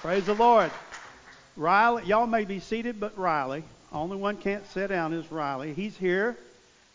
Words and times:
Praise 0.00 0.26
the 0.26 0.34
Lord. 0.34 0.70
Riley, 1.56 2.04
y'all 2.04 2.28
may 2.28 2.44
be 2.44 2.60
seated, 2.60 3.00
but 3.00 3.18
Riley, 3.18 3.64
only 3.92 4.16
one 4.16 4.36
can't 4.36 4.64
sit 4.70 4.86
down 4.90 5.12
is 5.12 5.30
Riley. 5.32 5.74
He's 5.74 5.96
here. 5.96 6.36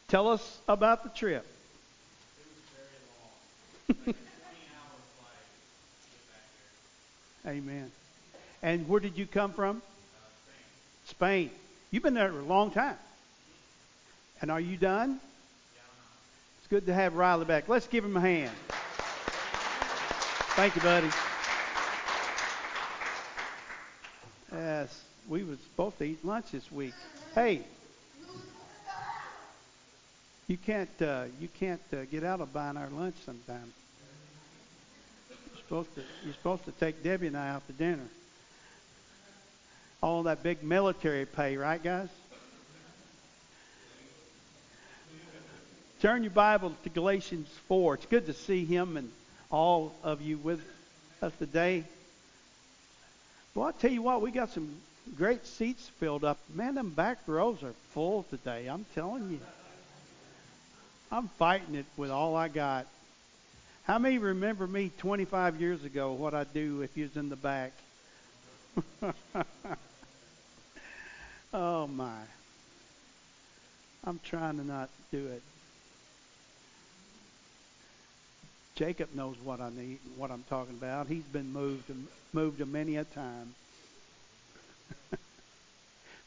Tell 0.08 0.30
us 0.30 0.60
about 0.70 1.04
the 1.04 1.10
trip. 1.10 1.46
It 3.90 3.98
was 3.98 4.06
very 4.06 4.16
long. 7.46 7.58
Amen. 7.58 7.92
And 8.62 8.88
where 8.88 9.02
did 9.02 9.18
you 9.18 9.28
come 9.28 9.52
from? 9.52 9.82
Uh, 9.82 11.10
Spain. 11.10 11.50
Spain. 11.50 11.60
You've 11.92 12.04
been 12.04 12.14
there 12.14 12.30
a 12.30 12.44
long 12.44 12.72
time. 12.72 12.96
And 14.42 14.50
are 14.50 14.62
you 14.62 14.78
done? 14.78 15.20
Yeah, 15.76 15.82
It's 16.60 16.68
good 16.68 16.86
to 16.86 16.94
have 16.94 17.16
Riley 17.16 17.44
back. 17.44 17.68
Let's 17.68 17.88
give 17.88 18.06
him 18.06 18.16
a 18.16 18.22
hand. 18.22 18.52
Thank 20.56 20.78
you, 20.78 20.82
buddy. 20.82 21.10
Yes, 24.54 25.04
we 25.28 25.44
were 25.44 25.56
supposed 25.56 25.98
to 25.98 26.04
eat 26.04 26.24
lunch 26.24 26.52
this 26.52 26.72
week. 26.72 26.94
Hey, 27.34 27.62
you 30.48 30.58
can't 30.58 31.02
uh, 31.02 31.24
you 31.40 31.48
can't 31.60 31.82
uh, 31.92 32.06
get 32.06 32.24
out 32.24 32.40
of 32.40 32.54
buying 32.54 32.78
our 32.78 32.90
lunch 32.90 33.16
sometime. 33.26 33.74
You're 35.30 35.58
supposed 35.58 35.96
to 35.96 36.02
you're 36.24 36.36
supposed 36.36 36.66
to 36.66 36.72
take 36.72 37.02
Debbie 37.04 37.28
and 37.28 37.38
I 37.38 37.50
out 37.50 37.66
to 37.66 37.74
dinner. 37.74 38.06
All 40.04 40.24
that 40.24 40.44
big 40.44 40.62
military 40.62 41.26
pay, 41.26 41.58
right, 41.58 41.82
guys? 41.82 42.10
Turn 46.00 46.22
your 46.22 46.32
Bible 46.32 46.76
to 46.84 46.90
Galatians 46.90 47.48
4. 47.70 47.96
It's 47.96 48.06
good 48.06 48.28
to 48.28 48.34
see 48.34 48.66
him 48.66 48.98
and 48.98 49.10
all 49.50 49.96
of 50.04 50.22
you 50.22 50.38
with 50.38 50.62
us 51.22 51.32
today. 51.40 51.86
Well, 53.56 53.68
I 53.68 53.72
tell 53.72 53.92
you 53.92 54.02
what, 54.02 54.22
we 54.22 54.32
got 54.32 54.50
some 54.50 54.68
great 55.16 55.46
seats 55.46 55.88
filled 56.00 56.24
up. 56.24 56.40
Man, 56.54 56.74
them 56.76 56.90
back 56.90 57.20
rows 57.28 57.62
are 57.62 57.74
full 57.92 58.24
today. 58.30 58.68
I'm 58.68 58.86
telling 58.96 59.30
you. 59.30 59.40
I'm 61.12 61.28
fighting 61.38 61.76
it 61.76 61.86
with 61.96 62.10
all 62.10 62.36
I 62.36 62.48
got. 62.48 62.88
How 63.84 64.00
many 64.00 64.18
remember 64.18 64.66
me 64.66 64.92
25 64.98 65.62
years 65.62 65.84
ago, 65.84 66.14
what 66.14 66.34
I'd 66.34 66.52
do 66.54 66.82
if 66.82 66.98
you 66.98 67.04
was 67.04 67.16
in 67.16 67.30
the 67.30 67.36
back? 67.36 67.74
oh, 71.54 71.86
my. 71.88 72.22
I'm 74.04 74.20
trying 74.24 74.58
to 74.58 74.66
not 74.66 74.90
do 75.12 75.28
it. 75.28 75.44
Jacob 78.76 79.10
knows 79.14 79.36
what 79.44 79.62
I 79.62 79.70
need, 79.70 80.00
what 80.18 80.32
I'm 80.32 80.44
talking 80.50 80.76
about. 80.76 81.08
He's 81.08 81.24
been 81.24 81.54
moved 81.54 81.90
and 81.90 82.08
moved 82.34 82.66
many 82.66 82.98
a 82.98 83.04
time. 83.04 83.54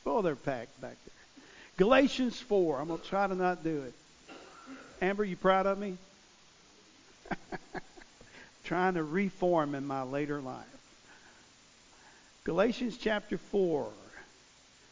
oh, 0.07 0.23
they're 0.23 0.37
packed 0.37 0.81
back 0.81 0.97
there. 1.05 1.45
Galatians 1.77 2.39
4. 2.41 2.81
I'm 2.81 2.89
going 2.89 3.01
to 3.01 3.07
try 3.07 3.27
to 3.27 3.35
not 3.35 3.65
do 3.65 3.83
it. 3.83 3.95
Amber, 5.03 5.25
you 5.25 5.37
proud 5.37 5.67
of 5.67 5.79
me? 5.79 5.97
Trying 8.65 8.95
to 8.95 9.03
reform 9.03 9.75
in 9.75 9.87
my 9.87 10.03
later 10.03 10.41
life. 10.41 10.65
Galatians 12.45 12.97
chapter 12.97 13.39
4. 13.39 13.89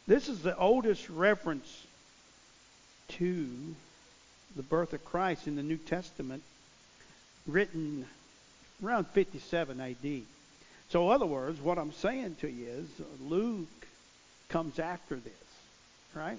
This 0.07 0.27
is 0.29 0.41
the 0.41 0.55
oldest 0.57 1.09
reference 1.09 1.85
to 3.07 3.47
the 4.55 4.63
birth 4.63 4.93
of 4.93 5.03
Christ 5.05 5.47
in 5.47 5.55
the 5.55 5.63
New 5.63 5.77
Testament, 5.77 6.43
written 7.47 8.05
around 8.83 9.07
57 9.07 9.79
AD. 9.79 10.21
So, 10.89 11.07
in 11.07 11.15
other 11.15 11.25
words, 11.25 11.59
what 11.61 11.77
I'm 11.77 11.91
saying 11.93 12.37
to 12.41 12.49
you 12.49 12.67
is 12.67 12.87
Luke 13.21 13.87
comes 14.49 14.79
after 14.79 15.15
this, 15.15 15.33
right? 16.13 16.37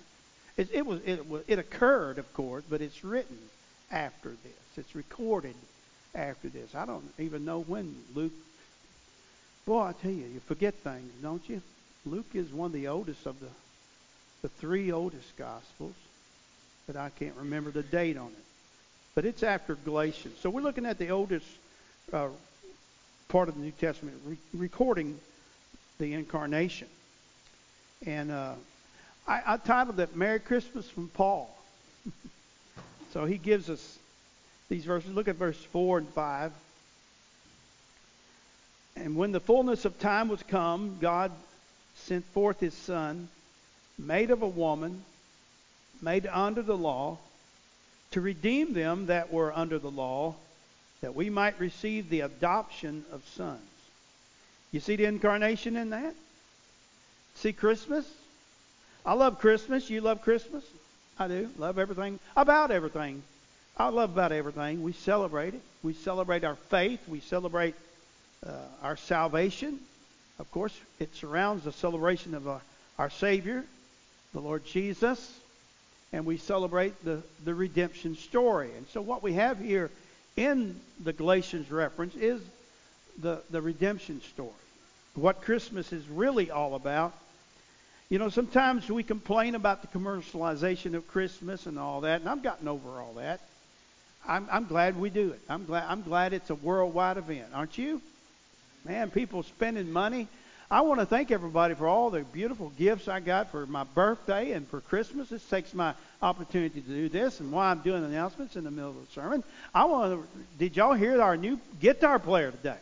It, 0.56 0.70
it 0.72 0.86
was 0.86 1.00
it, 1.04 1.20
it 1.48 1.58
occurred, 1.58 2.18
of 2.18 2.32
course, 2.32 2.64
but 2.68 2.80
it's 2.80 3.04
written 3.04 3.38
after 3.90 4.30
this. 4.30 4.78
It's 4.78 4.94
recorded 4.94 5.54
after 6.14 6.48
this. 6.48 6.74
I 6.74 6.86
don't 6.86 7.04
even 7.18 7.44
know 7.44 7.60
when 7.60 7.94
Luke. 8.14 8.32
Boy, 9.66 9.82
I 9.82 9.92
tell 9.92 10.12
you, 10.12 10.26
you 10.26 10.40
forget 10.46 10.74
things, 10.74 11.12
don't 11.20 11.46
you? 11.48 11.60
Luke 12.04 12.34
is 12.34 12.52
one 12.52 12.66
of 12.66 12.72
the 12.72 12.88
oldest 12.88 13.26
of 13.26 13.40
the 13.40 13.48
the 14.42 14.48
three 14.48 14.92
oldest 14.92 15.36
gospels, 15.36 15.94
but 16.86 16.96
I 16.96 17.10
can't 17.10 17.34
remember 17.36 17.70
the 17.70 17.82
date 17.82 18.16
on 18.16 18.28
it. 18.28 18.44
But 19.16 19.24
it's 19.24 19.42
after 19.42 19.76
Galatians. 19.76 20.36
So 20.42 20.50
we're 20.50 20.60
looking 20.60 20.84
at 20.84 20.98
the 20.98 21.08
oldest 21.08 21.46
uh, 22.12 22.28
part 23.28 23.48
of 23.48 23.54
the 23.54 23.62
New 23.62 23.70
Testament, 23.70 24.14
re- 24.26 24.36
recording 24.52 25.18
the 25.98 26.12
incarnation. 26.12 26.86
And 28.04 28.30
uh, 28.30 28.52
I, 29.26 29.40
I 29.46 29.56
titled 29.56 29.98
it 30.00 30.14
Merry 30.14 30.38
Christmas 30.38 30.86
from 30.86 31.08
Paul. 31.08 31.48
so 33.14 33.24
he 33.24 33.38
gives 33.38 33.70
us 33.70 33.98
these 34.68 34.84
verses. 34.84 35.10
Look 35.14 35.28
at 35.28 35.36
verse 35.36 35.56
4 35.72 35.96
and 35.96 36.08
5. 36.10 36.52
And 38.96 39.16
when 39.16 39.32
the 39.32 39.40
fullness 39.40 39.86
of 39.86 39.98
time 39.98 40.28
was 40.28 40.42
come, 40.42 40.98
God 41.00 41.32
sent 41.94 42.26
forth 42.26 42.60
his 42.60 42.74
Son, 42.74 43.28
made 43.98 44.30
of 44.30 44.42
a 44.42 44.46
woman, 44.46 45.04
made 46.02 46.26
under 46.26 46.60
the 46.60 46.76
law, 46.76 47.16
to 48.12 48.20
redeem 48.20 48.72
them 48.72 49.06
that 49.06 49.32
were 49.32 49.52
under 49.56 49.78
the 49.78 49.90
law 49.90 50.34
that 51.00 51.14
we 51.14 51.30
might 51.30 51.58
receive 51.60 52.08
the 52.08 52.20
adoption 52.20 53.04
of 53.12 53.26
sons. 53.34 53.60
You 54.72 54.80
see 54.80 54.96
the 54.96 55.04
incarnation 55.04 55.76
in 55.76 55.90
that? 55.90 56.14
See 57.36 57.52
Christmas? 57.52 58.06
I 59.04 59.12
love 59.12 59.38
Christmas. 59.38 59.88
You 59.88 60.00
love 60.00 60.22
Christmas? 60.22 60.64
I 61.18 61.28
do. 61.28 61.50
Love 61.58 61.78
everything 61.78 62.18
about 62.36 62.70
everything. 62.70 63.22
I 63.76 63.88
love 63.88 64.12
about 64.12 64.32
everything. 64.32 64.82
We 64.82 64.92
celebrate 64.92 65.54
it. 65.54 65.60
We 65.82 65.92
celebrate 65.92 66.44
our 66.44 66.56
faith. 66.56 67.06
We 67.08 67.20
celebrate 67.20 67.74
uh, 68.44 68.52
our 68.82 68.96
salvation. 68.96 69.78
Of 70.38 70.50
course, 70.50 70.78
it 70.98 71.14
surrounds 71.14 71.64
the 71.64 71.72
celebration 71.72 72.34
of 72.34 72.48
our, 72.48 72.60
our 72.98 73.10
Savior, 73.10 73.64
the 74.32 74.40
Lord 74.40 74.64
Jesus, 74.64 75.38
and 76.12 76.24
we 76.24 76.36
celebrate 76.36 77.04
the, 77.04 77.22
the 77.44 77.54
redemption 77.54 78.16
story. 78.16 78.70
And 78.76 78.86
so, 78.88 79.00
what 79.00 79.22
we 79.22 79.34
have 79.34 79.58
here 79.58 79.90
in 80.36 80.78
the 81.02 81.12
Galatians 81.12 81.70
reference 81.70 82.14
is 82.14 82.40
the, 83.18 83.42
the 83.50 83.60
redemption 83.60 84.20
story. 84.22 84.50
What 85.14 85.42
Christmas 85.42 85.92
is 85.92 86.06
really 86.08 86.50
all 86.50 86.74
about. 86.74 87.14
You 88.08 88.18
know, 88.18 88.28
sometimes 88.28 88.88
we 88.88 89.02
complain 89.02 89.54
about 89.54 89.82
the 89.82 89.98
commercialization 89.98 90.94
of 90.94 91.08
Christmas 91.08 91.66
and 91.66 91.78
all 91.78 92.02
that, 92.02 92.20
and 92.20 92.30
I've 92.30 92.42
gotten 92.42 92.68
over 92.68 92.88
all 93.00 93.14
that. 93.14 93.40
I'm, 94.28 94.46
I'm 94.50 94.66
glad 94.66 94.96
we 94.96 95.10
do 95.10 95.30
it. 95.30 95.40
I'm 95.48 95.64
glad, 95.64 95.84
I'm 95.88 96.02
glad 96.02 96.32
it's 96.32 96.50
a 96.50 96.54
worldwide 96.54 97.16
event, 97.16 97.48
aren't 97.54 97.78
you? 97.78 98.00
Man, 98.84 99.10
people 99.10 99.42
spending 99.42 99.92
money. 99.92 100.28
I 100.68 100.80
want 100.80 100.98
to 100.98 101.06
thank 101.06 101.30
everybody 101.30 101.74
for 101.74 101.86
all 101.86 102.10
the 102.10 102.22
beautiful 102.22 102.72
gifts 102.76 103.06
I 103.06 103.20
got 103.20 103.52
for 103.52 103.66
my 103.66 103.84
birthday 103.84 104.50
and 104.50 104.66
for 104.66 104.80
Christmas. 104.80 105.28
This 105.28 105.44
takes 105.48 105.72
my 105.72 105.94
opportunity 106.20 106.80
to 106.80 106.88
do 106.88 107.08
this 107.08 107.38
and 107.38 107.52
why 107.52 107.70
I'm 107.70 107.78
doing 107.80 108.04
announcements 108.04 108.56
in 108.56 108.64
the 108.64 108.70
middle 108.72 108.90
of 108.90 108.96
the 108.96 109.12
sermon. 109.12 109.44
I 109.72 109.84
want 109.84 110.20
to, 110.20 110.28
did 110.58 110.76
y'all 110.76 110.94
hear 110.94 111.22
our 111.22 111.36
new 111.36 111.60
guitar 111.80 112.18
player 112.18 112.50
today? 112.50 112.78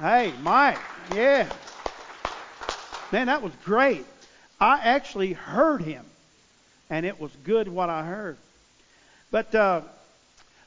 Hey, 0.00 0.32
Mike. 0.40 0.78
Yeah. 1.14 1.52
Man, 3.12 3.26
that 3.26 3.42
was 3.42 3.52
great. 3.66 4.06
I 4.58 4.80
actually 4.80 5.34
heard 5.34 5.82
him, 5.82 6.06
and 6.88 7.04
it 7.04 7.20
was 7.20 7.30
good 7.44 7.68
what 7.68 7.90
I 7.90 8.04
heard. 8.04 8.38
But 9.30 9.54
uh, 9.54 9.82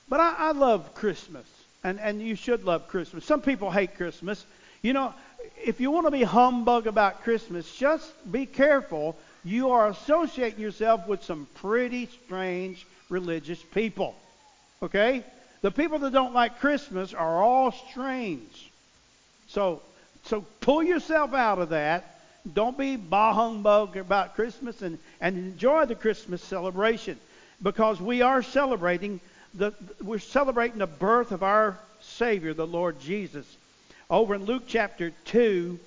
but 0.07 0.19
I, 0.19 0.35
I 0.37 0.51
love 0.51 0.93
Christmas, 0.93 1.45
and 1.83 1.99
and 1.99 2.21
you 2.21 2.35
should 2.35 2.63
love 2.63 2.87
Christmas. 2.87 3.25
Some 3.25 3.41
people 3.41 3.71
hate 3.71 3.95
Christmas. 3.95 4.45
You 4.81 4.93
know, 4.93 5.13
if 5.63 5.79
you 5.79 5.91
want 5.91 6.07
to 6.07 6.11
be 6.11 6.23
humbug 6.23 6.87
about 6.87 7.23
Christmas, 7.23 7.73
just 7.75 8.11
be 8.31 8.45
careful 8.45 9.17
you 9.43 9.71
are 9.71 9.87
associating 9.87 10.59
yourself 10.59 11.07
with 11.07 11.23
some 11.23 11.47
pretty 11.55 12.07
strange 12.25 12.85
religious 13.09 13.61
people. 13.61 14.15
Okay? 14.83 15.23
The 15.61 15.71
people 15.71 15.99
that 15.99 16.13
don't 16.13 16.33
like 16.33 16.59
Christmas 16.59 17.13
are 17.13 17.41
all 17.41 17.71
strange. 17.71 18.71
So, 19.47 19.81
so 20.25 20.45
pull 20.59 20.83
yourself 20.83 21.33
out 21.33 21.59
of 21.59 21.69
that. 21.69 22.19
Don't 22.51 22.77
be 22.77 22.95
bah 22.95 23.33
humbug 23.33 23.97
about 23.97 24.35
Christmas 24.35 24.81
and, 24.81 24.97
and 25.19 25.37
enjoy 25.37 25.85
the 25.85 25.95
Christmas 25.95 26.41
celebration 26.41 27.19
because 27.61 28.01
we 28.01 28.23
are 28.23 28.41
celebrating 28.41 29.19
the 29.53 29.73
we're 30.01 30.17
celebrating 30.17 30.79
the 30.79 30.87
birth 30.87 31.31
of 31.31 31.43
our 31.43 31.77
Savior, 31.99 32.53
the 32.53 32.65
Lord 32.65 32.99
Jesus. 32.99 33.45
Over 34.11 34.35
in 34.35 34.43
Luke 34.43 34.63
chapter 34.67 35.13
2, 35.23 35.79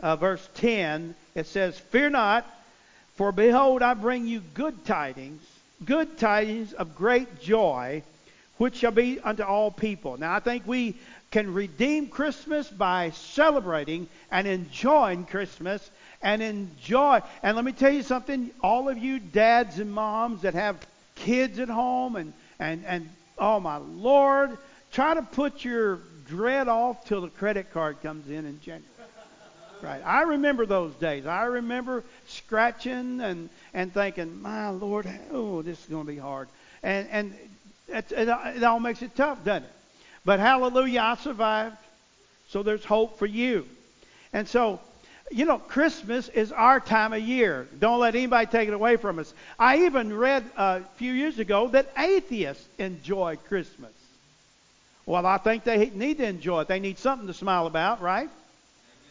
uh, 0.00 0.14
verse 0.14 0.48
10, 0.54 1.16
it 1.34 1.48
says, 1.48 1.76
Fear 1.76 2.10
not, 2.10 2.46
for 3.16 3.32
behold, 3.32 3.82
I 3.82 3.94
bring 3.94 4.28
you 4.28 4.42
good 4.54 4.84
tidings, 4.84 5.42
good 5.84 6.18
tidings 6.18 6.72
of 6.72 6.94
great 6.94 7.40
joy, 7.40 8.04
which 8.58 8.76
shall 8.76 8.92
be 8.92 9.18
unto 9.18 9.42
all 9.42 9.72
people. 9.72 10.16
Now, 10.16 10.36
I 10.36 10.38
think 10.38 10.68
we 10.68 10.94
can 11.32 11.52
redeem 11.52 12.06
Christmas 12.06 12.68
by 12.68 13.10
celebrating 13.10 14.08
and 14.30 14.46
enjoying 14.46 15.26
Christmas 15.26 15.90
and 16.22 16.40
enjoy. 16.40 17.22
And 17.42 17.56
let 17.56 17.64
me 17.64 17.72
tell 17.72 17.92
you 17.92 18.04
something, 18.04 18.52
all 18.62 18.88
of 18.88 18.98
you 18.98 19.18
dads 19.18 19.80
and 19.80 19.90
moms 19.90 20.42
that 20.42 20.54
have 20.54 20.76
kids 21.16 21.58
at 21.58 21.68
home 21.68 22.14
and 22.14 22.32
and 22.60 22.84
and 22.86 23.08
oh 23.36 23.58
my 23.58 23.78
lord, 23.78 24.56
try 24.92 25.14
to 25.14 25.22
put 25.22 25.64
your 25.64 25.98
dread 26.28 26.68
off 26.68 27.04
till 27.04 27.22
the 27.22 27.28
credit 27.28 27.72
card 27.72 28.00
comes 28.02 28.28
in 28.28 28.46
in 28.46 28.60
January. 28.60 28.84
Right. 29.80 30.02
I 30.04 30.22
remember 30.22 30.66
those 30.66 30.92
days. 30.94 31.24
I 31.24 31.44
remember 31.44 32.02
scratching 32.26 33.20
and 33.20 33.48
and 33.72 33.94
thinking, 33.94 34.42
"My 34.42 34.70
Lord, 34.70 35.08
oh, 35.30 35.62
this 35.62 35.78
is 35.78 35.86
going 35.86 36.04
to 36.04 36.12
be 36.12 36.18
hard." 36.18 36.48
And 36.82 37.08
and 37.10 37.34
it, 37.86 38.10
it, 38.10 38.28
it 38.28 38.62
all 38.64 38.80
makes 38.80 39.02
it 39.02 39.14
tough, 39.14 39.44
doesn't 39.44 39.64
it? 39.64 39.72
But 40.24 40.40
hallelujah, 40.40 41.00
I 41.00 41.14
survived. 41.16 41.76
So 42.48 42.64
there's 42.64 42.84
hope 42.84 43.18
for 43.18 43.26
you. 43.26 43.66
And 44.32 44.48
so 44.48 44.80
you 45.30 45.44
know, 45.44 45.58
Christmas 45.58 46.28
is 46.28 46.52
our 46.52 46.80
time 46.80 47.12
of 47.12 47.20
year. 47.20 47.68
Don't 47.78 48.00
let 48.00 48.14
anybody 48.14 48.46
take 48.46 48.68
it 48.68 48.74
away 48.74 48.96
from 48.96 49.18
us. 49.18 49.32
I 49.58 49.84
even 49.84 50.16
read 50.16 50.44
a 50.56 50.82
few 50.96 51.12
years 51.12 51.38
ago 51.38 51.68
that 51.68 51.90
atheists 51.96 52.66
enjoy 52.78 53.36
Christmas. 53.48 53.92
Well, 55.08 55.24
I 55.24 55.38
think 55.38 55.64
they 55.64 55.88
need 55.88 56.18
to 56.18 56.26
enjoy 56.26 56.60
it. 56.60 56.68
They 56.68 56.80
need 56.80 56.98
something 56.98 57.26
to 57.28 57.32
smile 57.32 57.66
about, 57.66 58.02
right? 58.02 58.28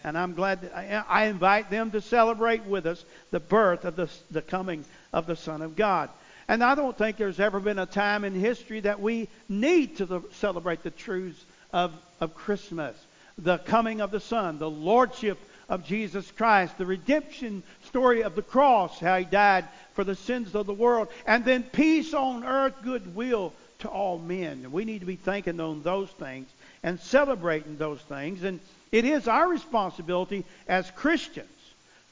And 0.03 0.15
I'm 0.15 0.35
glad 0.35 0.61
that 0.61 1.05
I, 1.09 1.25
invite 1.25 1.71
them 1.71 1.89
to 1.89 2.01
celebrate 2.01 2.63
with 2.65 2.85
us 2.85 3.03
the 3.31 3.39
birth 3.39 3.83
of 3.83 3.95
the, 3.95 4.07
the 4.29 4.43
coming 4.43 4.85
of 5.11 5.25
the 5.25 5.35
Son 5.35 5.63
of 5.63 5.75
God. 5.75 6.11
And 6.47 6.63
I 6.63 6.75
don't 6.75 6.95
think 6.95 7.17
there's 7.17 7.39
ever 7.39 7.59
been 7.59 7.79
a 7.79 7.87
time 7.87 8.25
in 8.25 8.39
history 8.39 8.81
that 8.81 9.01
we 9.01 9.27
need 9.49 9.97
to 9.97 10.23
celebrate 10.33 10.83
the 10.83 10.91
truths 10.91 11.43
of, 11.73 11.93
of 12.21 12.35
Christmas 12.35 12.95
the 13.39 13.57
coming 13.57 14.01
of 14.01 14.11
the 14.11 14.19
Son, 14.19 14.59
the 14.59 14.69
Lordship 14.69 15.39
of 15.69 15.83
Jesus 15.83 16.29
Christ, 16.31 16.77
the 16.77 16.85
redemption 16.85 17.63
story 17.85 18.21
of 18.21 18.35
the 18.35 18.41
cross, 18.41 18.99
how 18.99 19.17
he 19.17 19.25
died 19.25 19.65
for 19.93 20.03
the 20.03 20.15
sins 20.15 20.53
of 20.55 20.67
the 20.67 20.73
world, 20.73 21.07
and 21.25 21.43
then 21.43 21.63
peace 21.63 22.13
on 22.13 22.43
earth, 22.43 22.73
goodwill 22.83 23.53
to 23.79 23.87
all 23.87 24.17
men. 24.17 24.71
We 24.71 24.85
need 24.85 24.99
to 24.99 25.05
be 25.05 25.15
thinking 25.15 25.59
on 25.59 25.83
those 25.83 26.09
things 26.09 26.47
and 26.83 26.99
celebrating 26.99 27.77
those 27.77 28.01
things. 28.01 28.43
And 28.43 28.59
it 28.91 29.05
is 29.05 29.27
our 29.27 29.47
responsibility 29.47 30.45
as 30.67 30.89
Christians 30.91 31.47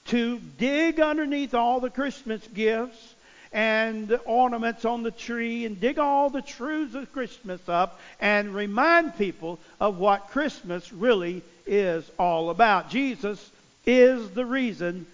to 0.07 0.39
dig 0.57 0.99
underneath 0.99 1.53
all 1.53 1.79
the 1.79 1.89
Christmas 1.89 2.45
gifts 2.53 3.15
and 3.51 4.19
ornaments 4.25 4.85
on 4.85 5.01
the 5.03 5.11
tree 5.11 5.65
and 5.65 5.79
dig 5.79 5.97
all 5.97 6.29
the 6.29 6.41
truths 6.41 6.93
of 6.93 7.11
Christmas 7.13 7.61
up 7.67 7.99
and 8.19 8.53
remind 8.53 9.17
people 9.17 9.59
of 9.79 9.97
what 9.97 10.29
Christmas 10.29 10.91
really 10.91 11.41
is 11.65 12.09
all 12.19 12.49
about. 12.49 12.89
Jesus 12.89 13.51
is 13.85 14.29
the 14.31 14.45
reason 14.45 15.05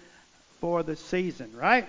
for 0.60 0.82
the 0.82 0.96
season, 0.96 1.50
right? 1.56 1.88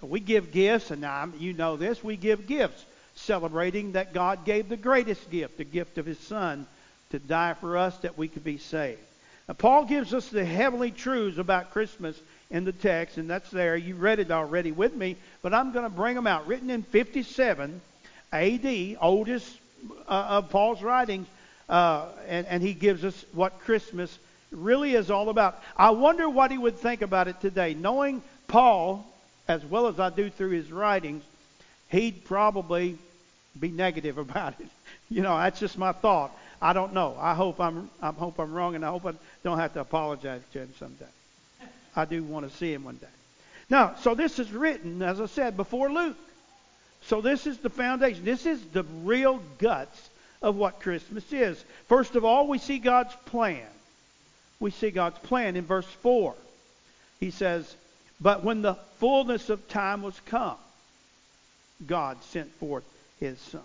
So 0.00 0.06
we 0.06 0.20
give 0.20 0.52
gifts, 0.52 0.90
and 0.90 1.04
you 1.38 1.52
know 1.52 1.76
this, 1.76 2.02
we 2.02 2.16
give 2.16 2.46
gifts 2.46 2.84
celebrating 3.22 3.92
that 3.92 4.12
God 4.12 4.44
gave 4.44 4.68
the 4.68 4.76
greatest 4.76 5.30
gift, 5.30 5.58
the 5.58 5.64
gift 5.64 5.98
of 5.98 6.06
His 6.06 6.18
Son, 6.18 6.66
to 7.10 7.18
die 7.18 7.54
for 7.54 7.76
us 7.76 7.96
that 7.98 8.18
we 8.18 8.28
could 8.28 8.44
be 8.44 8.58
saved. 8.58 9.00
Now, 9.48 9.54
Paul 9.54 9.84
gives 9.84 10.14
us 10.14 10.28
the 10.28 10.44
heavenly 10.44 10.90
truths 10.90 11.38
about 11.38 11.72
Christmas 11.72 12.20
in 12.50 12.64
the 12.64 12.72
text, 12.72 13.18
and 13.18 13.28
that's 13.28 13.50
there. 13.50 13.76
You 13.76 13.96
read 13.96 14.18
it 14.18 14.30
already 14.30 14.72
with 14.72 14.94
me, 14.94 15.16
but 15.42 15.52
I'm 15.52 15.72
going 15.72 15.84
to 15.84 15.90
bring 15.90 16.14
them 16.14 16.26
out. 16.26 16.46
Written 16.46 16.70
in 16.70 16.82
57 16.82 17.80
AD, 18.32 18.96
oldest 19.00 19.58
uh, 20.08 20.12
of 20.28 20.50
Paul's 20.50 20.82
writings, 20.82 21.26
uh, 21.68 22.06
and, 22.28 22.46
and 22.46 22.62
he 22.62 22.72
gives 22.72 23.04
us 23.04 23.24
what 23.32 23.60
Christmas 23.60 24.16
really 24.50 24.94
is 24.94 25.10
all 25.10 25.28
about. 25.28 25.62
I 25.76 25.90
wonder 25.90 26.28
what 26.28 26.50
he 26.50 26.58
would 26.58 26.78
think 26.78 27.02
about 27.02 27.28
it 27.28 27.40
today. 27.40 27.74
Knowing 27.74 28.22
Paul, 28.48 29.06
as 29.48 29.64
well 29.64 29.86
as 29.86 29.98
I 29.98 30.10
do 30.10 30.30
through 30.30 30.50
his 30.50 30.70
writings, 30.70 31.24
he'd 31.88 32.24
probably 32.24 32.98
be 33.58 33.70
negative 33.70 34.18
about 34.18 34.60
it. 34.60 34.68
You 35.10 35.22
know, 35.22 35.36
that's 35.36 35.60
just 35.60 35.78
my 35.78 35.92
thought. 35.92 36.36
I 36.60 36.72
don't 36.72 36.94
know. 36.94 37.16
I 37.18 37.34
hope 37.34 37.60
I'm 37.60 37.90
I 38.00 38.10
hope 38.12 38.38
I'm 38.38 38.52
wrong, 38.52 38.74
and 38.74 38.84
I 38.84 38.90
hope 38.90 39.04
I 39.06 39.14
don't 39.42 39.58
have 39.58 39.74
to 39.74 39.80
apologize 39.80 40.42
to 40.52 40.60
him 40.60 40.72
someday. 40.78 41.04
I 41.94 42.04
do 42.04 42.22
want 42.22 42.50
to 42.50 42.56
see 42.56 42.72
him 42.72 42.84
one 42.84 42.96
day. 42.96 43.06
Now, 43.68 43.94
so 44.00 44.14
this 44.14 44.38
is 44.38 44.50
written, 44.52 45.02
as 45.02 45.20
I 45.20 45.26
said, 45.26 45.56
before 45.56 45.90
Luke. 45.90 46.16
So 47.02 47.20
this 47.20 47.46
is 47.46 47.58
the 47.58 47.70
foundation. 47.70 48.24
This 48.24 48.46
is 48.46 48.62
the 48.72 48.84
real 49.02 49.42
guts 49.58 50.10
of 50.40 50.56
what 50.56 50.80
Christmas 50.80 51.30
is. 51.32 51.62
First 51.88 52.14
of 52.14 52.24
all, 52.24 52.46
we 52.46 52.58
see 52.58 52.78
God's 52.78 53.14
plan. 53.26 53.66
We 54.60 54.70
see 54.70 54.90
God's 54.90 55.18
plan 55.18 55.56
in 55.56 55.64
verse 55.64 55.86
4. 56.02 56.34
He 57.18 57.30
says, 57.30 57.74
But 58.20 58.44
when 58.44 58.62
the 58.62 58.74
fullness 58.98 59.50
of 59.50 59.68
time 59.68 60.02
was 60.02 60.18
come, 60.26 60.56
God 61.86 62.22
sent 62.24 62.52
forth 62.54 62.84
his 63.22 63.38
Son. 63.38 63.62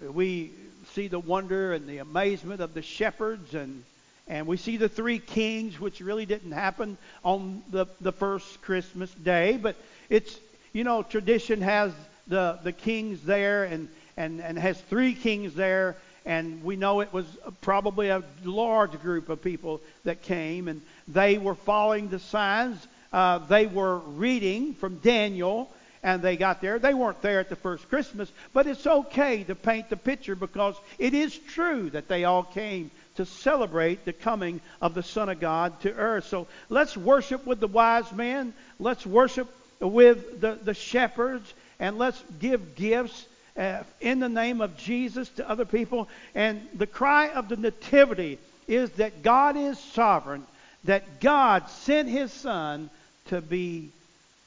We 0.00 0.52
see 0.94 1.08
the 1.08 1.18
wonder 1.18 1.72
and 1.72 1.86
the 1.88 1.98
amazement 1.98 2.60
of 2.60 2.74
the 2.74 2.82
shepherds 2.82 3.54
and 3.54 3.84
and 4.28 4.46
we 4.46 4.56
see 4.56 4.76
the 4.76 4.88
three 4.88 5.18
kings, 5.18 5.80
which 5.80 6.00
really 6.00 6.26
didn't 6.26 6.52
happen 6.52 6.96
on 7.24 7.62
the, 7.70 7.86
the 8.00 8.12
first 8.12 8.62
Christmas 8.62 9.12
day, 9.14 9.58
but 9.60 9.74
it's, 10.08 10.38
you 10.72 10.84
know, 10.84 11.02
tradition 11.02 11.60
has 11.60 11.92
the, 12.28 12.58
the 12.62 12.72
kings 12.72 13.22
there 13.24 13.64
and, 13.64 13.88
and, 14.16 14.40
and 14.40 14.56
has 14.58 14.80
three 14.82 15.14
kings 15.14 15.54
there, 15.54 15.96
and 16.24 16.62
we 16.62 16.76
know 16.76 17.00
it 17.00 17.12
was 17.12 17.26
probably 17.62 18.10
a 18.10 18.22
large 18.44 18.98
group 19.02 19.28
of 19.28 19.42
people 19.42 19.80
that 20.04 20.22
came, 20.22 20.68
and 20.68 20.82
they 21.08 21.36
were 21.36 21.56
following 21.56 22.08
the 22.08 22.20
signs. 22.20 22.78
Uh, 23.12 23.38
they 23.38 23.66
were 23.66 23.98
reading 23.98 24.74
from 24.74 24.98
Daniel, 24.98 25.68
and 26.02 26.20
they 26.20 26.36
got 26.36 26.60
there. 26.60 26.78
They 26.78 26.94
weren't 26.94 27.22
there 27.22 27.40
at 27.40 27.48
the 27.48 27.56
first 27.56 27.88
Christmas, 27.88 28.30
but 28.52 28.66
it's 28.66 28.86
okay 28.86 29.44
to 29.44 29.54
paint 29.54 29.88
the 29.88 29.96
picture 29.96 30.34
because 30.34 30.74
it 30.98 31.14
is 31.14 31.36
true 31.36 31.90
that 31.90 32.08
they 32.08 32.24
all 32.24 32.42
came 32.42 32.90
to 33.16 33.24
celebrate 33.24 34.04
the 34.04 34.12
coming 34.12 34.60
of 34.80 34.94
the 34.94 35.02
Son 35.02 35.28
of 35.28 35.38
God 35.38 35.78
to 35.82 35.92
earth. 35.94 36.26
So 36.26 36.46
let's 36.68 36.96
worship 36.96 37.46
with 37.46 37.60
the 37.60 37.68
wise 37.68 38.10
men. 38.12 38.52
Let's 38.78 39.06
worship 39.06 39.48
with 39.80 40.40
the, 40.40 40.58
the 40.62 40.74
shepherds. 40.74 41.52
And 41.78 41.98
let's 41.98 42.22
give 42.40 42.74
gifts 42.74 43.26
uh, 43.56 43.82
in 44.00 44.18
the 44.18 44.28
name 44.28 44.60
of 44.60 44.76
Jesus 44.76 45.28
to 45.30 45.48
other 45.48 45.64
people. 45.64 46.08
And 46.34 46.66
the 46.74 46.86
cry 46.86 47.28
of 47.28 47.48
the 47.48 47.56
Nativity 47.56 48.38
is 48.66 48.90
that 48.92 49.22
God 49.22 49.56
is 49.56 49.78
sovereign, 49.78 50.46
that 50.84 51.20
God 51.20 51.68
sent 51.68 52.08
His 52.08 52.32
Son 52.32 52.88
to 53.26 53.40
be 53.40 53.90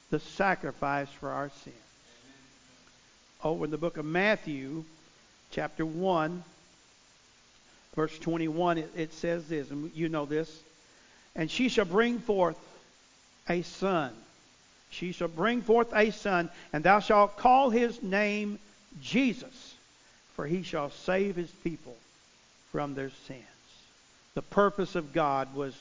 the 0.09 0.19
sacrifice 0.19 1.09
for 1.09 1.29
our 1.29 1.49
sins. 1.63 1.75
Over 3.43 3.61
oh, 3.61 3.63
in 3.65 3.71
the 3.71 3.77
book 3.77 3.97
of 3.97 4.05
Matthew, 4.05 4.83
chapter 5.51 5.85
1, 5.85 6.43
verse 7.95 8.17
21, 8.19 8.79
it, 8.79 8.91
it 8.95 9.13
says 9.13 9.47
this, 9.47 9.69
and 9.69 9.91
you 9.95 10.09
know 10.09 10.25
this. 10.25 10.63
And 11.35 11.51
she 11.51 11.69
shall 11.69 11.85
bring 11.85 12.19
forth 12.19 12.57
a 13.47 13.61
son. 13.61 14.11
She 14.89 15.11
shall 15.11 15.27
bring 15.27 15.61
forth 15.61 15.93
a 15.93 16.11
son, 16.11 16.49
and 16.71 16.83
thou 16.83 16.99
shalt 16.99 17.37
call 17.37 17.69
his 17.69 18.01
name 18.01 18.59
Jesus, 19.01 19.75
for 20.35 20.45
he 20.45 20.63
shall 20.63 20.89
save 20.89 21.35
his 21.35 21.51
people 21.63 21.95
from 22.71 22.95
their 22.95 23.11
sins. 23.27 23.41
The 24.33 24.41
purpose 24.41 24.95
of 24.95 25.13
God 25.13 25.53
was 25.53 25.75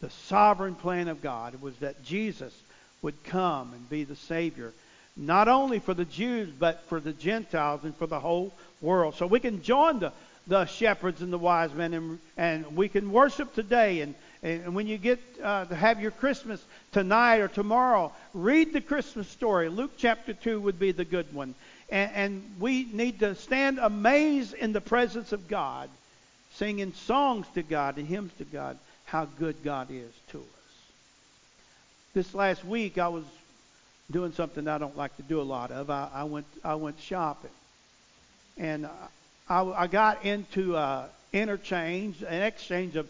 the 0.00 0.10
sovereign 0.10 0.74
plan 0.74 1.08
of 1.08 1.22
God 1.22 1.60
was 1.62 1.76
that 1.76 2.04
Jesus 2.04 2.52
would 3.02 3.22
come 3.24 3.72
and 3.74 3.90
be 3.90 4.04
the 4.04 4.16
Savior, 4.16 4.72
not 5.16 5.48
only 5.48 5.78
for 5.78 5.92
the 5.92 6.04
Jews, 6.04 6.48
but 6.50 6.84
for 6.86 7.00
the 7.00 7.12
Gentiles 7.12 7.84
and 7.84 7.96
for 7.96 8.06
the 8.06 8.20
whole 8.20 8.52
world. 8.80 9.16
So 9.16 9.26
we 9.26 9.40
can 9.40 9.62
join 9.62 9.98
the 9.98 10.12
the 10.46 10.66
shepherds 10.66 11.22
and 11.22 11.32
the 11.32 11.38
wise 11.38 11.72
men, 11.72 11.94
and, 11.94 12.18
and 12.36 12.76
we 12.76 12.88
can 12.88 13.12
worship 13.12 13.54
today. 13.54 14.00
And, 14.00 14.14
and 14.42 14.74
when 14.74 14.86
you 14.86 14.98
get 14.98 15.20
uh, 15.42 15.66
to 15.66 15.74
have 15.74 16.00
your 16.00 16.10
Christmas 16.10 16.62
tonight 16.92 17.38
or 17.38 17.48
tomorrow, 17.48 18.12
read 18.34 18.72
the 18.72 18.80
Christmas 18.80 19.28
story. 19.28 19.68
Luke 19.68 19.92
chapter 19.96 20.32
2 20.32 20.60
would 20.60 20.78
be 20.78 20.92
the 20.92 21.04
good 21.04 21.32
one. 21.32 21.54
And, 21.90 22.10
and 22.14 22.54
we 22.58 22.88
need 22.92 23.20
to 23.20 23.34
stand 23.34 23.78
amazed 23.78 24.54
in 24.54 24.72
the 24.72 24.80
presence 24.80 25.32
of 25.32 25.46
God, 25.46 25.88
singing 26.54 26.92
songs 26.92 27.46
to 27.54 27.62
God 27.62 27.98
and 27.98 28.06
hymns 28.06 28.32
to 28.38 28.44
God, 28.44 28.78
how 29.04 29.26
good 29.38 29.56
God 29.62 29.88
is 29.90 30.12
to 30.32 30.38
us. 30.38 30.61
This 32.14 32.34
last 32.34 32.62
week, 32.62 32.98
I 32.98 33.08
was 33.08 33.24
doing 34.10 34.32
something 34.32 34.68
I 34.68 34.76
don't 34.76 34.98
like 34.98 35.16
to 35.16 35.22
do 35.22 35.40
a 35.40 35.42
lot 35.42 35.70
of. 35.70 35.88
I, 35.88 36.10
I 36.12 36.24
went 36.24 36.44
I 36.62 36.74
went 36.74 37.00
shopping, 37.00 37.50
and 38.58 38.86
I, 39.48 39.62
I 39.64 39.86
got 39.86 40.22
into 40.22 40.76
uh, 40.76 41.06
interchange, 41.32 42.22
an 42.22 42.42
exchange 42.42 42.96
of 42.96 43.08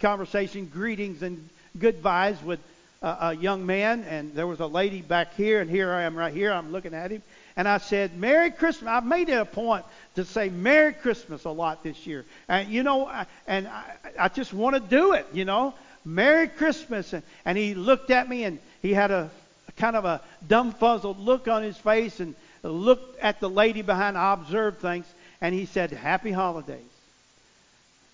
conversation, 0.00 0.70
greetings, 0.72 1.22
and 1.22 1.50
good 1.78 2.02
vibes 2.02 2.42
with 2.42 2.60
a 3.02 3.34
young 3.34 3.66
man. 3.66 4.04
And 4.04 4.34
there 4.34 4.46
was 4.46 4.60
a 4.60 4.66
lady 4.66 5.02
back 5.02 5.34
here, 5.34 5.60
and 5.60 5.68
here 5.68 5.92
I 5.92 6.04
am 6.04 6.16
right 6.16 6.32
here. 6.32 6.50
I'm 6.50 6.72
looking 6.72 6.94
at 6.94 7.10
him. 7.10 7.22
And 7.56 7.68
I 7.68 7.76
said, 7.76 8.16
Merry 8.16 8.50
Christmas. 8.50 8.88
I 8.88 9.00
made 9.00 9.28
it 9.28 9.34
a 9.34 9.44
point 9.44 9.84
to 10.14 10.24
say 10.24 10.48
Merry 10.48 10.94
Christmas 10.94 11.44
a 11.44 11.50
lot 11.50 11.82
this 11.82 12.06
year. 12.06 12.24
And, 12.48 12.70
you 12.70 12.82
know, 12.82 13.06
I, 13.06 13.26
and 13.46 13.68
I, 13.68 13.84
I 14.18 14.28
just 14.28 14.54
want 14.54 14.76
to 14.76 14.80
do 14.80 15.12
it, 15.12 15.26
you 15.34 15.44
know. 15.44 15.74
Merry 16.04 16.48
Christmas. 16.48 17.12
And, 17.12 17.22
and 17.44 17.56
he 17.56 17.74
looked 17.74 18.10
at 18.10 18.28
me 18.28 18.44
and 18.44 18.58
he 18.82 18.92
had 18.92 19.10
a, 19.10 19.30
a 19.68 19.72
kind 19.72 19.96
of 19.96 20.04
a 20.04 20.20
dumbfuzzled 20.46 21.24
look 21.24 21.48
on 21.48 21.62
his 21.62 21.76
face 21.76 22.20
and 22.20 22.34
looked 22.62 23.18
at 23.20 23.40
the 23.40 23.50
lady 23.50 23.82
behind. 23.82 24.16
I 24.16 24.32
observed 24.32 24.80
things. 24.80 25.06
And 25.40 25.54
he 25.54 25.66
said, 25.66 25.90
Happy 25.90 26.32
holidays. 26.32 26.84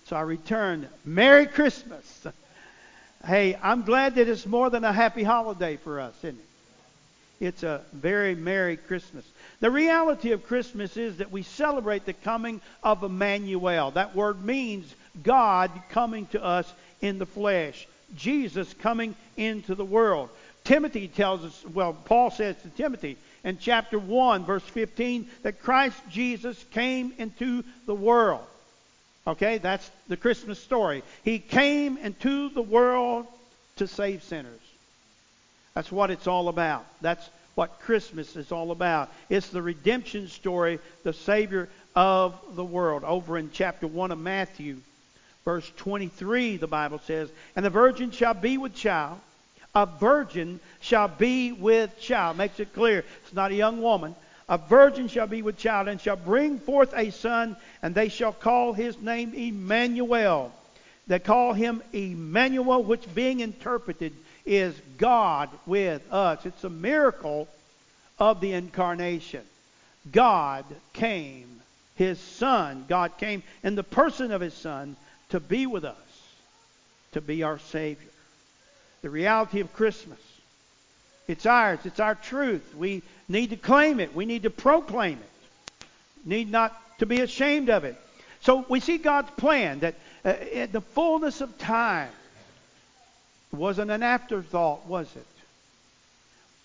So 0.05 0.15
I 0.15 0.21
returned, 0.21 0.87
Merry 1.03 1.47
Christmas. 1.47 2.27
hey, 3.25 3.57
I'm 3.61 3.83
glad 3.83 4.15
that 4.15 4.29
it's 4.29 4.45
more 4.45 4.69
than 4.69 4.85
a 4.85 4.93
happy 4.93 5.23
holiday 5.23 5.75
for 5.75 5.99
us, 5.99 6.15
isn't 6.23 6.39
it? 6.39 6.45
It's 7.39 7.63
a 7.63 7.81
very 7.93 8.33
Merry 8.33 8.77
Christmas. 8.77 9.25
The 9.59 9.69
reality 9.69 10.31
of 10.31 10.47
Christmas 10.47 10.97
is 10.97 11.17
that 11.17 11.31
we 11.31 11.43
celebrate 11.43 12.05
the 12.05 12.13
coming 12.13 12.61
of 12.83 13.03
Emmanuel. 13.03 13.91
That 13.91 14.15
word 14.15 14.43
means 14.43 14.91
God 15.23 15.71
coming 15.89 16.25
to 16.27 16.43
us 16.43 16.71
in 17.01 17.19
the 17.19 17.25
flesh. 17.25 17.87
Jesus 18.15 18.73
coming 18.81 19.15
into 19.35 19.75
the 19.75 19.85
world. 19.85 20.29
Timothy 20.63 21.07
tells 21.07 21.43
us, 21.43 21.63
well, 21.73 21.93
Paul 21.93 22.31
says 22.31 22.55
to 22.61 22.69
Timothy 22.69 23.17
in 23.43 23.57
chapter 23.57 23.97
1, 23.97 24.45
verse 24.45 24.63
15, 24.63 25.27
that 25.43 25.61
Christ 25.61 25.97
Jesus 26.09 26.61
came 26.71 27.13
into 27.17 27.63
the 27.85 27.95
world. 27.95 28.43
Okay, 29.25 29.57
that's 29.57 29.89
the 30.07 30.17
Christmas 30.17 30.59
story. 30.59 31.03
He 31.23 31.39
came 31.39 31.97
into 31.97 32.49
the 32.49 32.61
world 32.61 33.27
to 33.75 33.87
save 33.87 34.23
sinners. 34.23 34.59
That's 35.73 35.91
what 35.91 36.11
it's 36.11 36.27
all 36.27 36.49
about. 36.49 36.85
That's 37.01 37.29
what 37.55 37.79
Christmas 37.79 38.35
is 38.35 38.51
all 38.51 38.71
about. 38.71 39.11
It's 39.29 39.49
the 39.49 39.61
redemption 39.61 40.27
story, 40.27 40.79
the 41.03 41.13
Savior 41.13 41.69
of 41.95 42.39
the 42.55 42.63
world. 42.63 43.03
Over 43.03 43.37
in 43.37 43.51
chapter 43.51 43.87
1 43.87 44.11
of 44.11 44.19
Matthew, 44.19 44.77
verse 45.47 45.71
23, 45.77 46.57
the 46.57 46.67
Bible 46.67 46.99
says, 47.05 47.29
And 47.55 47.65
the 47.65 47.69
virgin 47.69 48.11
shall 48.11 48.33
be 48.33 48.57
with 48.57 48.75
child. 48.75 49.17
A 49.73 49.85
virgin 49.85 50.59
shall 50.81 51.07
be 51.07 51.53
with 51.53 51.97
child. 52.01 52.35
Makes 52.35 52.59
it 52.59 52.73
clear. 52.73 53.05
It's 53.23 53.33
not 53.33 53.51
a 53.51 53.55
young 53.55 53.81
woman. 53.81 54.13
A 54.49 54.57
virgin 54.57 55.07
shall 55.07 55.25
be 55.25 55.41
with 55.41 55.57
child 55.57 55.87
and 55.87 56.01
shall 56.01 56.17
bring 56.17 56.59
forth 56.59 56.93
a 56.93 57.11
son, 57.11 57.55
and 57.81 57.95
they 57.95 58.09
shall 58.09 58.33
call 58.33 58.73
his 58.73 58.99
name 58.99 59.33
Emmanuel. 59.33 60.51
They 61.07 61.19
call 61.19 61.53
him 61.53 61.81
Emmanuel, 61.93 62.83
which 62.83 63.15
being 63.15 63.39
interpreted 63.39 64.11
is 64.45 64.75
God 64.97 65.49
with 65.65 66.01
us. 66.11 66.45
It's 66.45 66.65
a 66.65 66.69
miracle 66.69 67.47
of 68.19 68.41
the 68.41 68.51
incarnation. 68.51 69.43
God 70.11 70.65
came, 70.91 71.61
his 71.95 72.19
Son, 72.19 72.83
God 72.89 73.17
came 73.17 73.43
in 73.63 73.75
the 73.75 73.83
person 73.83 74.33
of 74.33 74.41
his 74.41 74.53
Son 74.53 74.97
to 75.29 75.39
be 75.39 75.65
with 75.65 75.85
us, 75.85 75.95
to 77.13 77.21
be 77.21 77.43
our 77.43 77.59
Savior. 77.59 78.07
The 79.01 79.09
reality 79.09 79.59
of 79.59 79.73
Christmas. 79.73 80.19
It's 81.27 81.45
ours, 81.45 81.79
it's 81.83 81.99
our 81.99 82.15
truth. 82.15 82.73
We 82.75 83.03
need 83.27 83.49
to 83.49 83.57
claim 83.57 83.99
it, 83.99 84.15
we 84.15 84.25
need 84.25 84.43
to 84.43 84.49
proclaim 84.49 85.19
it, 85.19 85.87
need 86.25 86.49
not 86.49 86.79
to 86.99 87.05
be 87.05 87.21
ashamed 87.21 87.69
of 87.69 87.83
it. 87.83 87.95
So 88.41 88.65
we 88.69 88.79
see 88.79 88.97
God's 88.97 89.29
plan 89.31 89.79
that 89.79 89.95
uh, 90.23 90.67
the 90.71 90.81
fullness 90.93 91.41
of 91.41 91.57
time, 91.57 92.09
wasn't 93.51 93.91
an 93.91 94.03
afterthought, 94.03 94.85
was 94.87 95.07
it? 95.15 95.25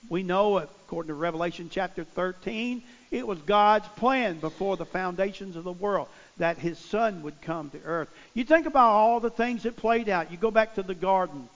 We 0.09 0.23
know, 0.23 0.59
according 0.59 1.09
to 1.09 1.15
Revelation 1.15 1.71
chapter 1.71 2.05
13, 2.05 2.83
it 3.11 3.27
was 3.27 3.39
God's 3.41 3.87
plan 3.97 4.41
before 4.41 4.77
the 4.77 4.85
foundations 4.85 5.55
of 5.55 5.65
the 5.65 5.73
world 5.73 6.09
that 6.39 6.59
his 6.59 6.79
son 6.79 7.23
would 7.23 7.41
come 7.43 7.71
to 7.71 7.83
earth. 7.85 8.09
You 8.35 8.45
think 8.45 8.67
about 8.67 8.91
all 8.91 9.21
the 9.21 9.31
things 9.31 9.65
that 9.65 9.77
played 9.77 10.09
out. 10.09 10.31
You 10.31 10.37
go 10.37 10.51
back 10.51 10.77
to 10.77 10.83
the 10.83 10.95
garden, 10.95 11.49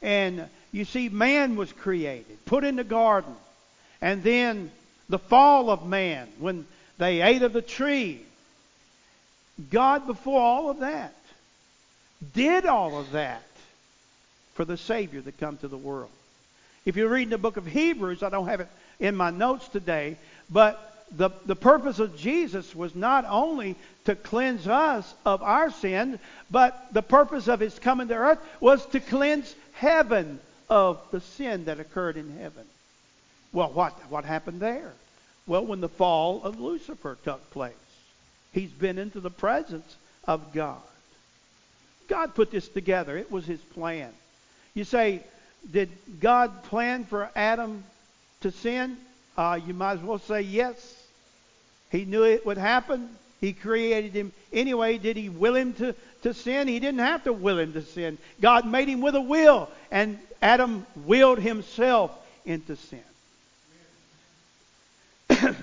and 0.00 0.48
you 0.72 0.84
see 0.84 1.08
man 1.08 1.56
was 1.56 1.72
created, 1.72 2.44
put 2.46 2.64
in 2.64 2.76
the 2.76 2.84
garden. 2.84 3.34
And 4.00 4.22
then 4.22 4.70
the 5.08 5.18
fall 5.18 5.70
of 5.70 5.86
man, 5.86 6.28
when 6.38 6.66
they 6.98 7.20
ate 7.20 7.42
of 7.42 7.52
the 7.52 7.62
tree. 7.62 8.20
God, 9.70 10.06
before 10.06 10.40
all 10.40 10.70
of 10.70 10.80
that, 10.80 11.14
did 12.34 12.66
all 12.66 12.98
of 12.98 13.12
that 13.12 13.42
for 14.54 14.64
the 14.64 14.76
Savior 14.76 15.20
that 15.20 15.38
come 15.38 15.56
to 15.58 15.68
the 15.68 15.76
world. 15.76 16.10
If 16.84 16.96
you're 16.96 17.08
reading 17.08 17.30
the 17.30 17.38
book 17.38 17.56
of 17.56 17.66
Hebrews, 17.66 18.22
I 18.22 18.28
don't 18.28 18.48
have 18.48 18.60
it 18.60 18.68
in 18.98 19.14
my 19.14 19.30
notes 19.30 19.68
today, 19.68 20.16
but 20.50 20.91
the, 21.16 21.30
the 21.46 21.56
purpose 21.56 21.98
of 21.98 22.16
Jesus 22.16 22.74
was 22.74 22.94
not 22.94 23.24
only 23.28 23.76
to 24.04 24.14
cleanse 24.14 24.66
us 24.66 25.14
of 25.24 25.42
our 25.42 25.70
sin, 25.70 26.18
but 26.50 26.92
the 26.92 27.02
purpose 27.02 27.48
of 27.48 27.60
his 27.60 27.78
coming 27.78 28.08
to 28.08 28.14
earth 28.14 28.38
was 28.60 28.84
to 28.86 29.00
cleanse 29.00 29.54
heaven 29.74 30.40
of 30.68 31.00
the 31.10 31.20
sin 31.20 31.66
that 31.66 31.80
occurred 31.80 32.16
in 32.16 32.38
heaven. 32.38 32.64
Well, 33.52 33.70
what, 33.70 33.92
what 34.10 34.24
happened 34.24 34.60
there? 34.60 34.92
Well, 35.46 35.66
when 35.66 35.80
the 35.80 35.88
fall 35.88 36.42
of 36.44 36.60
Lucifer 36.60 37.18
took 37.24 37.50
place, 37.50 37.74
he's 38.52 38.70
been 38.70 38.98
into 38.98 39.20
the 39.20 39.30
presence 39.30 39.96
of 40.26 40.52
God. 40.52 40.80
God 42.08 42.34
put 42.34 42.50
this 42.50 42.68
together. 42.68 43.16
It 43.16 43.30
was 43.30 43.44
his 43.44 43.60
plan. 43.60 44.10
You 44.74 44.84
say, 44.84 45.22
did 45.70 45.90
God 46.20 46.64
plan 46.64 47.04
for 47.04 47.30
Adam 47.36 47.84
to 48.40 48.50
sin? 48.50 48.96
Uh, 49.36 49.58
you 49.66 49.74
might 49.74 49.92
as 49.94 50.00
well 50.00 50.18
say 50.18 50.42
yes. 50.42 51.01
He 51.92 52.06
knew 52.06 52.24
it 52.24 52.44
would 52.46 52.56
happen. 52.56 53.10
He 53.40 53.52
created 53.52 54.12
him 54.12 54.32
anyway. 54.52 54.96
Did 54.98 55.16
he 55.18 55.28
will 55.28 55.54
him 55.54 55.74
to, 55.74 55.94
to 56.22 56.32
sin? 56.32 56.66
He 56.66 56.80
didn't 56.80 57.00
have 57.00 57.24
to 57.24 57.32
will 57.32 57.58
him 57.58 57.74
to 57.74 57.82
sin. 57.82 58.16
God 58.40 58.66
made 58.66 58.88
him 58.88 59.02
with 59.02 59.14
a 59.14 59.20
will, 59.20 59.68
and 59.90 60.18
Adam 60.40 60.86
willed 61.04 61.38
himself 61.38 62.10
into 62.46 62.76
sin. 62.76 63.02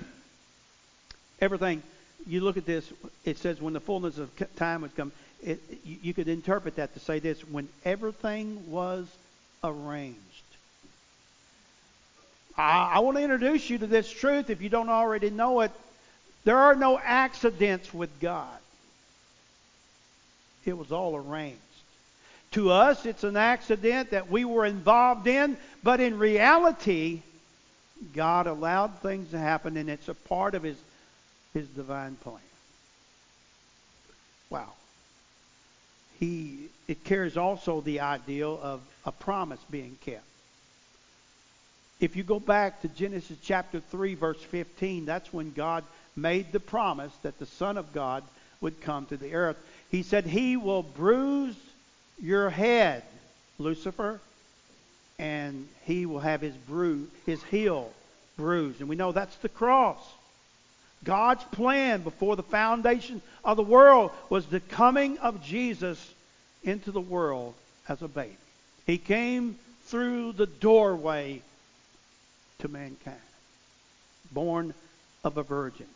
Everything, 1.40 1.82
you 2.26 2.40
look 2.40 2.56
at 2.56 2.66
this, 2.66 2.90
it 3.24 3.38
says 3.38 3.60
when 3.60 3.72
the 3.72 3.80
fullness 3.80 4.18
of 4.18 4.30
time 4.54 4.82
would 4.82 4.94
come, 4.94 5.10
it, 5.42 5.60
you, 5.84 6.14
could 6.14 6.28
interpret 6.28 6.76
that 6.76 6.94
to 6.94 7.00
say 7.00 7.18
this 7.18 7.40
when 7.48 7.68
everything 7.84 8.70
was 8.70 9.06
arranged. 9.64 10.18
I, 12.56 12.92
I 12.94 12.98
want 13.00 13.16
to 13.16 13.22
introduce 13.22 13.68
you 13.70 13.78
to 13.78 13.86
this 13.86 14.08
truth 14.10 14.50
if 14.50 14.60
you 14.60 14.68
don't 14.68 14.90
already 14.90 15.30
know 15.30 15.62
it. 15.62 15.72
There 16.44 16.56
are 16.56 16.74
no 16.74 16.98
accidents 16.98 17.92
with 17.92 18.10
God. 18.20 18.58
It 20.64 20.76
was 20.76 20.92
all 20.92 21.16
arranged. 21.16 21.58
To 22.52 22.70
us, 22.70 23.06
it's 23.06 23.24
an 23.24 23.36
accident 23.36 24.10
that 24.10 24.30
we 24.30 24.44
were 24.44 24.66
involved 24.66 25.26
in, 25.26 25.56
but 25.82 26.00
in 26.00 26.18
reality, 26.18 27.22
God 28.14 28.46
allowed 28.46 28.98
things 28.98 29.30
to 29.30 29.38
happen, 29.38 29.76
and 29.76 29.88
it's 29.88 30.08
a 30.08 30.14
part 30.14 30.54
of 30.54 30.62
His, 30.62 30.76
His 31.54 31.68
divine 31.68 32.16
plan. 32.16 32.40
Wow. 34.48 34.72
He, 36.18 36.68
it 36.88 37.04
carries 37.04 37.36
also 37.36 37.80
the 37.80 38.00
ideal 38.00 38.58
of 38.62 38.80
a 39.06 39.12
promise 39.12 39.60
being 39.70 39.96
kept. 40.04 40.24
If 42.00 42.16
you 42.16 42.22
go 42.22 42.40
back 42.40 42.80
to 42.82 42.88
Genesis 42.88 43.36
chapter 43.42 43.80
3, 43.80 44.14
verse 44.14 44.42
15, 44.42 45.04
that's 45.04 45.32
when 45.32 45.52
God 45.52 45.84
made 46.20 46.52
the 46.52 46.60
promise 46.60 47.12
that 47.22 47.38
the 47.38 47.46
Son 47.46 47.76
of 47.76 47.92
God 47.92 48.22
would 48.60 48.80
come 48.80 49.06
to 49.06 49.16
the 49.16 49.34
earth. 49.34 49.56
He 49.90 50.02
said, 50.02 50.26
He 50.26 50.56
will 50.56 50.82
bruise 50.82 51.56
your 52.20 52.50
head, 52.50 53.02
Lucifer, 53.58 54.20
and 55.18 55.68
he 55.84 56.06
will 56.06 56.20
have 56.20 56.40
his 56.40 56.54
his 57.26 57.42
heel 57.44 57.92
bruised. 58.36 58.80
And 58.80 58.88
we 58.88 58.96
know 58.96 59.12
that's 59.12 59.36
the 59.36 59.48
cross. 59.48 59.98
God's 61.04 61.44
plan 61.44 62.02
before 62.02 62.36
the 62.36 62.42
foundation 62.42 63.22
of 63.44 63.56
the 63.56 63.62
world 63.62 64.10
was 64.28 64.46
the 64.46 64.60
coming 64.60 65.18
of 65.18 65.42
Jesus 65.42 66.14
into 66.62 66.92
the 66.92 67.00
world 67.00 67.54
as 67.88 68.02
a 68.02 68.08
baby. 68.08 68.36
He 68.86 68.98
came 68.98 69.58
through 69.84 70.32
the 70.32 70.46
doorway 70.46 71.42
to 72.58 72.68
mankind, 72.68 73.16
born 74.30 74.74
of 75.24 75.36
a 75.38 75.42
virgin. 75.42 75.86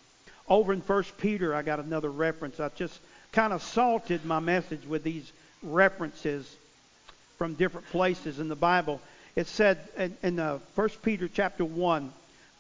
Over 0.49 0.73
in 0.73 0.81
1 0.81 1.05
Peter, 1.19 1.55
I 1.55 1.63
got 1.63 1.79
another 1.79 2.11
reference. 2.11 2.61
I 2.61 2.69
just 2.77 2.99
kind 3.33 3.53
of 3.53 3.63
salted 3.63 4.25
my 4.25 4.41
message 4.41 4.87
with 4.87 5.03
these 5.03 5.31
references 5.63 6.55
from 7.39 7.55
different 7.55 7.89
places 7.89 8.39
in 8.39 8.49
the 8.49 8.57
Bible. 8.57 9.01
It 9.37 9.47
said 9.47 9.79
in, 9.97 10.17
in 10.23 10.39
uh, 10.39 10.59
1 10.75 10.89
Peter 11.03 11.29
chapter 11.29 11.65
1, 11.65 12.13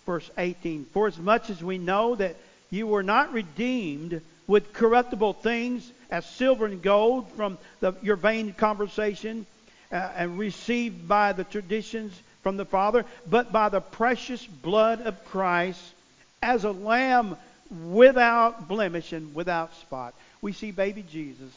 verse 0.06 0.28
18, 0.38 0.86
For 0.86 1.06
as 1.06 1.18
much 1.18 1.50
as 1.50 1.62
we 1.62 1.78
know 1.78 2.14
that 2.14 2.36
you 2.70 2.86
were 2.86 3.02
not 3.02 3.32
redeemed 3.32 4.20
with 4.46 4.72
corruptible 4.72 5.34
things 5.34 5.90
as 6.10 6.26
silver 6.26 6.66
and 6.66 6.82
gold 6.82 7.30
from 7.32 7.58
the, 7.80 7.94
your 8.02 8.16
vain 8.16 8.52
conversation 8.54 9.46
uh, 9.92 9.96
and 10.16 10.38
received 10.38 11.06
by 11.06 11.32
the 11.32 11.44
traditions 11.44 12.18
from 12.42 12.56
the 12.56 12.64
Father, 12.64 13.04
but 13.28 13.52
by 13.52 13.68
the 13.68 13.80
precious 13.80 14.44
blood 14.44 15.02
of 15.02 15.24
Christ 15.26 15.80
as 16.42 16.64
a 16.64 16.72
lamb 16.72 17.36
without 17.82 18.68
blemish 18.68 19.12
and 19.12 19.34
without 19.34 19.74
spot. 19.76 20.14
We 20.40 20.52
see 20.52 20.70
baby 20.70 21.04
Jesus 21.10 21.52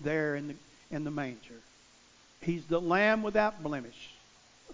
there 0.00 0.36
in 0.36 0.48
the, 0.48 0.54
in 0.90 1.04
the 1.04 1.10
manger. 1.10 1.60
He's 2.42 2.64
the 2.64 2.80
lamb 2.80 3.22
without 3.22 3.62
blemish, 3.62 4.10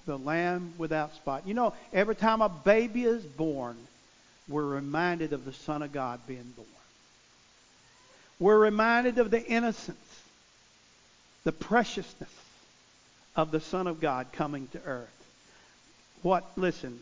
the 0.07 0.19
lamb 0.19 0.75
without 0.79 1.15
spot. 1.15 1.47
You 1.47 1.55
know, 1.55 1.75
every 1.93 2.15
time 2.15 2.43
a 2.43 2.49
baby 2.49 3.05
is 3.05 3.25
born, 3.25 3.77
we're 4.49 4.65
reminded 4.65 5.33
of 5.33 5.45
the 5.45 5.53
Son 5.53 5.83
of 5.83 5.93
God 5.93 6.21
being 6.27 6.53
born. 6.55 6.69
We're 8.39 8.59
reminded 8.59 9.19
of 9.19 9.31
the 9.31 9.45
innocence, 9.45 9.99
the 11.45 11.53
preciousness 11.53 12.31
of 13.35 13.51
the 13.51 13.61
Son 13.61 13.87
of 13.87 14.01
God 14.01 14.27
coming 14.33 14.69
to 14.69 14.81
earth. 14.85 15.09
What, 16.23 16.45
listen, 16.57 17.01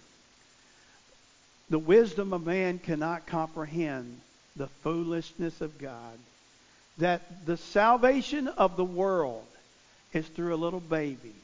the 1.75 1.79
wisdom 1.81 2.33
of 2.33 2.47
man 2.47 2.79
cannot 2.79 3.27
comprehend 3.27 4.21
the 4.55 4.69
foolishness 4.85 5.61
of 5.61 5.77
God. 5.77 6.17
That 6.99 7.47
the 7.47 7.57
salvation 7.57 8.47
of 8.47 8.77
the 8.77 8.85
world 8.85 9.45
is 10.13 10.25
through 10.25 10.55
a 10.55 10.63
little 10.65 10.79
baby 10.79 11.35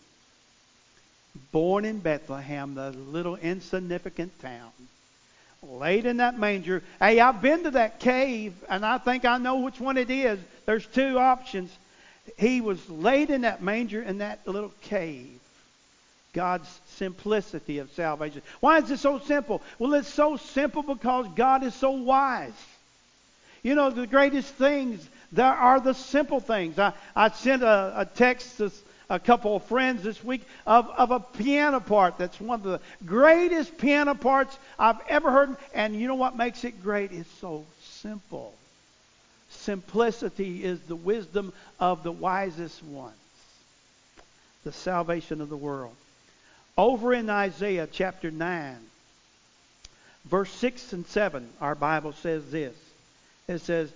born 1.51 1.85
in 1.85 1.99
Bethlehem, 1.99 2.77
the 2.77 2.93
little 2.93 3.35
insignificant 3.35 4.41
town, 4.41 4.71
laid 5.65 6.07
in 6.07 6.19
that 6.19 6.39
manger. 6.39 6.85
Hey, 7.01 7.19
I've 7.19 7.43
been 7.43 7.65
to 7.65 7.73
that 7.73 7.99
cave, 7.99 8.55
and 8.69 8.87
I 8.87 8.99
think 8.99 9.25
I 9.25 9.39
know 9.39 9.57
which 9.57 9.81
one 9.81 9.99
it 9.99 10.11
is. 10.11 10.39
There's 10.65 10.87
two 10.87 11.19
options. 11.19 11.77
He 12.39 12.61
was 12.61 12.89
laid 12.89 13.31
in 13.31 13.41
that 13.41 13.65
manger 13.65 14.01
in 14.01 14.19
that 14.19 14.47
little 14.47 14.73
cave. 14.81 15.40
God's 16.33 16.69
simplicity 16.97 17.79
of 17.79 17.91
salvation. 17.93 18.43
Why 18.61 18.79
is 18.79 18.91
it 18.91 18.99
so 18.99 19.19
simple? 19.19 19.63
Well, 19.79 19.95
it's 19.95 20.13
so 20.13 20.37
simple 20.37 20.83
because 20.83 21.27
God 21.35 21.65
is 21.65 21.75
so 21.75 21.91
wise. 21.91 22.53
You 23.63 23.75
know, 23.75 23.91
the 23.91 24.07
greatest 24.07 24.55
things 24.55 25.07
there 25.33 25.47
are 25.47 25.81
the 25.81 25.95
simple 25.95 26.41
things. 26.41 26.79
I, 26.79 26.93
I 27.15 27.31
sent 27.31 27.63
a, 27.63 28.01
a 28.01 28.05
text 28.05 28.59
to 28.59 28.73
a 29.09 29.19
couple 29.19 29.57
of 29.57 29.65
friends 29.65 30.03
this 30.03 30.23
week 30.23 30.43
of, 30.67 30.89
of 30.89 31.11
a 31.11 31.21
piano 31.21 31.81
part 31.81 32.19
that's 32.19 32.41
one 32.41 32.61
of 32.61 32.65
the 32.65 32.81
greatest 33.05 33.77
piano 33.79 34.15
parts 34.15 34.57
I've 34.79 35.01
ever 35.09 35.31
heard. 35.31 35.57
And 35.75 35.95
you 35.95 36.09
know 36.09 36.15
what 36.17 36.37
makes 36.37 36.65
it 36.65 36.83
great? 36.83 37.13
It's 37.13 37.31
so 37.41 37.65
simple. 37.83 38.55
Simplicity 39.51 40.65
is 40.65 40.81
the 40.81 40.97
wisdom 40.97 41.53
of 41.79 42.03
the 42.03 42.13
wisest 42.13 42.83
ones. 42.85 43.15
The 44.65 44.73
salvation 44.73 45.41
of 45.41 45.49
the 45.49 45.57
world. 45.57 45.95
Over 46.81 47.13
in 47.13 47.29
Isaiah 47.29 47.87
chapter 47.93 48.31
9, 48.31 48.75
verse 50.25 50.51
6 50.51 50.95
and 50.95 51.07
7, 51.07 51.47
our 51.61 51.75
Bible 51.75 52.15
says 52.15 52.51
this. 52.51 52.75
It 53.47 53.59
says, 53.59 53.93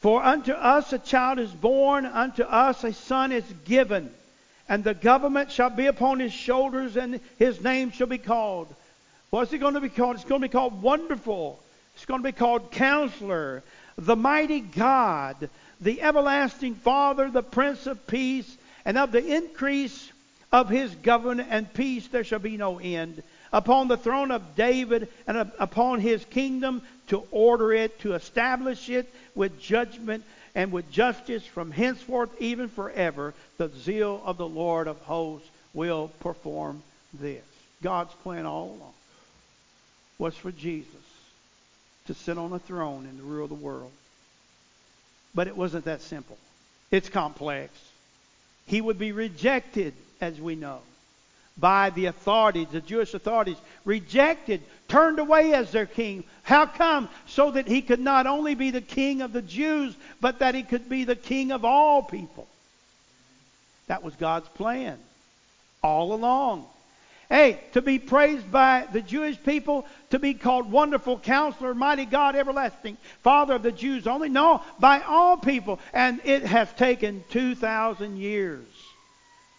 For 0.00 0.20
unto 0.20 0.50
us 0.50 0.92
a 0.92 0.98
child 0.98 1.38
is 1.38 1.52
born, 1.52 2.06
unto 2.06 2.42
us 2.42 2.82
a 2.82 2.92
son 2.92 3.30
is 3.30 3.44
given, 3.66 4.12
and 4.68 4.82
the 4.82 4.94
government 4.94 5.52
shall 5.52 5.70
be 5.70 5.86
upon 5.86 6.18
his 6.18 6.32
shoulders, 6.32 6.96
and 6.96 7.20
his 7.38 7.62
name 7.62 7.92
shall 7.92 8.08
be 8.08 8.18
called. 8.18 8.66
What's 9.30 9.52
it 9.52 9.58
going 9.58 9.74
to 9.74 9.80
be 9.80 9.88
called? 9.88 10.16
It's 10.16 10.24
going 10.24 10.40
to 10.40 10.48
be 10.48 10.52
called 10.52 10.82
Wonderful. 10.82 11.60
It's 11.94 12.04
going 12.04 12.20
to 12.20 12.28
be 12.28 12.36
called 12.36 12.72
Counselor, 12.72 13.62
the 13.96 14.16
Mighty 14.16 14.58
God, 14.58 15.48
the 15.80 16.02
Everlasting 16.02 16.74
Father, 16.74 17.30
the 17.30 17.44
Prince 17.44 17.86
of 17.86 18.08
Peace, 18.08 18.56
and 18.84 18.98
of 18.98 19.12
the 19.12 19.24
increase 19.24 20.10
of 20.52 20.68
his 20.68 20.94
government 20.96 21.48
and 21.50 21.72
peace 21.72 22.06
there 22.08 22.24
shall 22.24 22.38
be 22.38 22.56
no 22.56 22.78
end. 22.78 23.22
Upon 23.52 23.88
the 23.88 23.96
throne 23.96 24.30
of 24.30 24.56
David 24.56 25.08
and 25.26 25.38
upon 25.58 26.00
his 26.00 26.24
kingdom 26.26 26.82
to 27.08 27.24
order 27.30 27.72
it, 27.72 28.00
to 28.00 28.14
establish 28.14 28.88
it 28.88 29.12
with 29.34 29.60
judgment 29.60 30.24
and 30.54 30.72
with 30.72 30.90
justice 30.90 31.44
from 31.44 31.70
henceforth 31.70 32.30
even 32.40 32.68
forever. 32.68 33.34
The 33.56 33.68
zeal 33.68 34.22
of 34.24 34.36
the 34.36 34.48
Lord 34.48 34.86
of 34.86 34.98
hosts 35.02 35.48
will 35.74 36.08
perform 36.20 36.82
this. 37.14 37.44
God's 37.82 38.12
plan 38.22 38.44
all 38.44 38.66
along 38.66 38.92
was 40.18 40.34
for 40.34 40.50
Jesus 40.50 40.92
to 42.06 42.14
sit 42.14 42.36
on 42.38 42.52
a 42.52 42.58
throne 42.58 43.06
and 43.06 43.18
to 43.18 43.24
rule 43.24 43.46
the 43.46 43.54
world. 43.54 43.92
But 45.34 45.46
it 45.46 45.56
wasn't 45.56 45.84
that 45.84 46.02
simple. 46.02 46.38
It's 46.90 47.08
complex. 47.08 47.72
He 48.66 48.80
would 48.80 48.98
be 48.98 49.12
rejected 49.12 49.94
as 50.20 50.40
we 50.40 50.54
know, 50.54 50.80
by 51.56 51.90
the 51.90 52.06
authorities, 52.06 52.68
the 52.70 52.80
Jewish 52.80 53.14
authorities, 53.14 53.56
rejected, 53.84 54.62
turned 54.86 55.18
away 55.18 55.54
as 55.54 55.72
their 55.72 55.86
king. 55.86 56.24
How 56.42 56.66
come? 56.66 57.08
So 57.26 57.50
that 57.50 57.66
he 57.66 57.82
could 57.82 58.00
not 58.00 58.26
only 58.26 58.54
be 58.54 58.70
the 58.70 58.80
king 58.80 59.22
of 59.22 59.32
the 59.32 59.42
Jews, 59.42 59.94
but 60.20 60.38
that 60.38 60.54
he 60.54 60.62
could 60.62 60.88
be 60.88 61.04
the 61.04 61.16
king 61.16 61.50
of 61.50 61.64
all 61.64 62.02
people. 62.02 62.46
That 63.88 64.02
was 64.02 64.14
God's 64.16 64.48
plan 64.50 64.98
all 65.82 66.12
along. 66.12 66.66
Hey, 67.28 67.60
to 67.72 67.82
be 67.82 67.98
praised 67.98 68.50
by 68.50 68.86
the 68.90 69.02
Jewish 69.02 69.42
people, 69.42 69.86
to 70.10 70.18
be 70.18 70.32
called 70.32 70.70
Wonderful 70.70 71.18
Counselor, 71.18 71.74
Mighty 71.74 72.06
God, 72.06 72.36
Everlasting 72.36 72.96
Father 73.22 73.54
of 73.54 73.62
the 73.62 73.72
Jews 73.72 74.06
only. 74.06 74.30
No, 74.30 74.62
by 74.78 75.00
all 75.00 75.36
people. 75.36 75.78
And 75.92 76.20
it 76.24 76.44
has 76.44 76.72
taken 76.74 77.22
2,000 77.30 78.16
years 78.16 78.64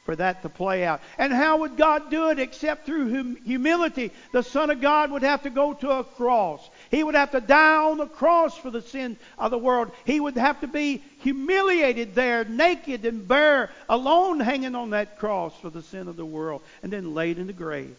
for 0.09 0.15
that 0.15 0.41
to 0.41 0.49
play 0.49 0.83
out. 0.83 1.01
And 1.19 1.31
how 1.31 1.57
would 1.57 1.77
God 1.77 2.09
do 2.09 2.31
it 2.31 2.39
except 2.39 2.87
through 2.87 3.13
hum- 3.15 3.35
humility? 3.45 4.09
The 4.31 4.41
Son 4.41 4.71
of 4.71 4.81
God 4.81 5.11
would 5.11 5.21
have 5.21 5.43
to 5.43 5.51
go 5.51 5.75
to 5.75 5.99
a 5.99 6.03
cross. 6.03 6.67
He 6.89 7.03
would 7.03 7.13
have 7.13 7.29
to 7.33 7.39
die 7.39 7.75
on 7.75 7.99
the 7.99 8.07
cross 8.07 8.57
for 8.57 8.71
the 8.71 8.81
sin 8.81 9.17
of 9.37 9.51
the 9.51 9.59
world. 9.59 9.91
He 10.05 10.19
would 10.19 10.35
have 10.35 10.61
to 10.61 10.67
be 10.67 11.03
humiliated 11.19 12.15
there, 12.15 12.43
naked 12.43 13.05
and 13.05 13.27
bare, 13.27 13.69
alone 13.87 14.39
hanging 14.39 14.73
on 14.73 14.89
that 14.89 15.19
cross 15.19 15.53
for 15.61 15.69
the 15.69 15.83
sin 15.83 16.07
of 16.07 16.15
the 16.15 16.25
world, 16.25 16.63
and 16.81 16.91
then 16.91 17.13
laid 17.13 17.37
in 17.37 17.45
the 17.45 17.53
grave. 17.53 17.95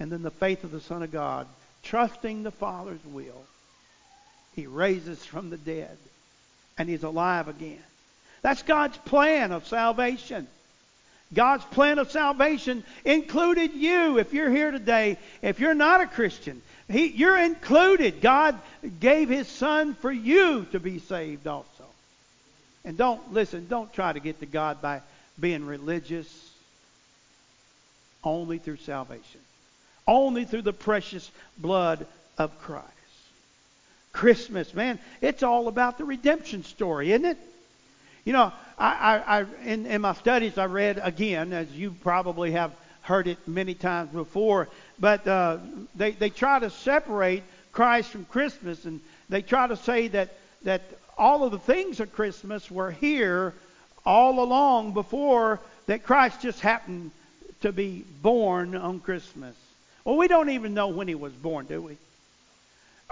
And 0.00 0.10
then 0.10 0.22
the 0.22 0.30
faith 0.30 0.64
of 0.64 0.70
the 0.70 0.80
Son 0.80 1.02
of 1.02 1.12
God, 1.12 1.46
trusting 1.82 2.42
the 2.42 2.50
Father's 2.50 3.04
will, 3.04 3.44
he 4.56 4.66
raises 4.66 5.22
from 5.26 5.50
the 5.50 5.58
dead, 5.58 5.98
and 6.78 6.88
he's 6.88 7.02
alive 7.02 7.48
again. 7.48 7.84
That's 8.40 8.62
God's 8.62 8.96
plan 8.96 9.52
of 9.52 9.68
salvation. 9.68 10.48
God's 11.34 11.64
plan 11.64 11.98
of 11.98 12.10
salvation 12.10 12.84
included 13.04 13.72
you. 13.74 14.18
If 14.18 14.32
you're 14.32 14.50
here 14.50 14.70
today, 14.70 15.18
if 15.40 15.60
you're 15.60 15.74
not 15.74 16.00
a 16.00 16.06
Christian, 16.06 16.60
he, 16.88 17.06
you're 17.06 17.38
included. 17.38 18.20
God 18.20 18.58
gave 19.00 19.28
His 19.28 19.48
Son 19.48 19.94
for 19.94 20.12
you 20.12 20.66
to 20.72 20.80
be 20.80 20.98
saved 20.98 21.46
also. 21.46 21.66
And 22.84 22.98
don't, 22.98 23.32
listen, 23.32 23.66
don't 23.68 23.92
try 23.92 24.12
to 24.12 24.20
get 24.20 24.40
to 24.40 24.46
God 24.46 24.82
by 24.82 25.00
being 25.38 25.64
religious. 25.64 26.28
Only 28.24 28.58
through 28.58 28.76
salvation. 28.78 29.40
Only 30.06 30.44
through 30.44 30.62
the 30.62 30.72
precious 30.72 31.30
blood 31.58 32.06
of 32.36 32.58
Christ. 32.60 32.88
Christmas, 34.12 34.74
man, 34.74 34.98
it's 35.20 35.42
all 35.42 35.68
about 35.68 35.96
the 35.96 36.04
redemption 36.04 36.64
story, 36.64 37.12
isn't 37.12 37.24
it? 37.24 37.38
You 38.24 38.32
know, 38.32 38.52
I, 38.82 39.22
I, 39.38 39.44
in, 39.64 39.86
in 39.86 40.00
my 40.00 40.14
studies, 40.14 40.58
I 40.58 40.64
read 40.64 41.00
again, 41.00 41.52
as 41.52 41.70
you 41.70 41.92
probably 42.02 42.50
have 42.52 42.72
heard 43.02 43.28
it 43.28 43.38
many 43.46 43.74
times 43.74 44.10
before, 44.10 44.68
but 44.98 45.24
uh, 45.26 45.58
they, 45.94 46.12
they 46.12 46.30
try 46.30 46.58
to 46.58 46.68
separate 46.68 47.44
Christ 47.70 48.10
from 48.10 48.24
Christmas, 48.24 48.84
and 48.84 49.00
they 49.28 49.40
try 49.40 49.68
to 49.68 49.76
say 49.76 50.08
that, 50.08 50.36
that 50.64 50.82
all 51.16 51.44
of 51.44 51.52
the 51.52 51.60
things 51.60 52.00
of 52.00 52.12
Christmas 52.12 52.70
were 52.72 52.90
here 52.90 53.54
all 54.04 54.42
along 54.42 54.94
before 54.94 55.60
that 55.86 56.02
Christ 56.02 56.40
just 56.40 56.58
happened 56.60 57.12
to 57.60 57.70
be 57.70 58.04
born 58.20 58.74
on 58.74 58.98
Christmas. 58.98 59.54
Well, 60.04 60.16
we 60.16 60.26
don't 60.26 60.50
even 60.50 60.74
know 60.74 60.88
when 60.88 61.06
he 61.06 61.14
was 61.14 61.32
born, 61.32 61.66
do 61.66 61.80
we? 61.80 61.96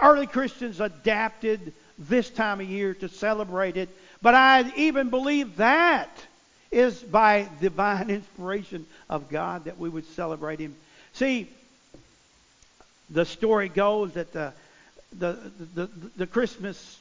Early 0.01 0.27
Christians 0.27 0.81
adapted 0.81 1.71
this 1.97 2.29
time 2.29 2.59
of 2.59 2.69
year 2.69 2.93
to 2.95 3.07
celebrate 3.07 3.77
it 3.77 3.87
but 4.21 4.35
I 4.35 4.71
even 4.75 5.09
believe 5.09 5.57
that 5.57 6.09
is 6.71 6.97
by 6.99 7.47
divine 7.59 8.09
inspiration 8.09 8.85
of 9.09 9.29
God 9.29 9.65
that 9.65 9.77
we 9.77 9.89
would 9.89 10.05
celebrate 10.13 10.59
Him. 10.59 10.75
See, 11.13 11.49
the 13.09 13.25
story 13.25 13.69
goes 13.69 14.13
that 14.13 14.31
the, 14.31 14.53
the, 15.17 15.37
the, 15.75 15.89
the 16.15 16.27
Christmas 16.27 16.99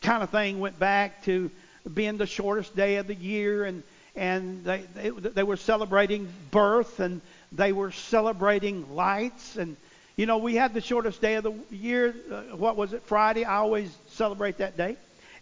kind 0.00 0.22
of 0.22 0.30
thing 0.30 0.60
went 0.60 0.78
back 0.78 1.24
to 1.24 1.50
being 1.92 2.16
the 2.18 2.26
shortest 2.26 2.76
day 2.76 2.96
of 2.96 3.06
the 3.06 3.14
year, 3.14 3.64
and, 3.64 3.82
and 4.14 4.64
they, 4.64 4.84
they, 4.94 5.10
they 5.10 5.42
were 5.42 5.56
celebrating 5.56 6.28
birth, 6.50 7.00
and 7.00 7.20
they 7.52 7.72
were 7.72 7.90
celebrating 7.90 8.94
lights, 8.94 9.56
and 9.56 9.76
you 10.20 10.26
know, 10.26 10.36
we 10.36 10.54
had 10.54 10.74
the 10.74 10.82
shortest 10.82 11.22
day 11.22 11.36
of 11.36 11.44
the 11.44 11.54
year. 11.70 12.14
Uh, 12.30 12.42
what 12.56 12.76
was 12.76 12.92
it? 12.92 13.02
Friday. 13.04 13.46
I 13.46 13.56
always 13.56 13.90
celebrate 14.10 14.58
that 14.58 14.76
day. 14.76 14.96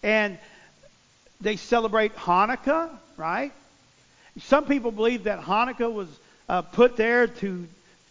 And 0.05 0.39
they 1.41 1.57
celebrate 1.57 2.15
Hanukkah, 2.17 2.91
right? 3.17 3.53
Some 4.41 4.67
people 4.67 4.91
believe 4.91 5.25
that 5.25 5.41
Hanukkah 5.41 5.93
was 5.93 6.09
uh, 6.49 6.63
put 6.63 6.97
there 6.97 7.27
to 7.27 7.67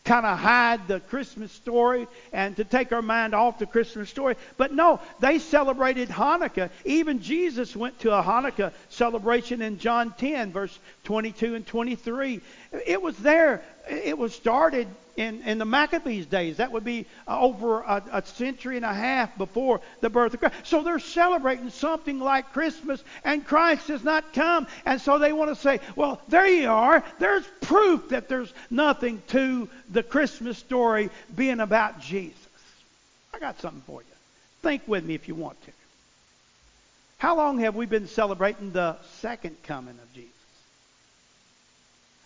kind 0.08 0.26
of 0.26 0.40
hide 0.40 0.88
the 0.88 1.02
Christmas 1.02 1.52
story 1.52 2.08
and 2.32 2.56
to 2.56 2.64
take 2.64 2.94
our 2.94 3.02
mind 3.02 3.36
off 3.36 3.60
the 3.60 3.66
Christmas 3.66 4.10
story. 4.10 4.36
But 4.56 4.74
no, 4.74 5.02
they 5.20 5.38
celebrated 5.38 6.08
Hanukkah. 6.08 6.70
Even 6.86 7.22
Jesus 7.22 7.76
went 7.76 8.00
to 8.00 8.18
a 8.18 8.24
Hanukkah 8.24 8.72
celebration 8.90 9.62
in 9.62 9.80
John 9.80 10.14
10, 10.18 10.54
verse 10.54 10.80
22 11.04 11.56
and 11.56 11.68
23. 11.68 12.40
It 12.86 13.02
was 13.02 13.18
there. 13.18 13.62
It 13.90 14.18
was 14.18 14.34
started 14.34 14.88
in, 15.18 15.42
in 15.44 15.58
the 15.58 15.66
Maccabees 15.66 16.28
days. 16.28 16.58
That 16.58 16.72
would 16.72 16.84
be 16.84 17.06
uh, 17.28 17.40
over 17.40 17.82
a, 17.82 18.04
a, 18.14 18.26
century 18.26 18.78
and 18.78 18.86
a 18.86 18.94
half 18.94 19.36
before 19.38 19.82
the 20.00 20.10
birth 20.10 20.34
of 20.34 20.40
Christ. 20.40 20.56
So 20.64 20.84
they're 20.84 21.00
celebrating 21.00 21.70
something 21.72 22.20
like 22.20 22.54
Christmas, 22.54 23.04
and 23.26 23.46
Christ 23.46 23.88
has 23.88 24.04
not 24.04 24.32
come. 24.34 24.68
And 24.86 25.02
so 25.02 25.18
they 25.18 25.34
want 25.34 25.50
to 25.50 25.56
say, 25.56 25.80
well, 25.96 26.22
there 26.28 26.48
you 26.48 26.70
are. 26.70 27.04
There's 27.20 27.46
proof 27.62 28.10
that 28.10 28.30
there's 28.30 28.54
nothing 28.70 29.22
to 29.30 29.68
the 29.90 30.04
Christmas 30.04 30.58
story 30.58 31.10
being 31.36 31.60
about 31.60 32.00
Jesus. 32.00 32.38
I 33.34 33.40
got 33.40 33.60
something 33.60 33.82
for 33.88 34.02
you. 34.02 34.08
Think 34.62 34.84
with 34.88 35.04
me 35.04 35.16
if 35.16 35.28
you 35.28 35.36
want 35.36 35.62
to. 35.66 35.72
How 37.18 37.36
long 37.36 37.60
have 37.60 37.76
we 37.76 37.88
been 37.88 38.08
celebrating 38.08 38.72
the 38.72 38.98
second 39.20 39.58
coming 39.64 39.98
of 40.02 40.14
Jesus? 40.14 40.37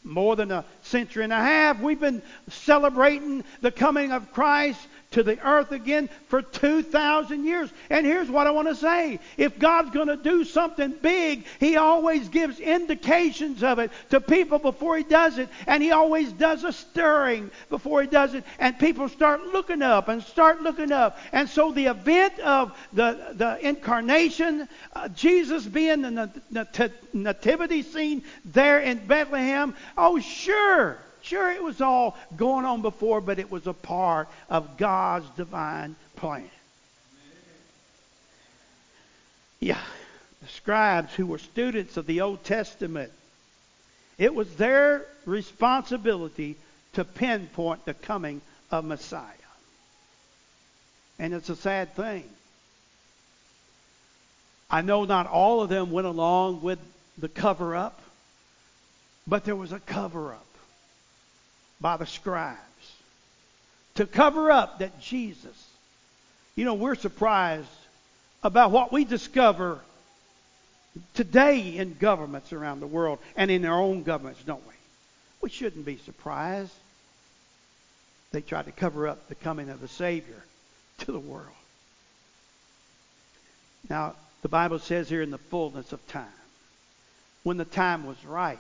More 0.03 0.35
than 0.35 0.51
a 0.51 0.65
century 0.81 1.23
and 1.23 1.33
a 1.33 1.37
half. 1.37 1.79
We've 1.79 1.99
been 1.99 2.21
celebrating 2.49 3.43
the 3.61 3.71
coming 3.71 4.11
of 4.11 4.31
Christ 4.31 4.79
to 5.11 5.23
the 5.23 5.39
earth 5.45 5.71
again 5.71 6.09
for 6.27 6.41
2,000 6.41 7.43
years. 7.43 7.69
And 7.89 8.05
here's 8.05 8.29
what 8.29 8.47
I 8.47 8.51
want 8.51 8.69
to 8.69 8.75
say. 8.75 9.19
If 9.37 9.59
God's 9.59 9.91
going 9.91 10.07
to 10.07 10.15
do 10.15 10.45
something 10.45 10.95
big, 11.01 11.45
He 11.59 11.75
always 11.75 12.29
gives 12.29 12.59
indications 12.59 13.61
of 13.61 13.79
it 13.79 13.91
to 14.09 14.21
people 14.21 14.57
before 14.57 14.97
He 14.97 15.03
does 15.03 15.37
it. 15.37 15.49
And 15.67 15.83
He 15.83 15.91
always 15.91 16.31
does 16.31 16.63
a 16.63 16.71
stirring 16.71 17.51
before 17.69 18.01
He 18.01 18.07
does 18.07 18.33
it. 18.33 18.45
And 18.57 18.79
people 18.79 19.09
start 19.09 19.41
looking 19.47 19.81
up 19.81 20.07
and 20.07 20.23
start 20.23 20.61
looking 20.61 20.93
up. 20.93 21.17
And 21.33 21.49
so 21.49 21.71
the 21.71 21.87
event 21.87 22.39
of 22.39 22.77
the, 22.93 23.33
the 23.33 23.67
incarnation, 23.67 24.69
uh, 24.93 25.09
Jesus 25.09 25.65
being 25.65 26.01
the 26.01 26.31
nat- 26.49 27.13
nativity 27.13 27.83
scene 27.83 28.23
there 28.45 28.79
in 28.79 29.05
Bethlehem, 29.05 29.75
oh, 29.97 30.19
sure. 30.19 30.97
Sure, 31.21 31.51
it 31.51 31.61
was 31.61 31.81
all 31.81 32.17
going 32.35 32.65
on 32.65 32.81
before, 32.81 33.21
but 33.21 33.39
it 33.39 33.51
was 33.51 33.67
a 33.67 33.73
part 33.73 34.27
of 34.49 34.77
God's 34.77 35.29
divine 35.37 35.95
plan. 36.15 36.49
Yeah, 39.59 39.81
the 40.41 40.47
scribes 40.47 41.13
who 41.13 41.27
were 41.27 41.37
students 41.37 41.95
of 41.95 42.07
the 42.07 42.21
Old 42.21 42.43
Testament, 42.43 43.11
it 44.17 44.33
was 44.33 44.55
their 44.55 45.05
responsibility 45.25 46.55
to 46.93 47.05
pinpoint 47.05 47.85
the 47.85 47.93
coming 47.93 48.41
of 48.71 48.83
Messiah. 48.83 49.23
And 51.19 51.33
it's 51.35 51.49
a 51.49 51.55
sad 51.55 51.95
thing. 51.95 52.23
I 54.71 54.81
know 54.81 55.05
not 55.05 55.27
all 55.27 55.61
of 55.61 55.69
them 55.69 55.91
went 55.91 56.07
along 56.07 56.61
with 56.63 56.79
the 57.17 57.29
cover 57.29 57.75
up, 57.75 58.01
but 59.27 59.45
there 59.45 59.55
was 59.55 59.71
a 59.71 59.79
cover 59.79 60.33
up 60.33 60.45
by 61.81 61.97
the 61.97 62.05
scribes 62.05 62.59
to 63.95 64.05
cover 64.05 64.51
up 64.51 64.79
that 64.79 64.99
Jesus. 65.01 65.67
You 66.55 66.65
know, 66.65 66.75
we're 66.75 66.95
surprised 66.95 67.67
about 68.43 68.71
what 68.71 68.91
we 68.91 69.03
discover 69.03 69.79
today 71.13 71.77
in 71.77 71.95
governments 71.99 72.53
around 72.53 72.79
the 72.79 72.87
world 72.87 73.19
and 73.35 73.49
in 73.49 73.65
our 73.65 73.81
own 73.81 74.03
governments, 74.03 74.41
don't 74.45 74.65
we? 74.67 74.73
We 75.41 75.49
shouldn't 75.49 75.85
be 75.85 75.97
surprised. 75.97 76.73
They 78.31 78.41
tried 78.41 78.65
to 78.65 78.71
cover 78.71 79.07
up 79.07 79.27
the 79.27 79.35
coming 79.35 79.69
of 79.69 79.81
the 79.81 79.87
Savior 79.87 80.43
to 80.99 81.11
the 81.11 81.19
world. 81.19 81.47
Now, 83.89 84.15
the 84.41 84.49
Bible 84.49 84.79
says 84.79 85.09
here 85.09 85.21
in 85.21 85.31
the 85.31 85.37
fullness 85.37 85.91
of 85.91 86.05
time, 86.07 86.27
when 87.43 87.57
the 87.57 87.65
time 87.65 88.05
was 88.05 88.23
right, 88.25 88.59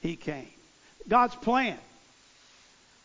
He 0.00 0.16
came. 0.16 0.48
God's 1.08 1.34
plan 1.36 1.78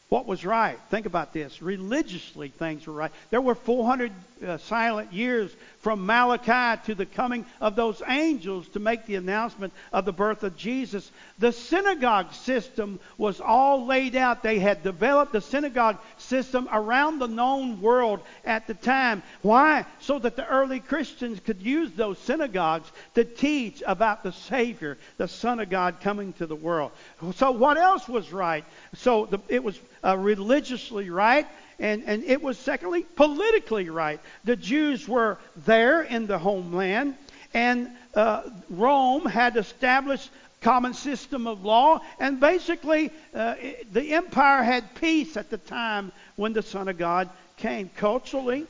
what 0.09 0.25
was 0.25 0.45
right? 0.45 0.79
Think 0.89 1.05
about 1.05 1.33
this. 1.33 1.61
Religiously, 1.61 2.47
things 2.49 2.87
were 2.87 2.93
right. 2.93 3.11
There 3.29 3.41
were 3.41 3.55
400 3.55 4.11
uh, 4.45 4.57
silent 4.57 5.11
years 5.11 5.53
from 5.87 6.05
Malachi 6.05 6.81
to 6.85 6.95
the 6.95 7.05
coming 7.05 7.45
of 7.61 7.77
those 7.77 8.01
angels 8.09 8.67
to 8.67 8.77
make 8.77 9.05
the 9.05 9.15
announcement 9.15 9.71
of 9.93 10.03
the 10.03 10.11
birth 10.11 10.43
of 10.43 10.57
Jesus. 10.57 11.09
The 11.39 11.53
synagogue 11.53 12.33
system 12.33 12.99
was 13.17 13.39
all 13.39 13.85
laid 13.85 14.13
out. 14.13 14.43
They 14.43 14.59
had 14.59 14.83
developed 14.83 15.31
the 15.31 15.39
synagogue 15.39 15.97
system 16.17 16.67
around 16.73 17.19
the 17.19 17.29
known 17.29 17.79
world 17.79 18.19
at 18.43 18.67
the 18.67 18.73
time. 18.73 19.23
Why? 19.43 19.85
So 20.01 20.19
that 20.19 20.35
the 20.35 20.45
early 20.45 20.81
Christians 20.81 21.39
could 21.39 21.61
use 21.61 21.93
those 21.93 22.19
synagogues 22.19 22.91
to 23.15 23.23
teach 23.23 23.81
about 23.87 24.23
the 24.23 24.33
Savior, 24.33 24.97
the 25.15 25.29
Son 25.29 25.61
of 25.61 25.69
God 25.69 26.01
coming 26.01 26.33
to 26.33 26.47
the 26.47 26.53
world. 26.53 26.91
So, 27.35 27.51
what 27.51 27.77
else 27.77 28.09
was 28.09 28.33
right? 28.33 28.65
So, 28.95 29.25
the, 29.25 29.39
it 29.47 29.63
was 29.63 29.79
uh, 30.03 30.17
religiously 30.17 31.09
right, 31.09 31.47
and, 31.79 32.03
and 32.05 32.23
it 32.23 32.41
was, 32.41 32.57
secondly, 32.57 33.05
politically 33.15 33.89
right. 33.89 34.19
The 34.43 34.55
Jews 34.55 35.07
were 35.07 35.37
there 35.65 36.01
in 36.01 36.27
the 36.27 36.37
homeland, 36.37 37.15
and 37.53 37.89
uh, 38.15 38.43
Rome 38.69 39.25
had 39.25 39.57
established 39.57 40.29
common 40.61 40.93
system 40.93 41.45
of 41.47 41.63
law, 41.63 42.01
and 42.19 42.39
basically 42.39 43.11
uh, 43.33 43.55
the 43.91 44.13
empire 44.13 44.63
had 44.63 44.95
peace 44.95 45.37
at 45.37 45.49
the 45.49 45.57
time 45.57 46.11
when 46.35 46.53
the 46.53 46.63
Son 46.63 46.87
of 46.87 46.97
God 46.97 47.29
came. 47.57 47.89
Culturally, 47.95 48.65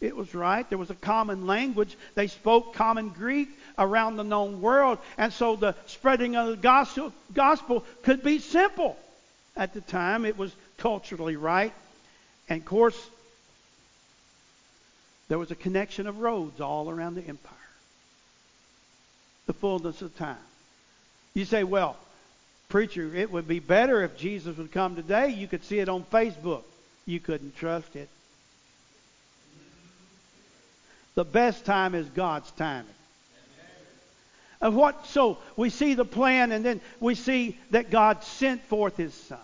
it 0.00 0.16
was 0.16 0.34
right. 0.34 0.68
There 0.68 0.78
was 0.78 0.90
a 0.90 0.94
common 0.94 1.46
language. 1.46 1.96
They 2.14 2.26
spoke 2.26 2.74
common 2.74 3.10
Greek 3.10 3.48
around 3.78 4.16
the 4.16 4.24
known 4.24 4.60
world, 4.60 4.98
and 5.18 5.32
so 5.32 5.56
the 5.56 5.74
spreading 5.86 6.36
of 6.36 6.48
the 6.48 6.56
gospel, 6.56 7.12
gospel 7.32 7.84
could 8.02 8.22
be 8.22 8.38
simple. 8.38 8.96
At 9.56 9.74
the 9.74 9.80
time, 9.80 10.24
it 10.24 10.38
was 10.38 10.54
culturally 10.78 11.36
right. 11.36 11.72
And 12.50 12.60
of 12.60 12.66
course, 12.66 13.08
there 15.28 15.38
was 15.38 15.52
a 15.52 15.54
connection 15.54 16.08
of 16.08 16.18
roads 16.18 16.60
all 16.60 16.90
around 16.90 17.14
the 17.14 17.22
empire. 17.22 17.56
The 19.46 19.52
fullness 19.52 20.02
of 20.02 20.16
time. 20.18 20.36
You 21.32 21.44
say, 21.44 21.62
well, 21.62 21.96
preacher, 22.68 23.14
it 23.14 23.30
would 23.30 23.46
be 23.46 23.60
better 23.60 24.02
if 24.02 24.16
Jesus 24.16 24.56
would 24.56 24.72
come 24.72 24.96
today. 24.96 25.28
You 25.30 25.46
could 25.46 25.64
see 25.64 25.78
it 25.78 25.88
on 25.88 26.02
Facebook. 26.04 26.64
You 27.06 27.20
couldn't 27.20 27.56
trust 27.56 27.94
it. 27.94 28.08
The 31.14 31.24
best 31.24 31.64
time 31.64 31.94
is 31.94 32.08
God's 32.08 32.50
timing. 32.52 32.86
Of 34.60 34.74
what 34.74 35.06
so 35.06 35.38
we 35.56 35.70
see 35.70 35.94
the 35.94 36.04
plan 36.04 36.52
and 36.52 36.64
then 36.64 36.80
we 36.98 37.14
see 37.14 37.56
that 37.70 37.90
God 37.90 38.24
sent 38.24 38.62
forth 38.64 38.96
his 38.96 39.14
son. 39.14 39.38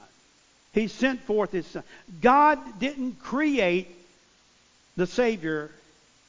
He 0.76 0.88
sent 0.88 1.22
forth 1.22 1.52
his 1.52 1.66
son. 1.66 1.82
God 2.20 2.58
didn't 2.78 3.22
create 3.22 3.88
the 4.94 5.06
Savior 5.06 5.70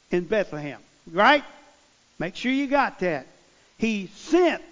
in 0.10 0.24
Bethlehem, 0.24 0.80
right? 1.12 1.44
Make 2.18 2.38
sure 2.38 2.54
you 2.54 2.68
got 2.68 3.00
that. 3.00 3.28
He 3.78 4.08
sent 4.16 4.64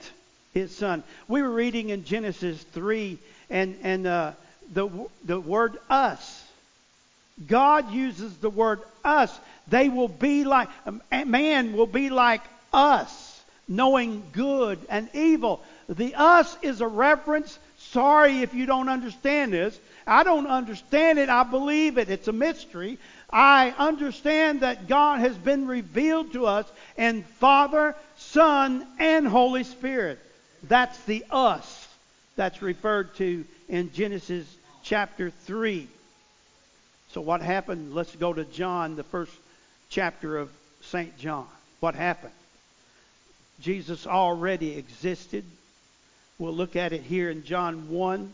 his 0.53 0.73
son. 0.73 1.03
We 1.27 1.41
were 1.41 1.51
reading 1.51 1.89
in 1.89 2.05
Genesis 2.05 2.63
3 2.71 3.17
and, 3.49 3.77
and 3.83 4.07
uh, 4.07 4.31
the, 4.71 4.89
the 5.25 5.41
word 5.41 5.77
us. 5.89 6.49
God 7.45 7.91
uses 7.91 8.37
the 8.37 8.49
word 8.49 8.79
us. 9.03 9.37
They 9.67 9.89
will 9.89 10.07
be 10.07 10.45
like, 10.45 10.69
man 11.11 11.73
will 11.73 11.85
be 11.85 12.09
like 12.09 12.43
us, 12.71 13.43
knowing 13.67 14.23
good 14.31 14.79
and 14.87 15.09
evil. 15.13 15.61
The 15.89 16.15
us 16.15 16.57
is 16.61 16.79
a 16.79 16.87
reference 16.87 17.59
Sorry 17.95 18.41
if 18.41 18.53
you 18.53 18.65
don't 18.65 18.89
understand 18.89 19.53
this. 19.53 19.79
I 20.05 20.25
don't 20.25 20.47
understand 20.47 21.17
it. 21.17 21.29
I 21.29 21.43
believe 21.43 21.97
it. 21.97 22.09
It's 22.09 22.27
a 22.27 22.33
mystery. 22.33 22.97
I 23.29 23.73
understand 23.77 24.59
that 24.63 24.89
God 24.89 25.21
has 25.21 25.37
been 25.37 25.65
revealed 25.65 26.33
to 26.33 26.45
us 26.45 26.69
in 26.97 27.23
Father, 27.39 27.95
Son, 28.17 28.85
and 28.99 29.25
Holy 29.25 29.63
Spirit. 29.63 30.19
That's 30.63 30.99
the 31.05 31.23
us 31.31 31.87
that's 32.35 32.61
referred 32.61 33.15
to 33.15 33.45
in 33.69 33.93
Genesis 33.93 34.45
chapter 34.83 35.29
3. 35.29 35.87
So, 37.13 37.21
what 37.21 37.41
happened? 37.41 37.95
Let's 37.95 38.13
go 38.13 38.33
to 38.33 38.43
John, 38.43 38.97
the 38.97 39.03
first 39.03 39.31
chapter 39.87 40.37
of 40.37 40.49
St. 40.81 41.17
John. 41.17 41.47
What 41.79 41.95
happened? 41.95 42.33
Jesus 43.61 44.05
already 44.05 44.77
existed. 44.77 45.45
We'll 46.37 46.53
look 46.53 46.75
at 46.75 46.91
it 46.91 47.01
here 47.01 47.29
in 47.29 47.45
John 47.45 47.89
1. 47.89 48.33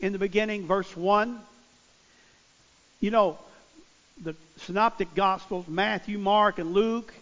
In 0.00 0.12
the 0.12 0.18
beginning, 0.18 0.66
verse 0.66 0.96
1. 0.96 1.40
You 3.00 3.10
know, 3.10 3.38
the 4.22 4.36
synoptic 4.58 5.12
gospels, 5.16 5.66
Matthew, 5.66 6.18
Mark, 6.18 6.58
and 6.60 6.72
Luke, 6.72 7.12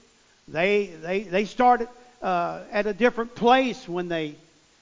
they, 0.47 0.87
they, 0.87 1.23
they 1.23 1.47
started 1.47 1.89
uh, 2.21 2.61
at 2.71 2.87
a 2.87 2.93
different 2.93 3.35
place 3.35 3.89
when 3.89 4.09
they 4.09 4.35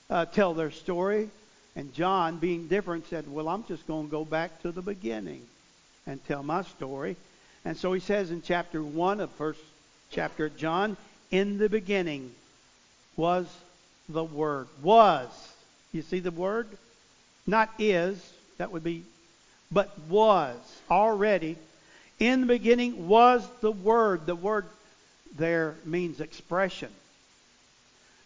uh, 0.08 0.24
tell 0.24 0.54
their 0.54 0.72
story. 0.72 1.30
And 1.76 1.94
John, 1.94 2.38
being 2.38 2.66
different, 2.66 3.06
said, 3.06 3.32
Well, 3.32 3.48
I'm 3.48 3.64
just 3.64 3.86
going 3.86 4.06
to 4.06 4.10
go 4.10 4.24
back 4.24 4.60
to 4.62 4.72
the 4.72 4.82
beginning 4.82 5.42
and 6.04 6.24
tell 6.26 6.42
my 6.42 6.62
story. 6.62 7.14
And 7.64 7.76
so 7.76 7.92
he 7.92 8.00
says 8.00 8.32
in 8.32 8.42
chapter 8.42 8.82
1 8.82 9.20
of 9.20 9.30
first 9.32 9.60
chapter 10.10 10.46
of 10.46 10.56
John, 10.56 10.96
In 11.30 11.58
the 11.58 11.68
beginning 11.68 12.34
was 13.16 13.46
the 14.12 14.24
Word. 14.24 14.68
Was. 14.82 15.28
You 15.92 16.02
see 16.02 16.20
the 16.20 16.30
word? 16.30 16.68
Not 17.46 17.70
is, 17.78 18.16
that 18.58 18.70
would 18.70 18.84
be, 18.84 19.04
but 19.72 19.98
was 20.08 20.56
already. 20.90 21.56
In 22.18 22.42
the 22.42 22.46
beginning 22.46 23.08
was 23.08 23.46
the 23.60 23.72
Word. 23.72 24.26
The 24.26 24.36
word 24.36 24.66
there 25.36 25.74
means 25.84 26.20
expression. 26.20 26.90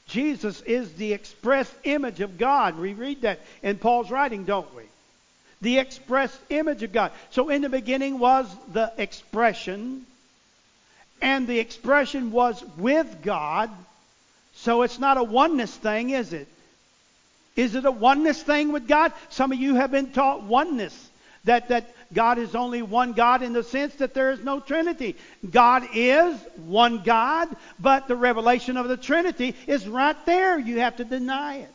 Jesus 0.08 0.60
is 0.62 0.92
the 0.94 1.12
express 1.14 1.72
image 1.84 2.20
of 2.20 2.36
God. 2.36 2.78
We 2.78 2.92
read 2.92 3.22
that 3.22 3.40
in 3.62 3.78
Paul's 3.78 4.10
writing, 4.10 4.44
don't 4.44 4.72
we? 4.74 4.82
The 5.62 5.78
express 5.78 6.36
image 6.50 6.82
of 6.82 6.92
God. 6.92 7.12
So 7.30 7.48
in 7.48 7.62
the 7.62 7.70
beginning 7.70 8.18
was 8.18 8.46
the 8.72 8.92
expression, 8.98 10.04
and 11.22 11.46
the 11.46 11.58
expression 11.58 12.32
was 12.32 12.62
with 12.76 13.22
God. 13.22 13.70
So 14.56 14.82
it's 14.82 14.98
not 14.98 15.16
a 15.16 15.22
oneness 15.22 15.74
thing, 15.74 16.10
is 16.10 16.32
it? 16.32 16.48
Is 17.56 17.74
it 17.74 17.84
a 17.84 17.90
oneness 17.90 18.42
thing 18.42 18.72
with 18.72 18.88
God? 18.88 19.12
Some 19.28 19.52
of 19.52 19.58
you 19.58 19.76
have 19.76 19.90
been 19.90 20.10
taught 20.12 20.42
oneness. 20.42 21.10
That, 21.44 21.68
that 21.68 21.94
God 22.12 22.38
is 22.38 22.54
only 22.54 22.80
one 22.80 23.12
God 23.12 23.42
in 23.42 23.52
the 23.52 23.62
sense 23.62 23.94
that 23.96 24.14
there 24.14 24.30
is 24.30 24.40
no 24.40 24.60
Trinity. 24.60 25.16
God 25.48 25.86
is 25.94 26.36
one 26.66 27.02
God, 27.02 27.54
but 27.78 28.08
the 28.08 28.16
revelation 28.16 28.76
of 28.76 28.88
the 28.88 28.96
Trinity 28.96 29.54
is 29.66 29.86
right 29.86 30.16
there. 30.24 30.58
You 30.58 30.80
have 30.80 30.96
to 30.96 31.04
deny 31.04 31.58
it. 31.58 31.74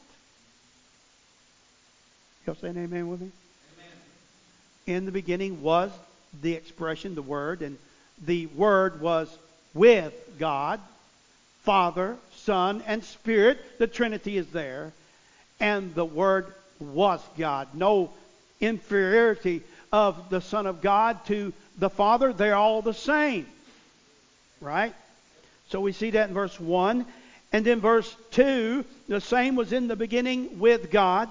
Y'all 2.47 2.55
saying 2.55 2.77
amen 2.77 3.07
with 3.07 3.21
me? 3.21 3.31
Amen. 4.87 4.97
In 4.97 5.05
the 5.05 5.11
beginning 5.11 5.61
was 5.61 5.91
the 6.41 6.53
expression, 6.53 7.13
the 7.13 7.21
Word, 7.21 7.61
and 7.61 7.77
the 8.25 8.47
Word 8.47 9.01
was 9.01 9.29
with 9.73 10.13
God, 10.39 10.79
Father, 11.61 12.17
Son, 12.43 12.83
and 12.87 13.03
Spirit. 13.03 13.59
The 13.79 13.87
Trinity 13.87 14.37
is 14.37 14.47
there. 14.47 14.91
And 15.59 15.93
the 15.95 16.05
Word 16.05 16.47
was 16.79 17.21
God. 17.37 17.67
No 17.73 18.11
inferiority 18.61 19.61
of 19.91 20.29
the 20.29 20.41
Son 20.41 20.67
of 20.67 20.81
God 20.81 21.25
to 21.27 21.53
the 21.77 21.89
Father. 21.89 22.33
They're 22.33 22.55
all 22.55 22.81
the 22.81 22.93
same. 22.93 23.47
Right? 24.61 24.93
So 25.69 25.79
we 25.81 25.91
see 25.91 26.11
that 26.11 26.29
in 26.29 26.33
verse 26.33 26.59
1. 26.59 27.05
And 27.51 27.65
then 27.65 27.79
verse 27.79 28.15
2 28.31 28.85
the 29.09 29.19
same 29.19 29.55
was 29.55 29.73
in 29.73 29.87
the 29.87 29.95
beginning 29.95 30.59
with 30.59 30.91
God, 30.91 31.29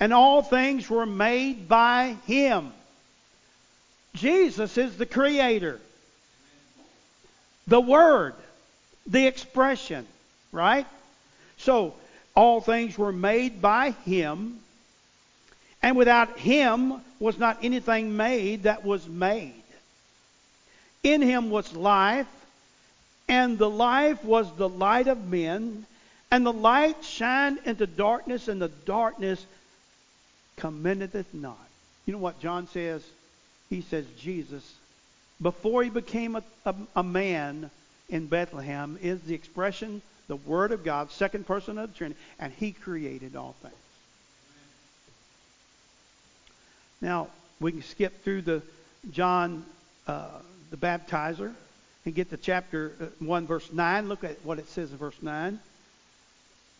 and 0.00 0.14
all 0.14 0.42
things 0.42 0.88
were 0.88 1.04
made 1.04 1.68
by 1.68 2.16
Him. 2.26 2.72
Jesus 4.14 4.78
is 4.78 4.96
the 4.96 5.04
Creator, 5.04 5.78
the 7.66 7.80
Word, 7.80 8.34
the 9.06 9.26
expression, 9.26 10.06
right? 10.52 10.86
So, 11.58 11.94
all 12.34 12.60
things 12.60 12.98
were 12.98 13.12
made 13.12 13.62
by 13.62 13.90
Him, 14.04 14.60
and 15.86 15.96
without 15.96 16.38
him 16.38 17.00
was 17.20 17.38
not 17.38 17.58
anything 17.62 18.16
made 18.16 18.64
that 18.64 18.84
was 18.84 19.08
made. 19.08 19.62
In 21.04 21.22
him 21.22 21.48
was 21.48 21.72
life, 21.76 22.26
and 23.28 23.56
the 23.56 23.70
life 23.70 24.24
was 24.24 24.50
the 24.56 24.68
light 24.68 25.06
of 25.06 25.28
men, 25.28 25.86
and 26.30 26.44
the 26.44 26.52
light 26.52 27.04
shined 27.04 27.60
into 27.64 27.86
darkness, 27.86 28.48
and 28.48 28.60
the 28.60 28.72
darkness 28.84 29.46
commenteth 30.56 31.32
not. 31.32 31.68
You 32.04 32.14
know 32.14 32.18
what 32.18 32.40
John 32.40 32.66
says? 32.68 33.04
He 33.70 33.82
says 33.82 34.06
Jesus, 34.18 34.74
before 35.40 35.84
he 35.84 35.90
became 35.90 36.34
a, 36.34 36.42
a, 36.64 36.74
a 36.96 37.02
man 37.04 37.70
in 38.08 38.26
Bethlehem, 38.26 38.98
is 39.02 39.20
the 39.20 39.34
expression, 39.34 40.02
the 40.28 40.36
Word 40.36 40.72
of 40.72 40.84
God, 40.84 41.10
second 41.10 41.46
person 41.46 41.78
of 41.78 41.92
the 41.92 41.96
Trinity, 41.96 42.20
and 42.38 42.52
he 42.52 42.72
created 42.72 43.36
all 43.36 43.54
things. 43.62 43.74
Now, 47.00 47.28
we 47.60 47.72
can 47.72 47.82
skip 47.82 48.22
through 48.24 48.42
the 48.42 48.62
John 49.10 49.64
uh, 50.06 50.28
the 50.70 50.76
baptizer 50.76 51.52
and 52.04 52.14
get 52.14 52.30
to 52.30 52.36
chapter 52.36 52.92
uh, 53.00 53.04
1, 53.18 53.46
verse 53.46 53.72
9. 53.72 54.08
Look 54.08 54.24
at 54.24 54.44
what 54.44 54.58
it 54.58 54.68
says 54.68 54.90
in 54.90 54.98
verse 54.98 55.20
9. 55.20 55.58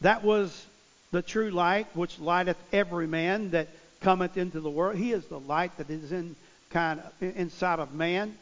That 0.01 0.25
was 0.25 0.67
the 1.13 1.23
true 1.23 1.51
light 1.51 1.87
which 1.95 2.19
lighteth 2.19 2.59
every 2.73 3.07
man 3.07 3.51
that 3.51 3.69
cometh 4.01 4.37
into 4.37 4.61
the 4.61 4.71
world. 4.71 4.97
He 4.97 5.13
is 5.13 5.25
the 5.27 5.41
light 5.41 5.77
that 5.79 5.91
is 5.91 6.13
in 6.13 6.37
kind 6.71 7.01
of 7.01 7.37
inside 7.37 7.79
of 7.79 7.95
man. 7.95 8.37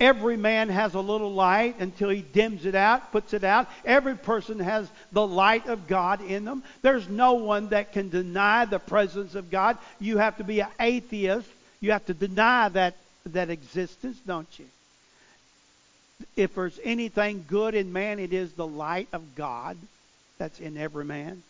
Every 0.00 0.36
man 0.36 0.68
has 0.68 0.94
a 0.94 1.00
little 1.00 1.32
light 1.32 1.80
until 1.80 2.08
he 2.08 2.22
dims 2.22 2.64
it 2.64 2.76
out, 2.76 3.10
puts 3.10 3.34
it 3.34 3.42
out. 3.42 3.68
Every 3.84 4.16
person 4.16 4.60
has 4.60 4.88
the 5.10 5.26
light 5.26 5.66
of 5.66 5.88
God 5.88 6.20
in 6.20 6.44
them. 6.44 6.62
There's 6.82 7.08
no 7.08 7.34
one 7.34 7.70
that 7.70 7.92
can 7.92 8.08
deny 8.08 8.64
the 8.64 8.78
presence 8.78 9.34
of 9.34 9.50
God. 9.50 9.76
You 9.98 10.18
have 10.18 10.36
to 10.36 10.44
be 10.44 10.60
an 10.60 10.68
atheist. 10.78 11.48
You 11.80 11.90
have 11.90 12.06
to 12.06 12.14
deny 12.14 12.68
that, 12.68 12.94
that 13.26 13.50
existence, 13.50 14.18
don't 14.24 14.46
you? 14.56 14.66
If 16.36 16.54
there's 16.54 16.78
anything 16.84 17.44
good 17.48 17.74
in 17.74 17.92
man, 17.92 18.20
it 18.20 18.32
is 18.32 18.52
the 18.52 18.66
light 18.66 19.08
of 19.12 19.34
God 19.34 19.76
that's 20.38 20.60
in 20.60 20.76
every 20.76 21.04
man. 21.04 21.42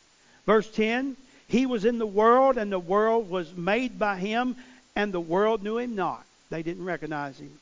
Verse 0.46 0.70
10 0.70 1.18
He 1.48 1.66
was 1.66 1.84
in 1.84 1.98
the 1.98 2.06
world, 2.06 2.56
and 2.56 2.72
the 2.72 2.78
world 2.78 3.28
was 3.28 3.54
made 3.54 3.98
by 3.98 4.16
him, 4.16 4.56
and 4.96 5.12
the 5.12 5.20
world 5.20 5.62
knew 5.62 5.76
him 5.76 5.94
not. 5.94 6.24
They 6.48 6.62
didn't 6.62 6.86
recognize 6.86 7.38
him 7.38 7.58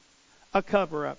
a 0.56 0.62
cover 0.62 1.06
up. 1.06 1.18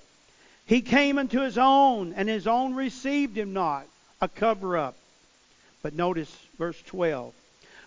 He 0.66 0.82
came 0.82 1.20
into 1.20 1.42
his 1.42 1.60
own, 1.60 2.14
and 2.14 2.28
his 2.28 2.48
own 2.48 2.74
received 2.74 3.38
him 3.38 3.54
not, 3.54 3.86
a 4.20 4.28
cover 4.28 4.76
up. 4.78 4.96
But 5.84 5.94
notice 5.94 6.36
verse 6.58 6.82
12. 6.88 7.34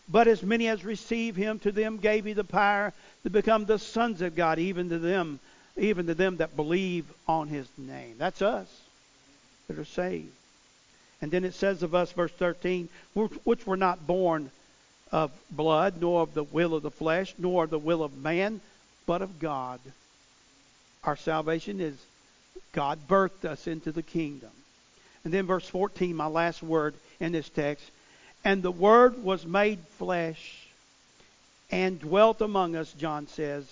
But 0.08 0.28
as 0.28 0.44
many 0.44 0.68
as 0.68 0.84
receive 0.84 1.34
him, 1.34 1.58
to 1.60 1.72
them 1.72 1.96
gave 1.96 2.24
he 2.24 2.34
the 2.34 2.44
power 2.44 2.92
to 3.24 3.30
become 3.30 3.64
the 3.64 3.80
sons 3.80 4.22
of 4.22 4.36
God, 4.36 4.60
even 4.60 4.90
to 4.90 4.98
them, 5.00 5.40
even 5.76 6.06
to 6.06 6.14
them 6.14 6.36
that 6.36 6.54
believe 6.54 7.04
on 7.26 7.48
his 7.48 7.66
name. 7.76 8.14
That's 8.16 8.42
us 8.42 8.68
that 9.66 9.76
are 9.78 9.84
saved. 9.84 10.32
And 11.20 11.32
then 11.32 11.44
it 11.44 11.54
says 11.54 11.82
of 11.82 11.96
us, 11.96 12.12
verse 12.12 12.32
13, 12.32 12.88
which 13.44 13.66
were 13.66 13.76
not 13.76 14.06
born 14.06 14.52
of 15.10 15.32
blood, 15.50 16.00
nor 16.00 16.22
of 16.22 16.32
the 16.32 16.44
will 16.44 16.74
of 16.76 16.82
the 16.82 16.92
flesh, 16.92 17.34
nor 17.38 17.64
of 17.64 17.70
the 17.70 17.78
will 17.78 18.04
of 18.04 18.16
man, 18.16 18.60
but 19.04 19.20
of 19.20 19.40
God. 19.40 19.80
Our 21.04 21.16
salvation 21.16 21.80
is 21.80 21.96
God 22.72 22.98
birthed 23.08 23.44
us 23.44 23.66
into 23.66 23.92
the 23.92 24.02
kingdom. 24.02 24.50
And 25.24 25.32
then 25.32 25.46
verse 25.46 25.68
14, 25.68 26.14
my 26.14 26.26
last 26.26 26.62
word 26.62 26.94
in 27.18 27.32
this 27.32 27.48
text. 27.48 27.84
And 28.44 28.62
the 28.62 28.70
Word 28.70 29.22
was 29.22 29.44
made 29.44 29.80
flesh 29.98 30.66
and 31.70 32.00
dwelt 32.00 32.40
among 32.40 32.74
us, 32.74 32.92
John 32.92 33.26
says, 33.28 33.64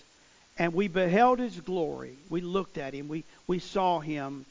and 0.58 0.74
we 0.74 0.88
beheld 0.88 1.38
his 1.38 1.58
glory. 1.60 2.16
We 2.28 2.40
looked 2.40 2.78
at 2.78 2.92
him. 2.92 3.08
We, 3.08 3.24
we 3.46 3.60
saw 3.60 4.00
him, 4.00 4.44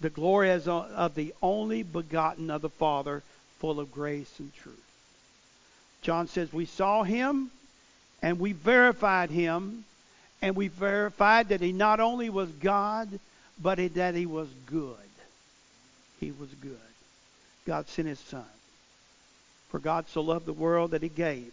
the 0.00 0.10
glory 0.10 0.50
as 0.50 0.68
of 0.68 1.14
the 1.14 1.34
only 1.42 1.82
begotten 1.82 2.50
of 2.50 2.62
the 2.62 2.68
Father, 2.68 3.22
full 3.58 3.80
of 3.80 3.90
grace 3.90 4.32
and 4.38 4.54
truth. 4.54 4.80
John 6.02 6.28
says, 6.28 6.52
We 6.52 6.66
saw 6.66 7.02
him 7.02 7.50
and 8.22 8.38
we 8.38 8.52
verified 8.52 9.30
him 9.30 9.84
and 10.40 10.54
we 10.54 10.68
verified 10.68 11.48
that 11.48 11.60
he 11.60 11.72
not 11.72 12.00
only 12.00 12.30
was 12.30 12.50
God, 12.50 13.08
but 13.60 13.78
that 13.94 14.14
he 14.14 14.26
was 14.26 14.48
good. 14.66 14.96
He 16.20 16.30
was 16.32 16.48
good. 16.60 16.78
God 17.66 17.88
sent 17.88 18.08
his 18.08 18.20
Son. 18.20 18.44
For 19.70 19.78
God 19.78 20.06
so 20.08 20.20
loved 20.20 20.46
the 20.46 20.52
world 20.52 20.92
that 20.92 21.02
he 21.02 21.08
gave 21.08 21.52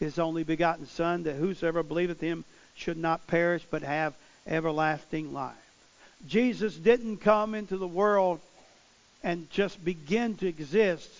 his 0.00 0.18
only 0.18 0.44
begotten 0.44 0.86
Son, 0.86 1.24
that 1.24 1.36
whosoever 1.36 1.82
believeth 1.82 2.20
him 2.20 2.44
should 2.74 2.96
not 2.96 3.26
perish, 3.26 3.64
but 3.70 3.82
have 3.82 4.14
everlasting 4.46 5.32
life. 5.32 5.54
Jesus 6.26 6.74
didn't 6.74 7.18
come 7.18 7.54
into 7.54 7.76
the 7.76 7.86
world 7.86 8.40
and 9.22 9.50
just 9.50 9.84
begin 9.84 10.36
to 10.36 10.46
exist 10.46 11.10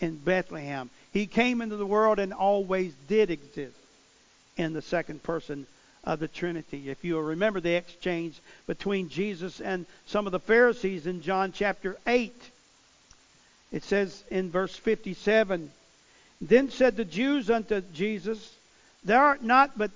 in 0.00 0.16
Bethlehem. 0.16 0.90
He 1.12 1.26
came 1.26 1.60
into 1.60 1.76
the 1.76 1.86
world 1.86 2.18
and 2.18 2.32
always 2.32 2.92
did 3.08 3.30
exist 3.30 3.76
in 4.56 4.72
the 4.72 4.82
second 4.82 5.22
person 5.22 5.66
of 6.06 6.20
the 6.20 6.28
Trinity. 6.28 6.88
If 6.88 7.04
you'll 7.04 7.22
remember 7.22 7.60
the 7.60 7.74
exchange 7.74 8.38
between 8.66 9.08
Jesus 9.08 9.60
and 9.60 9.84
some 10.06 10.26
of 10.26 10.32
the 10.32 10.40
Pharisees 10.40 11.06
in 11.06 11.20
John 11.20 11.52
chapter 11.52 11.96
8, 12.06 12.32
it 13.72 13.82
says 13.82 14.22
in 14.30 14.50
verse 14.50 14.74
57 14.76 15.70
Then 16.40 16.70
said 16.70 16.96
the 16.96 17.04
Jews 17.04 17.50
unto 17.50 17.82
Jesus, 17.92 18.54
Thou 19.04 19.18
art 19.18 19.42
not, 19.42 19.76
but 19.76 19.90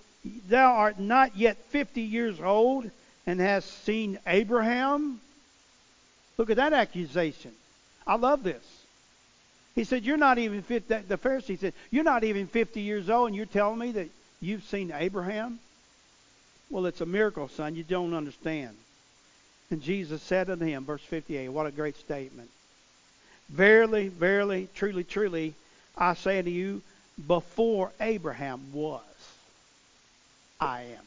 thou 0.49 0.75
art 0.75 0.99
not 0.99 1.37
yet 1.37 1.57
fifty 1.71 2.03
years 2.03 2.41
old, 2.41 2.91
and 3.27 3.41
hast 3.41 3.85
seen 3.85 4.19
Abraham? 4.27 5.21
Look 6.37 6.51
at 6.51 6.57
that 6.57 6.73
accusation. 6.73 7.53
I 8.07 8.17
love 8.17 8.43
this. 8.43 8.63
He 9.75 9.85
said, 9.85 10.05
You're 10.05 10.17
not 10.17 10.39
even 10.39 10.63
50. 10.63 10.95
The 11.07 11.19
Pharisee 11.19 11.59
said, 11.59 11.75
You're 11.91 12.05
not 12.05 12.25
even 12.25 12.49
50 12.49 12.81
years 12.81 13.09
old, 13.09 13.29
and 13.29 13.37
you're 13.37 13.47
telling 13.47 13.79
me 13.79 13.93
that 13.93 14.09
you've 14.41 14.65
seen 14.65 14.93
Abraham? 14.95 15.61
Well, 16.71 16.87
it's 16.87 17.01
a 17.01 17.07
miracle, 17.07 17.49
son. 17.49 17.75
You 17.75 17.83
don't 17.83 18.15
understand. 18.15 18.77
And 19.71 19.83
Jesus 19.83 20.23
said 20.23 20.49
unto 20.51 20.65
him, 20.65 20.85
verse 20.85 21.03
58, 21.03 21.49
what 21.49 21.67
a 21.67 21.71
great 21.71 21.97
statement. 21.97 22.49
Verily, 23.49 24.09
verily, 24.09 24.69
truly, 24.75 25.05
truly, 25.05 25.55
I 25.97 26.15
say 26.15 26.39
unto 26.39 26.51
you, 26.51 26.83
before 27.27 27.91
Abraham 28.01 28.73
was, 28.73 29.03
I 30.61 30.83
am. 30.83 31.05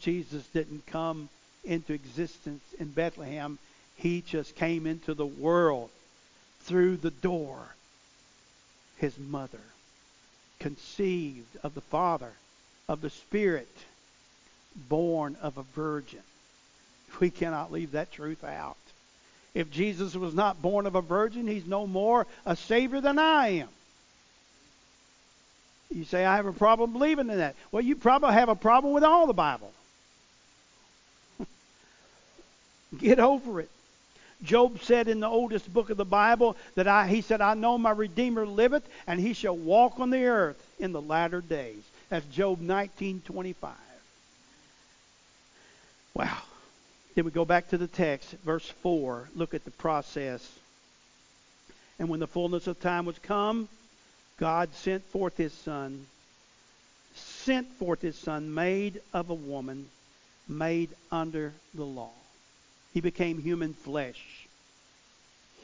Jesus 0.00 0.46
didn't 0.48 0.86
come 0.86 1.28
into 1.64 1.92
existence 1.92 2.62
in 2.78 2.88
Bethlehem. 2.88 3.58
He 3.96 4.20
just 4.20 4.54
came 4.54 4.86
into 4.86 5.14
the 5.14 5.26
world 5.26 5.90
through 6.60 6.98
the 6.98 7.10
door. 7.10 7.58
His 8.98 9.18
mother, 9.18 9.60
conceived 10.58 11.56
of 11.62 11.74
the 11.74 11.80
Father, 11.80 12.32
of 12.88 13.00
the 13.00 13.10
Spirit, 13.10 13.68
born 14.88 15.36
of 15.42 15.58
a 15.58 15.62
virgin. 15.62 16.20
We 17.20 17.30
cannot 17.30 17.72
leave 17.72 17.92
that 17.92 18.12
truth 18.12 18.44
out. 18.44 18.76
If 19.54 19.70
Jesus 19.70 20.14
was 20.14 20.34
not 20.34 20.60
born 20.60 20.86
of 20.86 20.94
a 20.94 21.00
virgin, 21.00 21.46
he's 21.46 21.66
no 21.66 21.86
more 21.86 22.26
a 22.44 22.54
Savior 22.56 23.00
than 23.00 23.18
I 23.18 23.48
am. 23.48 23.68
You 25.90 26.04
say, 26.04 26.24
I 26.24 26.36
have 26.36 26.46
a 26.46 26.52
problem 26.52 26.92
believing 26.92 27.30
in 27.30 27.38
that. 27.38 27.54
Well, 27.72 27.82
you 27.82 27.96
probably 27.96 28.32
have 28.32 28.48
a 28.48 28.54
problem 28.54 28.92
with 28.92 29.04
all 29.04 29.26
the 29.26 29.32
Bible. 29.32 29.72
Get 32.98 33.18
over 33.18 33.60
it. 33.60 33.70
Job 34.42 34.82
said 34.82 35.08
in 35.08 35.20
the 35.20 35.28
oldest 35.28 35.72
book 35.72 35.90
of 35.90 35.96
the 35.96 36.04
Bible 36.04 36.56
that 36.74 36.86
I, 36.86 37.08
he 37.08 37.20
said, 37.20 37.40
I 37.40 37.54
know 37.54 37.78
my 37.78 37.90
Redeemer 37.90 38.46
liveth, 38.46 38.86
and 39.06 39.18
he 39.18 39.32
shall 39.32 39.56
walk 39.56 39.98
on 39.98 40.10
the 40.10 40.24
earth 40.24 40.62
in 40.78 40.92
the 40.92 41.00
latter 41.00 41.40
days. 41.40 41.82
That's 42.10 42.26
Job 42.26 42.60
19:25. 42.60 43.54
Wow. 46.14 46.38
Then 47.14 47.24
we 47.24 47.30
go 47.30 47.44
back 47.46 47.68
to 47.68 47.78
the 47.78 47.86
text, 47.86 48.30
verse 48.44 48.68
4. 48.82 49.30
Look 49.34 49.54
at 49.54 49.64
the 49.64 49.70
process. 49.70 50.46
And 51.98 52.08
when 52.08 52.20
the 52.20 52.26
fullness 52.26 52.66
of 52.66 52.78
time 52.78 53.06
was 53.06 53.18
come, 53.18 53.68
God 54.38 54.74
sent 54.74 55.02
forth 55.04 55.36
his 55.38 55.52
son, 55.52 56.06
sent 57.14 57.72
forth 57.74 58.02
his 58.02 58.18
son, 58.18 58.52
made 58.52 59.00
of 59.14 59.30
a 59.30 59.34
woman, 59.34 59.88
made 60.46 60.90
under 61.10 61.54
the 61.74 61.84
law. 61.84 62.10
He 62.96 63.02
became 63.02 63.36
human 63.36 63.74
flesh. 63.74 64.46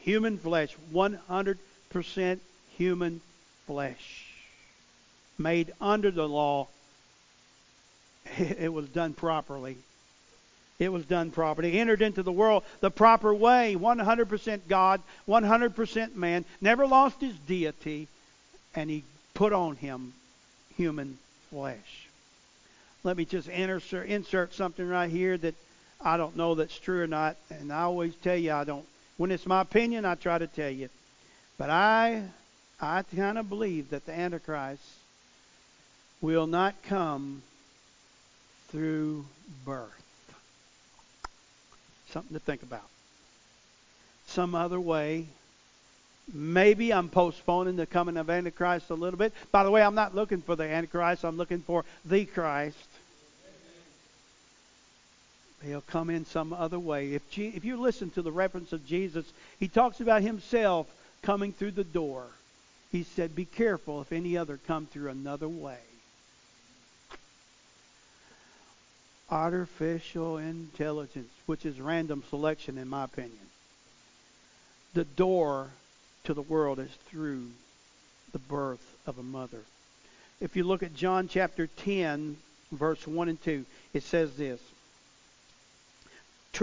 Human 0.02 0.36
flesh, 0.36 0.76
100% 0.92 2.38
human 2.76 3.22
flesh. 3.66 4.26
Made 5.38 5.72
under 5.80 6.10
the 6.10 6.28
law. 6.28 6.68
It 8.36 8.70
was 8.70 8.86
done 8.90 9.14
properly. 9.14 9.78
It 10.78 10.92
was 10.92 11.06
done 11.06 11.30
properly. 11.30 11.70
He 11.70 11.80
entered 11.80 12.02
into 12.02 12.22
the 12.22 12.30
world 12.30 12.64
the 12.80 12.90
proper 12.90 13.32
way. 13.32 13.76
100% 13.80 14.60
God, 14.68 15.00
100% 15.26 16.14
man. 16.14 16.44
Never 16.60 16.86
lost 16.86 17.22
his 17.22 17.34
deity. 17.48 18.08
And 18.74 18.90
he 18.90 19.04
put 19.32 19.54
on 19.54 19.76
him 19.76 20.12
human 20.76 21.16
flesh. 21.48 22.08
Let 23.04 23.16
me 23.16 23.24
just 23.24 23.48
insert, 23.48 24.06
insert 24.06 24.52
something 24.52 24.86
right 24.86 25.10
here 25.10 25.38
that 25.38 25.54
I 26.04 26.16
don't 26.16 26.36
know 26.36 26.54
that's 26.54 26.78
true 26.78 27.02
or 27.02 27.06
not. 27.06 27.36
And 27.50 27.72
I 27.72 27.82
always 27.82 28.14
tell 28.16 28.36
you 28.36 28.52
I 28.52 28.64
don't. 28.64 28.84
When 29.16 29.30
it's 29.30 29.46
my 29.46 29.60
opinion, 29.60 30.04
I 30.04 30.14
try 30.14 30.38
to 30.38 30.46
tell 30.46 30.70
you. 30.70 30.88
But 31.58 31.70
I, 31.70 32.22
I 32.80 33.02
kind 33.14 33.38
of 33.38 33.48
believe 33.48 33.90
that 33.90 34.06
the 34.06 34.12
Antichrist 34.12 34.82
will 36.20 36.46
not 36.46 36.74
come 36.84 37.42
through 38.70 39.26
birth. 39.64 39.90
Something 42.10 42.34
to 42.34 42.40
think 42.40 42.62
about. 42.62 42.88
Some 44.26 44.54
other 44.54 44.80
way. 44.80 45.26
Maybe 46.32 46.92
I'm 46.92 47.08
postponing 47.08 47.76
the 47.76 47.86
coming 47.86 48.16
of 48.16 48.30
Antichrist 48.30 48.90
a 48.90 48.94
little 48.94 49.18
bit. 49.18 49.32
By 49.50 49.64
the 49.64 49.70
way, 49.70 49.82
I'm 49.82 49.94
not 49.94 50.14
looking 50.14 50.40
for 50.40 50.56
the 50.56 50.64
Antichrist. 50.64 51.24
I'm 51.24 51.36
looking 51.36 51.60
for 51.60 51.84
the 52.04 52.24
Christ. 52.24 52.76
He'll 55.64 55.82
come 55.82 56.10
in 56.10 56.24
some 56.24 56.52
other 56.52 56.78
way. 56.78 57.14
If, 57.14 57.22
if 57.38 57.64
you 57.64 57.76
listen 57.76 58.10
to 58.10 58.22
the 58.22 58.32
reference 58.32 58.72
of 58.72 58.86
Jesus, 58.86 59.24
he 59.60 59.68
talks 59.68 60.00
about 60.00 60.22
himself 60.22 60.86
coming 61.22 61.52
through 61.52 61.72
the 61.72 61.84
door. 61.84 62.26
He 62.90 63.04
said, 63.04 63.34
Be 63.34 63.44
careful 63.44 64.00
if 64.00 64.12
any 64.12 64.36
other 64.36 64.58
come 64.66 64.86
through 64.86 65.08
another 65.10 65.48
way. 65.48 65.78
Artificial 69.30 70.36
intelligence, 70.36 71.30
which 71.46 71.64
is 71.64 71.80
random 71.80 72.22
selection, 72.28 72.76
in 72.76 72.88
my 72.88 73.04
opinion. 73.04 73.38
The 74.94 75.04
door 75.04 75.70
to 76.24 76.34
the 76.34 76.42
world 76.42 76.78
is 76.78 76.90
through 77.08 77.46
the 78.32 78.38
birth 78.38 78.84
of 79.06 79.18
a 79.18 79.22
mother. 79.22 79.60
If 80.40 80.56
you 80.56 80.64
look 80.64 80.82
at 80.82 80.94
John 80.94 81.28
chapter 81.28 81.66
10, 81.66 82.36
verse 82.72 83.06
1 83.06 83.28
and 83.28 83.42
2, 83.42 83.64
it 83.94 84.02
says 84.02 84.36
this 84.36 84.60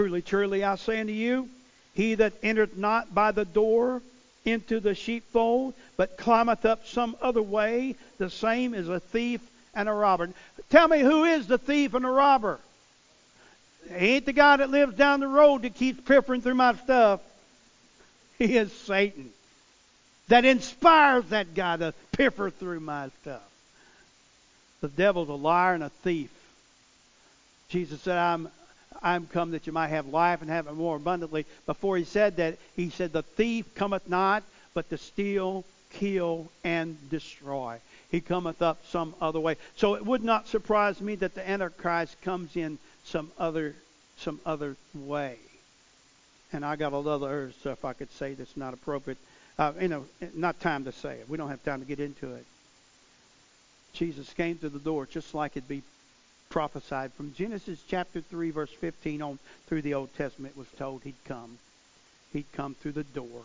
Truly, 0.00 0.22
truly, 0.22 0.64
I 0.64 0.76
say 0.76 0.98
unto 0.98 1.12
you, 1.12 1.50
he 1.92 2.14
that 2.14 2.32
entereth 2.42 2.74
not 2.74 3.14
by 3.14 3.32
the 3.32 3.44
door 3.44 4.00
into 4.46 4.80
the 4.80 4.94
sheepfold, 4.94 5.74
but 5.98 6.16
climbeth 6.16 6.64
up 6.64 6.86
some 6.86 7.14
other 7.20 7.42
way, 7.42 7.96
the 8.16 8.30
same 8.30 8.72
is 8.72 8.88
a 8.88 8.98
thief 8.98 9.42
and 9.74 9.90
a 9.90 9.92
robber. 9.92 10.30
Tell 10.70 10.88
me 10.88 11.00
who 11.00 11.24
is 11.24 11.46
the 11.46 11.58
thief 11.58 11.92
and 11.92 12.06
the 12.06 12.08
robber? 12.08 12.58
He 13.90 14.14
ain't 14.14 14.24
the 14.24 14.32
guy 14.32 14.56
that 14.56 14.70
lives 14.70 14.96
down 14.96 15.20
the 15.20 15.28
road 15.28 15.60
that 15.62 15.74
keeps 15.74 16.00
piffering 16.00 16.40
through 16.40 16.54
my 16.54 16.74
stuff. 16.76 17.20
He 18.38 18.56
is 18.56 18.72
Satan. 18.72 19.28
That 20.28 20.46
inspires 20.46 21.26
that 21.26 21.52
guy 21.52 21.76
to 21.76 21.92
piffer 22.12 22.48
through 22.48 22.80
my 22.80 23.10
stuff. 23.20 23.46
The 24.80 24.88
devil's 24.88 25.28
a 25.28 25.34
liar 25.34 25.74
and 25.74 25.84
a 25.84 25.90
thief. 25.90 26.30
Jesus 27.68 28.00
said, 28.00 28.16
I'm 28.16 28.48
I'm 29.02 29.26
come 29.26 29.52
that 29.52 29.66
you 29.66 29.72
might 29.72 29.88
have 29.88 30.06
life 30.08 30.42
and 30.42 30.50
have 30.50 30.66
it 30.66 30.74
more 30.74 30.96
abundantly. 30.96 31.46
Before 31.66 31.96
he 31.96 32.04
said 32.04 32.36
that, 32.36 32.58
he 32.76 32.90
said, 32.90 33.12
The 33.12 33.22
thief 33.22 33.74
cometh 33.74 34.08
not, 34.08 34.42
but 34.74 34.90
to 34.90 34.98
steal, 34.98 35.64
kill, 35.90 36.50
and 36.64 36.96
destroy. 37.10 37.78
He 38.10 38.20
cometh 38.20 38.60
up 38.60 38.84
some 38.86 39.14
other 39.20 39.40
way. 39.40 39.56
So 39.76 39.94
it 39.94 40.04
would 40.04 40.24
not 40.24 40.48
surprise 40.48 41.00
me 41.00 41.14
that 41.16 41.34
the 41.34 41.48
Antichrist 41.48 42.20
comes 42.22 42.56
in 42.56 42.78
some 43.04 43.30
other 43.38 43.74
some 44.18 44.40
other 44.44 44.76
way. 44.94 45.36
And 46.52 46.64
I 46.64 46.76
got 46.76 46.92
a 46.92 46.98
lot 46.98 47.14
of 47.14 47.22
other 47.22 47.52
stuff 47.60 47.84
I 47.84 47.92
could 47.92 48.12
say 48.12 48.34
that's 48.34 48.56
not 48.56 48.74
appropriate. 48.74 49.18
Uh, 49.58 49.72
you 49.80 49.88
know, 49.88 50.04
not 50.34 50.60
time 50.60 50.84
to 50.84 50.92
say 50.92 51.14
it. 51.14 51.28
We 51.28 51.36
don't 51.38 51.48
have 51.48 51.62
time 51.62 51.80
to 51.80 51.86
get 51.86 52.00
into 52.00 52.34
it. 52.34 52.44
Jesus 53.92 54.32
came 54.32 54.58
to 54.58 54.68
the 54.68 54.78
door 54.78 55.06
just 55.06 55.34
like 55.34 55.52
it'd 55.52 55.68
be 55.68 55.82
prophesied 56.50 57.12
from 57.12 57.32
Genesis 57.34 57.78
chapter 57.88 58.20
3, 58.20 58.50
verse 58.50 58.70
15 58.70 59.22
on 59.22 59.38
through 59.66 59.82
the 59.82 59.94
Old 59.94 60.14
Testament 60.16 60.56
was 60.56 60.66
told 60.76 61.02
he'd 61.02 61.14
come. 61.24 61.58
He'd 62.32 62.52
come 62.52 62.74
through 62.74 62.92
the 62.92 63.04
door. 63.04 63.44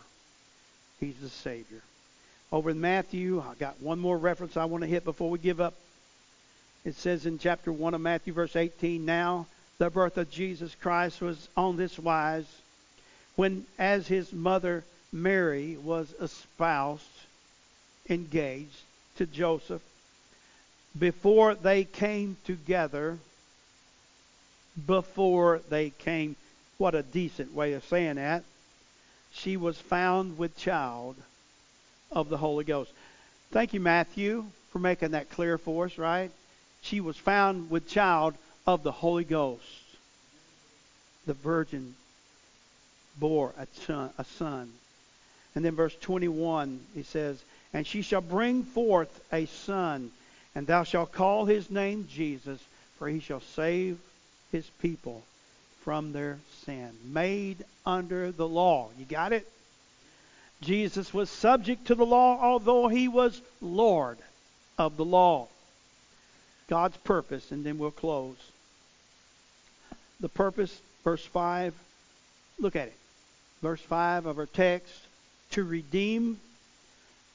He's 1.00 1.16
the 1.20 1.28
Savior. 1.28 1.82
Over 2.52 2.70
in 2.70 2.80
Matthew, 2.80 3.40
I 3.40 3.54
got 3.54 3.80
one 3.80 3.98
more 3.98 4.18
reference 4.18 4.56
I 4.56 4.64
want 4.64 4.82
to 4.82 4.88
hit 4.88 5.04
before 5.04 5.30
we 5.30 5.38
give 5.38 5.60
up. 5.60 5.74
It 6.84 6.96
says 6.96 7.26
in 7.26 7.38
chapter 7.38 7.72
1 7.72 7.94
of 7.94 8.00
Matthew, 8.00 8.32
verse 8.32 8.56
18, 8.56 9.04
Now 9.04 9.46
the 9.78 9.90
birth 9.90 10.16
of 10.18 10.30
Jesus 10.30 10.74
Christ 10.80 11.20
was 11.20 11.48
on 11.56 11.76
this 11.76 11.98
wise, 11.98 12.46
when 13.36 13.66
as 13.78 14.06
his 14.06 14.32
mother 14.32 14.84
Mary 15.12 15.76
was 15.76 16.12
espoused, 16.20 17.02
engaged 18.08 18.82
to 19.16 19.26
Joseph, 19.26 19.82
before 20.98 21.54
they 21.54 21.84
came 21.84 22.36
together, 22.44 23.18
before 24.86 25.60
they 25.68 25.90
came, 25.90 26.36
what 26.78 26.94
a 26.94 27.02
decent 27.02 27.54
way 27.54 27.72
of 27.74 27.84
saying 27.84 28.16
that, 28.16 28.44
she 29.32 29.56
was 29.56 29.78
found 29.78 30.38
with 30.38 30.56
child 30.56 31.16
of 32.10 32.28
the 32.28 32.36
Holy 32.36 32.64
Ghost. 32.64 32.90
Thank 33.50 33.74
you, 33.74 33.80
Matthew, 33.80 34.46
for 34.70 34.78
making 34.78 35.10
that 35.10 35.30
clear 35.30 35.58
for 35.58 35.86
us, 35.86 35.98
right? 35.98 36.30
She 36.82 37.00
was 37.00 37.16
found 37.16 37.70
with 37.70 37.88
child 37.88 38.34
of 38.66 38.82
the 38.82 38.92
Holy 38.92 39.24
Ghost. 39.24 39.62
The 41.26 41.34
virgin 41.34 41.94
bore 43.18 43.52
a 43.58 43.66
son, 43.86 44.10
a 44.18 44.24
son. 44.24 44.72
And 45.54 45.64
then 45.64 45.74
verse 45.74 45.96
21, 46.00 46.80
he 46.94 47.02
says, 47.02 47.42
And 47.72 47.86
she 47.86 48.02
shall 48.02 48.20
bring 48.20 48.62
forth 48.62 49.20
a 49.32 49.46
son, 49.46 50.10
and 50.56 50.66
thou 50.66 50.84
shalt 50.84 51.12
call 51.12 51.44
his 51.44 51.70
name 51.70 52.08
Jesus, 52.10 52.58
for 52.98 53.08
he 53.08 53.20
shall 53.20 53.42
save 53.42 53.98
his 54.50 54.66
people 54.80 55.22
from 55.84 56.12
their 56.14 56.38
sin. 56.64 56.88
Made 57.04 57.62
under 57.84 58.32
the 58.32 58.48
law. 58.48 58.88
You 58.98 59.04
got 59.04 59.34
it? 59.34 59.46
Jesus 60.62 61.12
was 61.12 61.28
subject 61.28 61.88
to 61.88 61.94
the 61.94 62.06
law, 62.06 62.40
although 62.40 62.88
he 62.88 63.06
was 63.06 63.38
Lord 63.60 64.16
of 64.78 64.96
the 64.96 65.04
law. 65.04 65.46
God's 66.68 66.96
purpose, 66.96 67.52
and 67.52 67.62
then 67.62 67.76
we'll 67.76 67.90
close. 67.90 68.36
The 70.20 70.30
purpose, 70.30 70.80
verse 71.04 71.24
5, 71.26 71.74
look 72.58 72.76
at 72.76 72.88
it. 72.88 72.96
Verse 73.60 73.82
5 73.82 74.24
of 74.24 74.38
our 74.38 74.46
text 74.46 74.94
to 75.50 75.64
redeem, 75.64 76.40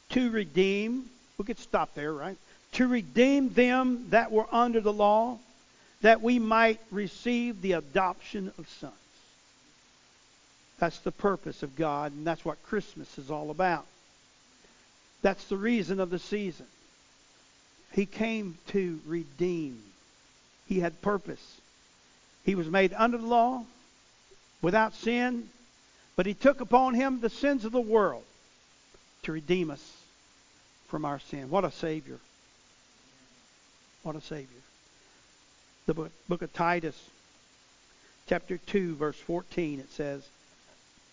to 0.09 0.31
redeem, 0.31 1.05
we 1.37 1.45
could 1.45 1.59
stop 1.59 1.93
there, 1.93 2.11
right? 2.11 2.37
To 2.73 2.87
redeem 2.87 3.49
them 3.53 4.07
that 4.09 4.31
were 4.31 4.47
under 4.51 4.79
the 4.79 4.93
law, 4.93 5.37
that 6.01 6.21
we 6.21 6.39
might 6.39 6.79
receive 6.89 7.61
the 7.61 7.73
adoption 7.73 8.51
of 8.57 8.69
sons. 8.79 8.93
That's 10.79 10.99
the 10.99 11.11
purpose 11.11 11.61
of 11.61 11.75
God, 11.75 12.11
and 12.11 12.25
that's 12.25 12.43
what 12.43 12.63
Christmas 12.63 13.17
is 13.17 13.29
all 13.29 13.51
about. 13.51 13.85
That's 15.21 15.43
the 15.45 15.57
reason 15.57 15.99
of 15.99 16.09
the 16.09 16.17
season. 16.17 16.65
He 17.91 18.05
came 18.05 18.57
to 18.69 18.99
redeem. 19.05 19.79
He 20.67 20.79
had 20.79 21.01
purpose. 21.01 21.59
He 22.45 22.55
was 22.55 22.67
made 22.67 22.93
under 22.97 23.17
the 23.17 23.27
law, 23.27 23.65
without 24.61 24.95
sin, 24.95 25.49
but 26.15 26.25
he 26.25 26.33
took 26.33 26.61
upon 26.61 26.93
him 26.93 27.19
the 27.19 27.29
sins 27.29 27.65
of 27.65 27.71
the 27.71 27.81
world 27.81 28.23
to 29.23 29.31
redeem 29.31 29.69
us 29.69 29.97
from 30.87 31.05
our 31.05 31.19
sin. 31.19 31.49
What 31.49 31.65
a 31.65 31.71
Savior. 31.71 32.17
What 34.03 34.15
a 34.15 34.21
Savior. 34.21 34.47
The 35.85 35.93
book, 35.93 36.11
book 36.27 36.41
of 36.41 36.53
Titus, 36.53 36.99
chapter 38.27 38.57
2, 38.57 38.95
verse 38.95 39.17
14, 39.17 39.79
it 39.79 39.91
says, 39.91 40.27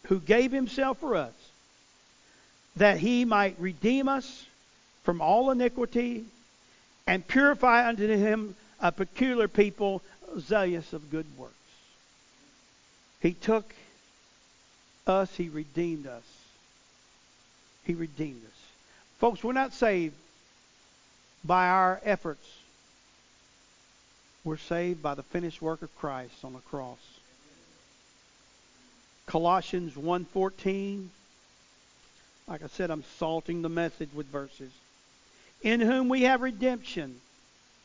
Who 0.05 0.21
gave 0.21 0.53
himself 0.53 0.99
for 0.99 1.17
us, 1.17 1.33
that 2.77 2.99
he 2.99 3.25
might 3.25 3.59
redeem 3.59 4.09
us 4.09 4.47
from 5.03 5.21
all 5.21 5.51
iniquity 5.51 6.25
and 7.07 7.27
purify 7.27 7.89
unto 7.89 8.07
him 8.07 8.55
a 8.81 8.93
peculiar 8.93 9.49
people 9.49 10.03
zealous 10.39 10.93
of 10.93 11.11
good 11.11 11.27
works. 11.37 11.55
He 13.21 13.33
took 13.33 13.75
us, 15.07 15.35
he 15.35 15.49
redeemed 15.49 16.07
us. 16.07 16.23
He 17.85 17.95
redeemed 17.95 18.43
us. 18.45 18.61
Folks, 19.19 19.43
we're 19.43 19.53
not 19.53 19.73
saved 19.73 20.15
by 21.45 21.69
our 21.69 22.01
efforts. 22.05 22.47
We're 24.49 24.57
saved 24.57 25.03
by 25.03 25.15
the 25.15 25.23
finished 25.23 25.61
work 25.61 25.83
of 25.83 25.95
Christ 25.99 26.43
on 26.43 26.55
the 26.55 26.61
cross. 26.61 26.97
Colossians 29.27 29.93
1:14 29.93 31.11
Like 32.47 32.63
I 32.63 32.69
said, 32.69 32.91
I'm 32.91 33.05
salting 33.19 33.61
the 33.61 33.69
message 33.69 34.09
with 34.15 34.27
verses. 34.29 34.73
In 35.63 35.83
whom 35.83 36.09
we 36.09 36.23
have 36.23 36.41
redemption 36.41 37.21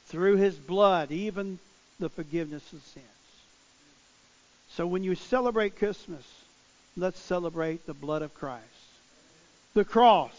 through 0.07 0.37
his 0.37 0.55
blood, 0.55 1.11
even 1.11 1.59
the 1.99 2.07
forgiveness 2.07 2.63
of 2.71 2.81
sins. 2.81 3.05
So 4.69 4.87
when 4.87 5.03
you 5.03 5.15
celebrate 5.15 5.77
Christmas, 5.77 6.23
let's 6.95 7.19
celebrate 7.19 7.85
the 7.85 7.93
blood 7.93 8.21
of 8.21 8.33
Christ. 8.33 8.63
The 9.73 9.83
cross. 9.83 10.31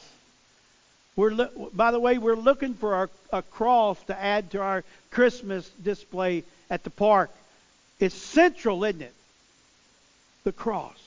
We're 1.16 1.48
by 1.72 1.92
the 1.92 2.00
way, 2.00 2.18
we're 2.18 2.34
looking 2.34 2.74
for 2.74 2.94
our, 2.94 3.10
a 3.32 3.42
cross 3.42 4.02
to 4.04 4.20
add 4.20 4.50
to 4.50 4.60
our 4.60 4.84
Christmas 5.10 5.68
display 5.82 6.42
at 6.68 6.82
the 6.82 6.90
park. 6.90 7.30
It's 8.00 8.14
central, 8.14 8.84
isn't 8.84 9.02
it? 9.02 9.14
The 10.42 10.52
cross. 10.52 10.98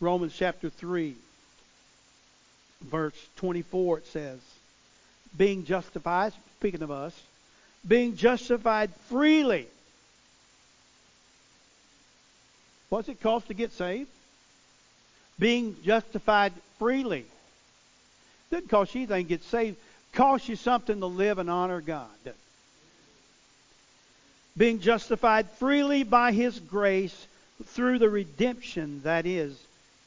Romans 0.00 0.34
chapter 0.34 0.70
3, 0.70 1.14
verse 2.80 3.28
24, 3.36 3.98
it 3.98 4.06
says, 4.06 4.38
Being 5.36 5.66
justified, 5.66 6.32
speaking 6.56 6.82
of 6.82 6.90
us, 6.90 7.20
being 7.86 8.16
justified 8.16 8.90
freely. 9.10 9.66
What's 12.88 13.10
it 13.10 13.20
cost 13.20 13.48
to 13.48 13.54
get 13.54 13.72
saved? 13.72 14.08
Being 15.38 15.76
justified 15.84 16.54
freely. 16.78 17.26
Doesn't 18.50 18.68
cost 18.68 18.94
you 18.94 19.02
anything 19.02 19.26
to 19.26 19.28
get 19.28 19.44
saved. 19.44 19.76
Costs 20.12 20.48
you 20.48 20.56
something 20.56 20.98
to 20.98 21.06
live 21.06 21.38
and 21.38 21.48
honor 21.48 21.80
God. 21.80 22.08
Being 24.56 24.80
justified 24.80 25.48
freely 25.52 26.02
by 26.02 26.32
His 26.32 26.58
grace 26.58 27.26
through 27.66 28.00
the 28.00 28.08
redemption 28.08 29.02
that 29.04 29.24
is 29.24 29.56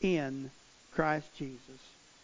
in 0.01 0.51
Christ 0.93 1.27
Jesus. 1.37 1.59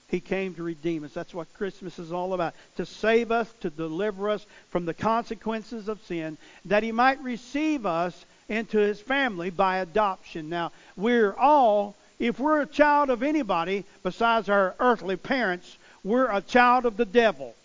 He 0.09 0.19
came 0.19 0.55
to 0.55 0.63
redeem 0.63 1.03
us. 1.03 1.13
That's 1.13 1.33
what 1.33 1.53
Christmas 1.53 1.99
is 1.99 2.11
all 2.11 2.33
about. 2.33 2.53
To 2.77 2.85
save 2.85 3.31
us, 3.31 3.49
to 3.61 3.69
deliver 3.69 4.29
us 4.29 4.45
from 4.71 4.85
the 4.85 4.93
consequences 4.93 5.87
of 5.87 6.01
sin, 6.03 6.37
that 6.65 6.83
He 6.83 6.91
might 6.91 7.21
receive 7.21 7.85
us 7.85 8.25
into 8.49 8.79
His 8.79 8.99
family 8.99 9.51
by 9.51 9.77
adoption. 9.77 10.49
Now, 10.49 10.71
we're 10.97 11.33
all, 11.33 11.95
if 12.17 12.39
we're 12.39 12.61
a 12.61 12.67
child 12.67 13.09
of 13.09 13.23
anybody 13.23 13.85
besides 14.03 14.49
our 14.49 14.75
earthly 14.79 15.15
parents, 15.15 15.77
we're 16.03 16.31
a 16.31 16.41
child 16.41 16.85
of 16.85 16.97
the 16.97 17.05
devil. 17.05 17.55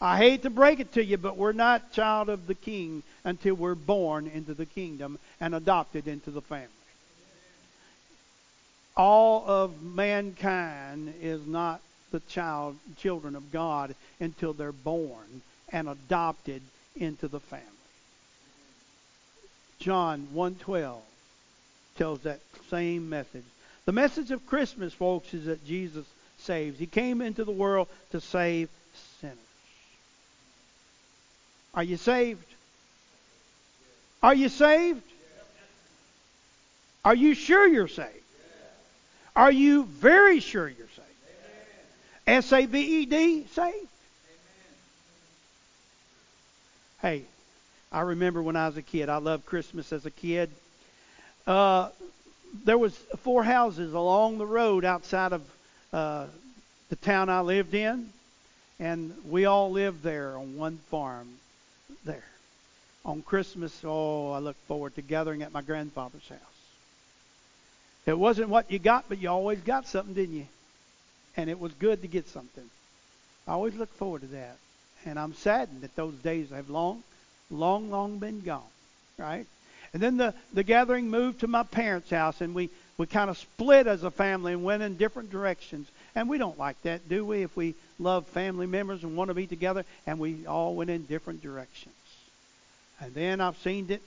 I 0.00 0.18
hate 0.18 0.42
to 0.42 0.50
break 0.50 0.80
it 0.80 0.92
to 0.92 1.04
you, 1.04 1.16
but 1.16 1.36
we're 1.36 1.52
not 1.52 1.92
child 1.92 2.28
of 2.28 2.46
the 2.46 2.54
king 2.54 3.02
until 3.24 3.54
we're 3.54 3.74
born 3.74 4.26
into 4.26 4.52
the 4.52 4.66
kingdom 4.66 5.18
and 5.40 5.54
adopted 5.54 6.06
into 6.06 6.30
the 6.30 6.42
family 6.42 6.68
all 8.96 9.44
of 9.46 9.82
mankind 9.82 11.14
is 11.20 11.46
not 11.46 11.80
the 12.12 12.20
child 12.20 12.76
children 12.96 13.36
of 13.36 13.52
God 13.52 13.94
until 14.20 14.52
they're 14.52 14.72
born 14.72 15.42
and 15.70 15.88
adopted 15.88 16.62
into 16.94 17.28
the 17.28 17.40
family. 17.40 17.66
John 19.78 20.28
1:12 20.32 21.02
tells 21.96 22.20
that 22.20 22.40
same 22.70 23.08
message. 23.08 23.44
The 23.84 23.92
message 23.92 24.30
of 24.30 24.46
Christmas, 24.46 24.94
folks, 24.94 25.34
is 25.34 25.44
that 25.44 25.66
Jesus 25.66 26.06
saves. 26.46 26.78
He 26.78 26.86
came 26.86 27.20
into 27.20 27.44
the 27.44 27.52
world 27.52 27.88
to 28.12 28.20
save 28.20 28.68
sinners. 29.20 29.36
Are 31.74 31.82
you 31.82 31.96
saved? 31.96 32.44
Are 34.22 34.34
you 34.34 34.48
saved? 34.48 35.02
Are 37.04 37.14
you 37.14 37.34
sure 37.34 37.66
you're 37.66 37.88
saved? 37.88 38.10
Are 39.34 39.52
you 39.52 39.84
very 39.84 40.40
sure 40.40 40.66
you're 40.66 40.88
saved? 40.88 41.02
S 42.26 42.52
A 42.52 42.66
V 42.66 43.02
E 43.02 43.06
D, 43.06 43.46
saved? 43.52 43.88
Hey, 47.02 47.22
I 47.92 48.00
remember 48.00 48.42
when 48.42 48.56
I 48.56 48.66
was 48.66 48.76
a 48.76 48.82
kid. 48.82 49.08
I 49.08 49.18
loved 49.18 49.46
Christmas 49.46 49.92
as 49.92 50.06
a 50.06 50.10
kid. 50.10 50.50
Uh, 51.46 51.90
there 52.64 52.78
was 52.78 52.96
four 53.18 53.44
houses 53.44 53.92
along 53.92 54.38
the 54.38 54.46
road 54.46 54.84
outside 54.84 55.32
of 55.32 55.42
uh, 55.96 56.26
the 56.90 56.96
town 56.96 57.30
I 57.30 57.40
lived 57.40 57.72
in, 57.72 58.10
and 58.78 59.16
we 59.26 59.46
all 59.46 59.70
lived 59.70 60.02
there 60.02 60.36
on 60.36 60.56
one 60.56 60.76
farm 60.90 61.26
there. 62.04 62.22
On 63.06 63.22
Christmas, 63.22 63.72
oh, 63.82 64.32
I 64.32 64.40
look 64.40 64.56
forward 64.68 64.94
to 64.96 65.02
gathering 65.02 65.42
at 65.42 65.52
my 65.52 65.62
grandfather's 65.62 66.28
house. 66.28 66.40
It 68.04 68.18
wasn't 68.18 68.50
what 68.50 68.70
you 68.70 68.78
got, 68.78 69.06
but 69.08 69.18
you 69.18 69.30
always 69.30 69.60
got 69.60 69.88
something, 69.88 70.12
didn't 70.12 70.36
you? 70.36 70.46
And 71.34 71.48
it 71.48 71.58
was 71.58 71.72
good 71.72 72.02
to 72.02 72.08
get 72.08 72.28
something. 72.28 72.68
I 73.48 73.52
always 73.52 73.74
look 73.74 73.92
forward 73.94 74.20
to 74.20 74.28
that. 74.28 74.58
And 75.06 75.18
I'm 75.18 75.32
saddened 75.32 75.80
that 75.80 75.96
those 75.96 76.14
days 76.16 76.50
have 76.50 76.68
long, 76.68 77.04
long, 77.50 77.90
long 77.90 78.18
been 78.18 78.42
gone. 78.42 78.62
Right? 79.16 79.46
And 79.94 80.02
then 80.02 80.18
the, 80.18 80.34
the 80.52 80.62
gathering 80.62 81.08
moved 81.08 81.40
to 81.40 81.46
my 81.46 81.62
parents' 81.62 82.10
house, 82.10 82.42
and 82.42 82.54
we, 82.54 82.68
we 82.98 83.06
kind 83.06 83.28
of 83.28 83.36
split 83.36 83.86
as 83.86 84.04
a 84.04 84.10
family 84.10 84.52
and 84.52 84.64
went 84.64 84.82
in 84.82 84.96
different 84.96 85.30
directions. 85.30 85.88
And 86.14 86.28
we 86.28 86.38
don't 86.38 86.58
like 86.58 86.80
that, 86.82 87.08
do 87.08 87.26
we? 87.26 87.42
If 87.42 87.54
we 87.56 87.74
love 87.98 88.26
family 88.28 88.66
members 88.66 89.02
and 89.02 89.16
want 89.16 89.28
to 89.28 89.34
be 89.34 89.46
together, 89.46 89.84
and 90.06 90.18
we 90.18 90.46
all 90.46 90.74
went 90.74 90.90
in 90.90 91.04
different 91.04 91.42
directions. 91.42 91.94
And 93.00 93.14
then 93.14 93.40
I've 93.40 93.58
seen 93.58 93.90
it 93.90 94.02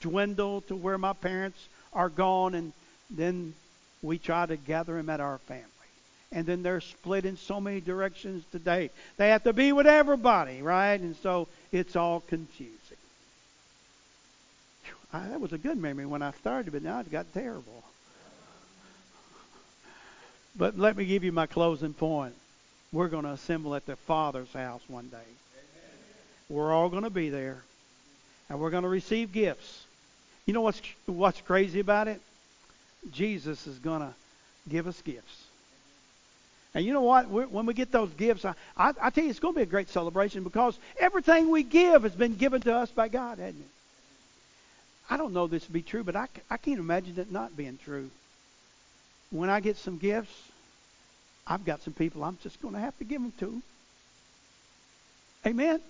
dwindle 0.00 0.62
to 0.62 0.76
where 0.76 0.98
my 0.98 1.12
parents 1.12 1.58
are 1.92 2.08
gone, 2.08 2.54
and 2.54 2.72
then 3.10 3.54
we 4.02 4.18
try 4.18 4.46
to 4.46 4.56
gather 4.56 4.94
them 4.94 5.10
at 5.10 5.20
our 5.20 5.38
family. 5.38 5.64
And 6.32 6.46
then 6.46 6.62
they're 6.62 6.80
split 6.80 7.26
in 7.26 7.36
so 7.36 7.60
many 7.60 7.80
directions 7.80 8.44
today. 8.52 8.90
They 9.16 9.30
have 9.30 9.42
to 9.44 9.52
be 9.52 9.72
with 9.72 9.86
everybody, 9.86 10.62
right? 10.62 10.98
And 10.98 11.16
so 11.16 11.48
it's 11.72 11.96
all 11.96 12.20
confusing. 12.20 12.76
I, 15.12 15.26
that 15.28 15.40
was 15.40 15.52
a 15.52 15.58
good 15.58 15.76
memory 15.76 16.06
when 16.06 16.22
I 16.22 16.30
started, 16.32 16.72
but 16.72 16.82
now 16.82 17.00
it 17.00 17.10
got 17.10 17.32
terrible. 17.34 17.82
But 20.56 20.78
let 20.78 20.96
me 20.96 21.04
give 21.04 21.24
you 21.24 21.32
my 21.32 21.46
closing 21.46 21.94
point. 21.94 22.34
We're 22.92 23.08
going 23.08 23.24
to 23.24 23.30
assemble 23.30 23.74
at 23.74 23.86
the 23.86 23.96
Father's 23.96 24.52
house 24.52 24.82
one 24.88 25.08
day. 25.08 25.18
We're 26.48 26.72
all 26.72 26.88
going 26.88 27.04
to 27.04 27.10
be 27.10 27.30
there. 27.30 27.62
and 28.50 28.60
we're 28.60 28.70
going 28.70 28.82
to 28.82 28.88
receive 28.88 29.32
gifts. 29.32 29.84
You 30.44 30.52
know 30.52 30.60
what's 30.60 30.82
what's 31.06 31.40
crazy 31.40 31.80
about 31.80 32.08
it? 32.08 32.20
Jesus 33.12 33.66
is 33.66 33.78
going 33.78 34.00
to 34.00 34.12
give 34.68 34.86
us 34.86 35.00
gifts. 35.02 35.44
And 36.74 36.84
you 36.84 36.92
know 36.92 37.02
what? 37.02 37.28
We're, 37.28 37.46
when 37.46 37.66
we 37.66 37.74
get 37.74 37.90
those 37.90 38.10
gifts, 38.10 38.44
I, 38.44 38.54
I, 38.76 38.92
I 39.00 39.10
tell 39.10 39.24
you, 39.24 39.30
it's 39.30 39.40
going 39.40 39.54
to 39.54 39.58
be 39.58 39.62
a 39.62 39.66
great 39.66 39.88
celebration 39.88 40.44
because 40.44 40.78
everything 40.98 41.50
we 41.50 41.62
give 41.62 42.02
has 42.02 42.12
been 42.12 42.36
given 42.36 42.60
to 42.62 42.74
us 42.74 42.90
by 42.90 43.08
God, 43.08 43.38
hasn't 43.38 43.62
it? 43.62 43.70
I 45.08 45.16
don't 45.16 45.32
know 45.32 45.46
this 45.46 45.64
to 45.64 45.72
be 45.72 45.82
true, 45.82 46.04
but 46.04 46.14
I, 46.14 46.28
I 46.48 46.56
can't 46.56 46.78
imagine 46.78 47.18
it 47.18 47.32
not 47.32 47.56
being 47.56 47.78
true. 47.84 48.10
When 49.30 49.48
I 49.48 49.60
get 49.60 49.76
some 49.76 49.98
gifts, 49.98 50.32
I've 51.46 51.64
got 51.64 51.82
some 51.82 51.92
people 51.92 52.24
I'm 52.24 52.38
just 52.42 52.60
going 52.60 52.74
to 52.74 52.80
have 52.80 52.96
to 52.98 53.04
give 53.04 53.20
them 53.20 53.32
to. 53.40 53.62
Amen? 55.46 55.80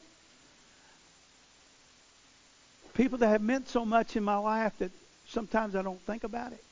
People 2.95 3.19
that 3.19 3.29
have 3.29 3.43
meant 3.43 3.69
so 3.69 3.85
much 3.85 4.17
in 4.17 4.23
my 4.23 4.37
life 4.37 4.73
that 4.79 4.91
sometimes 5.29 5.75
I 5.75 5.83
don't 5.83 6.01
think 6.03 6.25
about 6.25 6.53
it. 6.53 6.63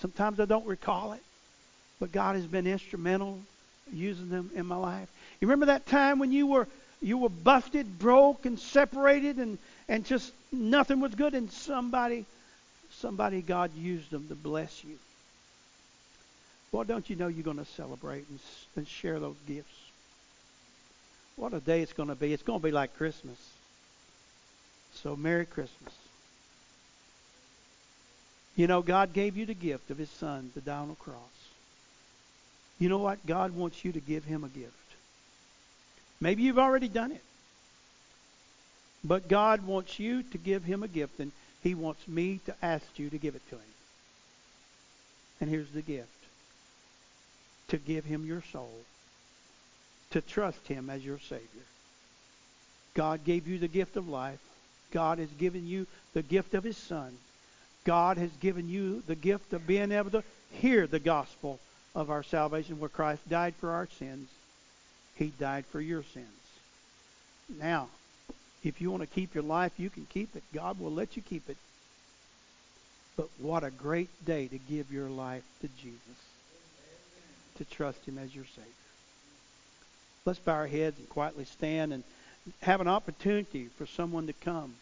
Sometimes 0.00 0.40
I 0.40 0.44
don't 0.44 0.66
recall 0.66 1.12
it. 1.12 1.22
But 2.00 2.12
God 2.12 2.36
has 2.36 2.46
been 2.46 2.66
instrumental 2.66 3.40
using 3.92 4.28
them 4.28 4.50
in 4.54 4.66
my 4.66 4.76
life. 4.76 5.08
You 5.40 5.48
remember 5.48 5.66
that 5.66 5.86
time 5.86 6.18
when 6.18 6.32
you 6.32 6.46
were 6.46 6.66
you 7.00 7.16
were 7.18 7.28
busted, 7.28 7.98
broke, 7.98 8.44
and 8.44 8.58
separated, 8.58 9.38
and 9.38 9.58
and 9.88 10.04
just 10.04 10.32
nothing 10.52 11.00
was 11.00 11.14
good, 11.14 11.34
and 11.34 11.50
somebody 11.50 12.24
somebody 12.90 13.42
God 13.42 13.74
used 13.76 14.10
them 14.10 14.28
to 14.28 14.34
bless 14.34 14.84
you. 14.84 14.98
Well, 16.70 16.84
don't 16.84 17.08
you 17.08 17.16
know 17.16 17.28
you're 17.28 17.42
going 17.42 17.58
to 17.58 17.64
celebrate 17.64 18.26
and, 18.28 18.38
and 18.76 18.86
share 18.86 19.18
those 19.18 19.36
gifts? 19.46 19.74
What 21.36 21.54
a 21.54 21.60
day 21.60 21.82
it's 21.82 21.92
going 21.92 22.08
to 22.08 22.14
be. 22.14 22.32
It's 22.32 22.42
going 22.42 22.60
to 22.60 22.64
be 22.64 22.72
like 22.72 22.96
Christmas. 22.96 23.38
So, 24.94 25.16
Merry 25.16 25.46
Christmas. 25.46 25.94
You 28.56 28.66
know, 28.66 28.82
God 28.82 29.12
gave 29.12 29.36
you 29.36 29.46
the 29.46 29.54
gift 29.54 29.90
of 29.90 29.98
His 29.98 30.10
Son 30.10 30.50
to 30.54 30.60
die 30.60 30.78
on 30.78 30.88
the 30.88 30.94
cross. 30.94 31.16
You 32.80 32.88
know 32.88 32.98
what? 32.98 33.24
God 33.24 33.52
wants 33.52 33.84
you 33.84 33.92
to 33.92 34.00
give 34.00 34.24
Him 34.24 34.44
a 34.44 34.48
gift. 34.48 34.72
Maybe 36.20 36.42
you've 36.42 36.58
already 36.58 36.88
done 36.88 37.12
it. 37.12 37.22
But 39.04 39.28
God 39.28 39.64
wants 39.64 40.00
you 40.00 40.24
to 40.24 40.38
give 40.38 40.64
Him 40.64 40.82
a 40.82 40.88
gift, 40.88 41.20
and 41.20 41.30
He 41.62 41.74
wants 41.74 42.06
me 42.08 42.40
to 42.46 42.54
ask 42.60 42.98
you 42.98 43.10
to 43.10 43.18
give 43.18 43.36
it 43.36 43.48
to 43.50 43.54
Him. 43.54 43.62
And 45.40 45.48
here's 45.48 45.70
the 45.70 45.82
gift 45.82 46.17
to 47.68 47.76
give 47.76 48.04
Him 48.04 48.24
your 48.24 48.42
soul, 48.52 48.72
to 50.10 50.20
trust 50.20 50.66
Him 50.66 50.90
as 50.90 51.04
your 51.04 51.18
Savior. 51.18 51.46
God 52.94 53.24
gave 53.24 53.46
you 53.46 53.58
the 53.58 53.68
gift 53.68 53.96
of 53.96 54.08
life. 54.08 54.40
God 54.90 55.18
has 55.18 55.28
given 55.38 55.66
you 55.66 55.86
the 56.14 56.22
gift 56.22 56.54
of 56.54 56.64
His 56.64 56.76
Son. 56.76 57.16
God 57.84 58.18
has 58.18 58.30
given 58.40 58.68
you 58.68 59.02
the 59.06 59.14
gift 59.14 59.52
of 59.52 59.66
being 59.66 59.92
able 59.92 60.10
to 60.10 60.24
hear 60.50 60.86
the 60.86 60.98
gospel 60.98 61.58
of 61.94 62.10
our 62.10 62.22
salvation 62.22 62.80
where 62.80 62.88
Christ 62.88 63.28
died 63.28 63.54
for 63.54 63.70
our 63.70 63.88
sins. 63.98 64.28
He 65.16 65.32
died 65.38 65.64
for 65.66 65.80
your 65.80 66.02
sins. 66.14 66.26
Now, 67.58 67.88
if 68.64 68.80
you 68.80 68.90
want 68.90 69.02
to 69.02 69.06
keep 69.06 69.34
your 69.34 69.44
life, 69.44 69.72
you 69.78 69.90
can 69.90 70.06
keep 70.10 70.34
it. 70.36 70.42
God 70.52 70.80
will 70.80 70.92
let 70.92 71.16
you 71.16 71.22
keep 71.22 71.48
it. 71.48 71.56
But 73.16 73.28
what 73.38 73.64
a 73.64 73.70
great 73.70 74.10
day 74.24 74.48
to 74.48 74.58
give 74.58 74.92
your 74.92 75.08
life 75.08 75.44
to 75.60 75.68
Jesus, 75.80 76.00
to 77.58 77.64
trust 77.64 78.04
Him 78.06 78.18
as 78.18 78.34
your 78.34 78.44
Savior. 78.44 78.72
Let's 80.24 80.38
bow 80.38 80.54
our 80.54 80.66
heads 80.66 80.98
and 80.98 81.08
quietly 81.08 81.44
stand 81.44 81.92
and 81.92 82.02
have 82.62 82.80
an 82.80 82.88
opportunity 82.88 83.68
for 83.76 83.86
someone 83.86 84.26
to 84.26 84.32
come. 84.32 84.74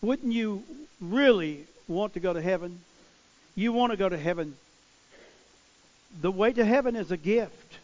Wouldn't 0.00 0.32
you 0.32 0.64
really 1.00 1.64
want 1.88 2.14
to 2.14 2.20
go 2.20 2.32
to 2.32 2.42
heaven? 2.42 2.80
You 3.54 3.72
want 3.72 3.92
to 3.92 3.96
go 3.96 4.08
to 4.08 4.18
heaven. 4.18 4.56
The 6.20 6.30
way 6.30 6.52
to 6.52 6.64
heaven 6.64 6.96
is 6.96 7.10
a 7.10 7.16
gift. 7.16 7.78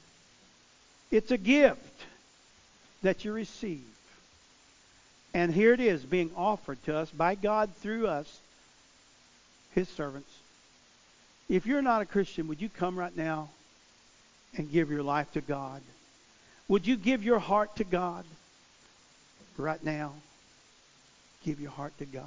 It's 1.10 1.30
a 1.30 1.38
gift 1.38 2.04
that 3.02 3.24
you 3.24 3.32
receive. 3.32 3.84
And 5.32 5.52
here 5.52 5.72
it 5.72 5.80
is 5.80 6.02
being 6.02 6.30
offered 6.36 6.82
to 6.84 6.96
us 6.96 7.10
by 7.10 7.34
God 7.34 7.70
through 7.76 8.08
us, 8.08 8.40
His 9.74 9.88
servants. 9.88 10.37
If 11.48 11.66
you're 11.66 11.82
not 11.82 12.02
a 12.02 12.06
Christian, 12.06 12.48
would 12.48 12.60
you 12.60 12.68
come 12.68 12.98
right 12.98 13.16
now 13.16 13.48
and 14.56 14.70
give 14.70 14.90
your 14.90 15.02
life 15.02 15.32
to 15.32 15.40
God? 15.40 15.80
Would 16.68 16.86
you 16.86 16.96
give 16.96 17.24
your 17.24 17.38
heart 17.38 17.76
to 17.76 17.84
God 17.84 18.24
right 19.56 19.82
now? 19.82 20.12
Give 21.44 21.60
your 21.60 21.70
heart 21.70 21.96
to 21.98 22.04
God. 22.04 22.24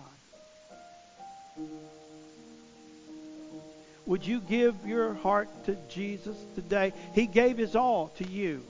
Would 4.08 4.26
you 4.26 4.42
give 4.42 4.76
your 4.86 5.14
heart 5.14 5.48
to 5.66 5.78
Jesus 5.90 6.36
today? 6.56 6.92
He 7.14 7.28
gave 7.28 7.58
his 7.58 7.76
all 7.76 8.08
to 8.18 8.28
you. 8.28 8.64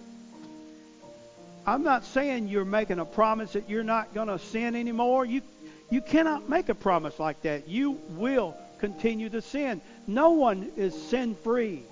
I'm 1.66 1.84
not 1.84 2.04
saying 2.06 2.48
you're 2.48 2.66
making 2.66 3.00
a 3.00 3.06
promise 3.06 3.54
that 3.54 3.70
you're 3.70 3.84
not 3.84 4.14
going 4.14 4.28
to 4.28 4.40
sin 4.40 4.76
anymore. 4.76 5.26
You 5.26 5.42
you 5.90 6.02
cannot 6.02 6.50
make 6.50 6.70
a 6.70 6.76
promise 6.76 7.20
like 7.20 7.42
that. 7.42 7.68
You 7.68 8.00
will 8.12 8.56
continue 8.82 9.30
to 9.30 9.42
sin. 9.42 9.80
No 10.08 10.32
one 10.32 10.72
is 10.76 10.94
sin 11.10 11.36
free. 11.36 11.84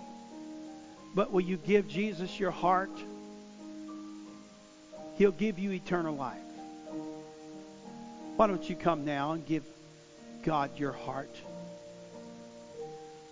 But 1.16 1.32
will 1.32 1.42
you 1.42 1.56
give 1.56 1.88
Jesus 1.88 2.40
your 2.40 2.52
heart? 2.52 2.92
He'll 5.18 5.32
give 5.32 5.60
you 5.60 5.72
eternal 5.72 6.16
life. 6.16 6.38
Why 8.36 8.48
don't 8.48 8.68
you 8.70 8.76
come 8.76 9.06
now 9.06 9.34
and 9.34 9.46
give 9.46 9.64
God 10.44 10.78
your 10.78 10.92
heart? 10.92 11.36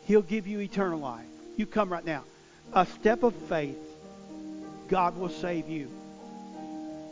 He'll 0.05 0.21
give 0.21 0.47
you 0.47 0.59
eternal 0.59 0.99
life. 0.99 1.25
You 1.55 1.65
come 1.65 1.91
right 1.91 2.05
now. 2.05 2.23
A 2.73 2.85
step 2.85 3.23
of 3.23 3.33
faith, 3.47 3.79
God 4.87 5.17
will 5.17 5.29
save 5.29 5.67
you. 5.67 5.89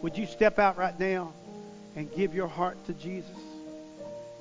Would 0.02 0.18
you 0.18 0.26
step 0.28 0.60
out 0.60 0.78
right 0.78 0.98
now 1.00 1.34
and 1.96 2.14
give 2.14 2.36
your 2.36 2.48
heart 2.48 2.78
to 2.86 2.94
Jesus 2.94 3.32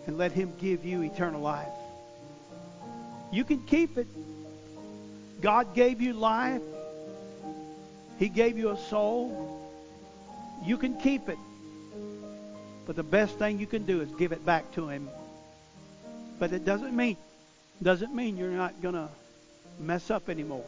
and 0.06 0.18
let 0.18 0.32
Him 0.32 0.52
give 0.58 0.84
you 0.84 1.02
eternal 1.02 1.40
life? 1.40 1.68
You 3.34 3.42
can 3.42 3.62
keep 3.64 3.98
it. 3.98 4.06
God 5.40 5.74
gave 5.74 6.00
you 6.00 6.12
life. 6.12 6.62
He 8.20 8.28
gave 8.28 8.56
you 8.56 8.70
a 8.70 8.78
soul. 8.78 9.60
You 10.64 10.78
can 10.78 11.00
keep 11.00 11.28
it. 11.28 11.38
But 12.86 12.94
the 12.94 13.02
best 13.02 13.36
thing 13.36 13.58
you 13.58 13.66
can 13.66 13.86
do 13.86 14.02
is 14.02 14.10
give 14.12 14.30
it 14.30 14.46
back 14.46 14.72
to 14.74 14.88
him. 14.88 15.08
But 16.38 16.52
it 16.52 16.64
doesn't 16.64 16.94
mean 16.94 17.16
doesn't 17.82 18.14
mean 18.14 18.36
you're 18.36 18.50
not 18.50 18.80
going 18.80 18.94
to 18.94 19.08
mess 19.80 20.12
up 20.12 20.28
anymore. 20.28 20.64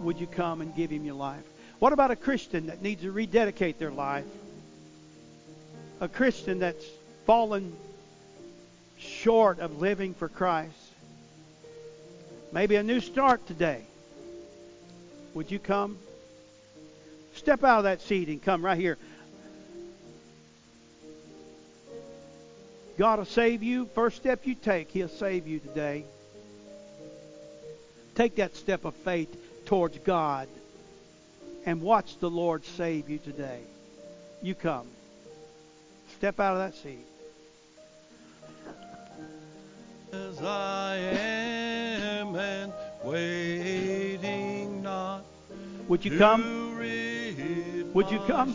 Would 0.00 0.18
you 0.18 0.26
come 0.26 0.62
and 0.62 0.74
give 0.74 0.90
him 0.90 1.04
your 1.04 1.14
life? 1.14 1.44
What 1.78 1.92
about 1.92 2.10
a 2.10 2.16
Christian 2.16 2.66
that 2.66 2.82
needs 2.82 3.02
to 3.02 3.12
rededicate 3.12 3.78
their 3.78 3.92
life? 3.92 4.26
A 6.00 6.08
Christian 6.08 6.58
that's 6.58 6.84
fallen 7.24 7.72
short 8.98 9.60
of 9.60 9.80
living 9.80 10.12
for 10.14 10.28
Christ. 10.28 10.83
Maybe 12.54 12.76
a 12.76 12.84
new 12.84 13.00
start 13.00 13.44
today. 13.48 13.82
Would 15.34 15.50
you 15.50 15.58
come? 15.58 15.98
Step 17.34 17.64
out 17.64 17.78
of 17.78 17.84
that 17.84 18.00
seat 18.00 18.28
and 18.28 18.40
come 18.40 18.64
right 18.64 18.78
here. 18.78 18.96
God 22.96 23.18
will 23.18 23.26
save 23.26 23.64
you. 23.64 23.86
First 23.96 24.18
step 24.18 24.46
you 24.46 24.54
take, 24.54 24.92
He'll 24.92 25.08
save 25.08 25.48
you 25.48 25.58
today. 25.58 26.04
Take 28.14 28.36
that 28.36 28.54
step 28.54 28.84
of 28.84 28.94
faith 28.94 29.36
towards 29.66 29.98
God 29.98 30.46
and 31.66 31.82
watch 31.82 32.18
the 32.20 32.30
Lord 32.30 32.64
save 32.64 33.10
you 33.10 33.18
today. 33.18 33.62
You 34.42 34.54
come. 34.54 34.86
Step 36.18 36.38
out 36.38 36.52
of 36.56 36.58
that 36.72 36.80
seat. 36.80 37.04
As 40.12 40.40
I 40.40 40.96
am 40.98 41.33
and 42.36 42.72
waiting 43.02 44.82
not. 44.82 45.24
Would 45.88 46.04
you 46.04 46.18
come? 46.18 46.74
Would 47.94 48.10
you 48.10 48.18
come? 48.26 48.54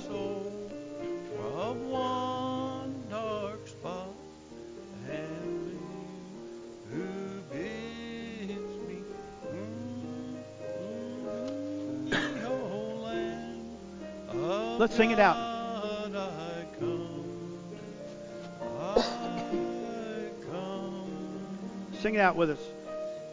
Let's 14.79 14.95
sing 14.95 15.11
it 15.11 15.19
out. 15.19 15.35
Sing 22.01 22.15
it 22.15 22.21
out 22.21 22.37
with 22.37 22.51
us. 22.51 22.78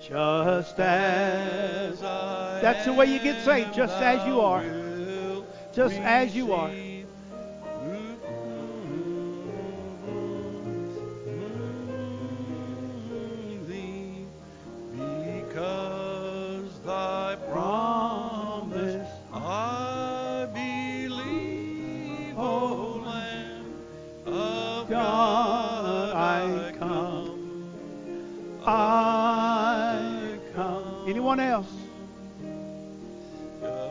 Just 0.08 0.78
as 0.78 2.00
That's 2.00 2.84
the 2.84 2.92
way 2.92 3.06
you 3.06 3.18
get 3.18 3.44
saved, 3.44 3.74
just 3.74 3.94
as 3.94 4.24
you 4.24 4.40
are. 4.40 4.64
Just 5.72 5.96
as 5.96 6.34
you 6.34 6.52
are. 6.52 6.70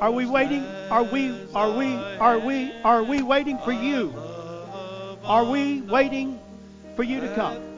Are 0.06 0.12
we 0.12 0.28
waiting? 0.28 0.64
Are 0.92 1.04
we 1.04 1.34
are 1.56 1.72
we 1.72 1.96
are 1.96 2.38
we 2.38 2.72
are 2.84 3.04
we 3.04 3.24
waiting 3.24 3.58
for 3.58 3.72
you? 3.72 4.14
Are 5.24 5.44
we 5.44 5.82
waiting 5.82 6.40
for 6.96 7.02
you 7.02 7.22
to 7.22 7.34
come? 7.34 7.75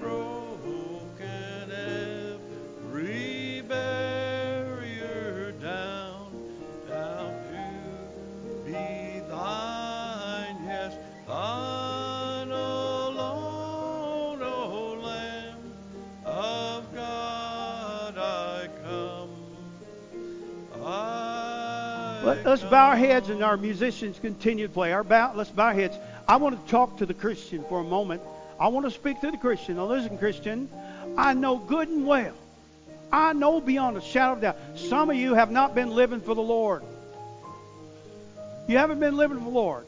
I 22.58 22.60
Let, 22.60 22.66
us 22.66 22.72
bow 22.72 22.90
our 22.90 22.96
heads 22.96 23.30
and 23.30 23.44
our 23.44 23.56
musicians 23.58 24.18
continue 24.20 24.68
to 24.68 24.74
play. 24.74 24.92
Our 24.92 25.04
bow, 25.04 25.34
let's 25.36 25.52
bow 25.52 25.66
our 25.66 25.74
heads. 25.74 25.96
I 26.28 26.38
want 26.38 26.66
to 26.66 26.72
talk 26.72 26.98
to 26.98 27.06
the 27.06 27.14
Christian 27.14 27.64
for 27.70 27.82
a 27.82 27.84
moment. 27.84 28.22
I 28.60 28.70
want 28.70 28.86
to 28.86 28.92
speak 28.92 29.22
to 29.22 29.30
the 29.30 29.38
Christian. 29.38 29.76
Now 29.76 29.86
listen, 29.86 30.18
Christian, 30.18 30.70
I 31.18 31.36
know 31.36 31.58
good 31.58 31.88
and 31.88 32.08
well. 32.08 32.34
I 33.12 33.34
know 33.34 33.62
beyond 33.62 33.98
a 33.98 34.02
shadow 34.02 34.34
of 34.34 34.42
doubt. 34.42 34.58
Some 34.76 35.10
of 35.12 35.16
you 35.16 35.36
have 35.36 35.52
not 35.52 35.76
been 35.76 35.92
living 35.92 36.20
for 36.20 36.34
the 36.34 36.42
Lord. 36.42 36.84
You 38.68 38.78
haven't 38.78 39.00
been 39.00 39.16
living 39.16 39.38
for 39.38 39.44
the 39.44 39.50
Lord. 39.50 39.86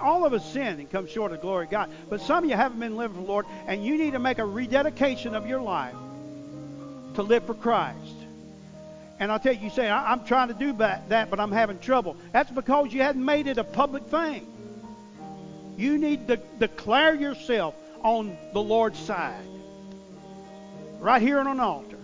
All 0.00 0.24
of 0.24 0.32
us 0.32 0.50
sin 0.52 0.80
and 0.80 0.90
come 0.90 1.06
short 1.06 1.32
of 1.32 1.38
the 1.38 1.42
glory 1.42 1.66
of 1.66 1.70
God. 1.70 1.90
But 2.08 2.22
some 2.22 2.44
of 2.44 2.50
you 2.50 2.56
haven't 2.56 2.80
been 2.80 2.96
living 2.96 3.16
for 3.16 3.22
the 3.22 3.28
Lord, 3.28 3.46
and 3.66 3.84
you 3.84 3.98
need 3.98 4.12
to 4.12 4.18
make 4.18 4.38
a 4.38 4.44
rededication 4.44 5.34
of 5.34 5.46
your 5.46 5.60
life 5.60 5.94
to 7.14 7.22
live 7.22 7.44
for 7.44 7.54
Christ. 7.54 8.17
And 9.20 9.32
I'll 9.32 9.40
tell 9.40 9.52
you, 9.52 9.60
you 9.60 9.70
say, 9.70 9.88
I- 9.88 10.12
I'm 10.12 10.24
trying 10.24 10.48
to 10.48 10.54
do 10.54 10.72
that, 10.74 11.08
that, 11.08 11.30
but 11.30 11.40
I'm 11.40 11.52
having 11.52 11.78
trouble. 11.78 12.16
That's 12.32 12.50
because 12.50 12.92
you 12.92 13.02
hadn't 13.02 13.24
made 13.24 13.46
it 13.46 13.58
a 13.58 13.64
public 13.64 14.04
thing. 14.04 14.46
You 15.76 15.98
need 15.98 16.28
to 16.28 16.36
declare 16.58 17.14
yourself 17.14 17.74
on 18.02 18.36
the 18.52 18.62
Lord's 18.62 18.98
side. 18.98 19.44
Right 20.98 21.22
here 21.22 21.38
on 21.38 21.46
an 21.46 21.60
altar. 21.60 21.98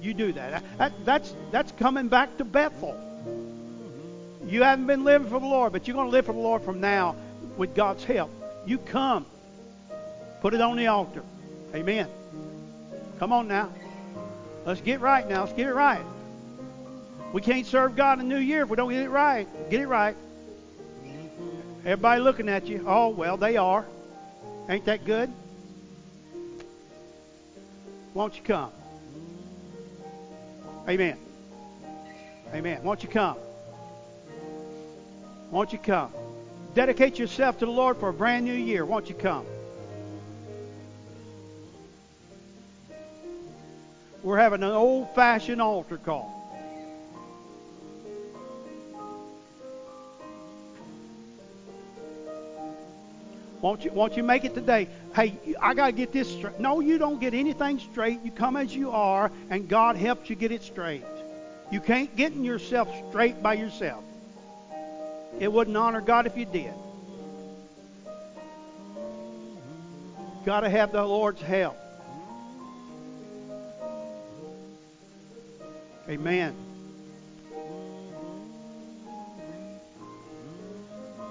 You 0.00 0.14
do 0.14 0.32
that. 0.32 0.62
that 0.78 0.92
that's, 1.04 1.34
that's 1.50 1.72
coming 1.72 2.08
back 2.08 2.36
to 2.38 2.44
Bethel. 2.44 2.96
You 4.46 4.62
haven't 4.62 4.86
been 4.86 5.04
living 5.04 5.28
for 5.28 5.40
the 5.40 5.46
Lord, 5.46 5.72
but 5.72 5.86
you're 5.86 5.94
going 5.94 6.06
to 6.06 6.12
live 6.12 6.26
for 6.26 6.32
the 6.32 6.38
Lord 6.38 6.62
from 6.62 6.80
now 6.80 7.16
with 7.56 7.74
God's 7.74 8.04
help. 8.04 8.30
You 8.66 8.78
come. 8.78 9.26
Put 10.40 10.54
it 10.54 10.60
on 10.60 10.76
the 10.76 10.86
altar. 10.86 11.22
Amen. 11.74 12.08
Come 13.18 13.32
on 13.32 13.48
now. 13.48 13.70
Let's 14.68 14.82
get 14.82 15.00
right 15.00 15.26
now. 15.26 15.44
Let's 15.44 15.54
get 15.54 15.66
it 15.66 15.72
right. 15.72 16.04
We 17.32 17.40
can't 17.40 17.66
serve 17.66 17.96
God 17.96 18.20
in 18.20 18.28
the 18.28 18.34
new 18.34 18.40
year 18.40 18.64
if 18.64 18.68
we 18.68 18.76
don't 18.76 18.90
get 18.90 19.02
it 19.02 19.08
right. 19.08 19.48
Get 19.70 19.80
it 19.80 19.86
right. 19.86 20.14
Everybody 21.86 22.20
looking 22.20 22.50
at 22.50 22.66
you. 22.66 22.84
Oh, 22.86 23.08
well, 23.08 23.38
they 23.38 23.56
are. 23.56 23.86
Ain't 24.68 24.84
that 24.84 25.06
good? 25.06 25.32
Won't 28.12 28.36
you 28.36 28.42
come? 28.42 28.70
Amen. 30.86 31.16
Amen. 32.52 32.82
Won't 32.82 33.02
you 33.02 33.08
come? 33.08 33.38
Won't 35.50 35.72
you 35.72 35.78
come? 35.78 36.12
Dedicate 36.74 37.18
yourself 37.18 37.58
to 37.60 37.64
the 37.64 37.72
Lord 37.72 37.96
for 37.96 38.10
a 38.10 38.12
brand 38.12 38.44
new 38.44 38.52
year. 38.52 38.84
Won't 38.84 39.08
you 39.08 39.14
come? 39.14 39.46
We're 44.22 44.38
having 44.38 44.62
an 44.62 44.70
old 44.70 45.14
fashioned 45.14 45.62
altar 45.62 45.96
call. 45.96 46.34
Won't 53.60 53.84
you, 53.84 53.90
won't 53.90 54.16
you 54.16 54.22
make 54.22 54.44
it 54.44 54.54
today? 54.54 54.88
Hey, 55.14 55.34
I 55.60 55.74
got 55.74 55.86
to 55.86 55.92
get 55.92 56.12
this 56.12 56.30
straight. 56.30 56.60
No, 56.60 56.80
you 56.80 56.96
don't 56.96 57.20
get 57.20 57.34
anything 57.34 57.80
straight. 57.80 58.20
You 58.22 58.30
come 58.30 58.56
as 58.56 58.74
you 58.74 58.90
are, 58.92 59.32
and 59.50 59.68
God 59.68 59.96
helps 59.96 60.30
you 60.30 60.36
get 60.36 60.52
it 60.52 60.62
straight. 60.62 61.02
You 61.72 61.80
can't 61.80 62.14
get 62.14 62.34
yourself 62.34 62.88
straight 63.08 63.42
by 63.42 63.54
yourself. 63.54 64.04
It 65.40 65.52
wouldn't 65.52 65.76
honor 65.76 66.00
God 66.00 66.26
if 66.26 66.36
you 66.36 66.44
did. 66.44 66.72
Got 70.44 70.60
to 70.60 70.70
have 70.70 70.92
the 70.92 71.04
Lord's 71.04 71.42
help. 71.42 71.76
Amen. 76.08 76.54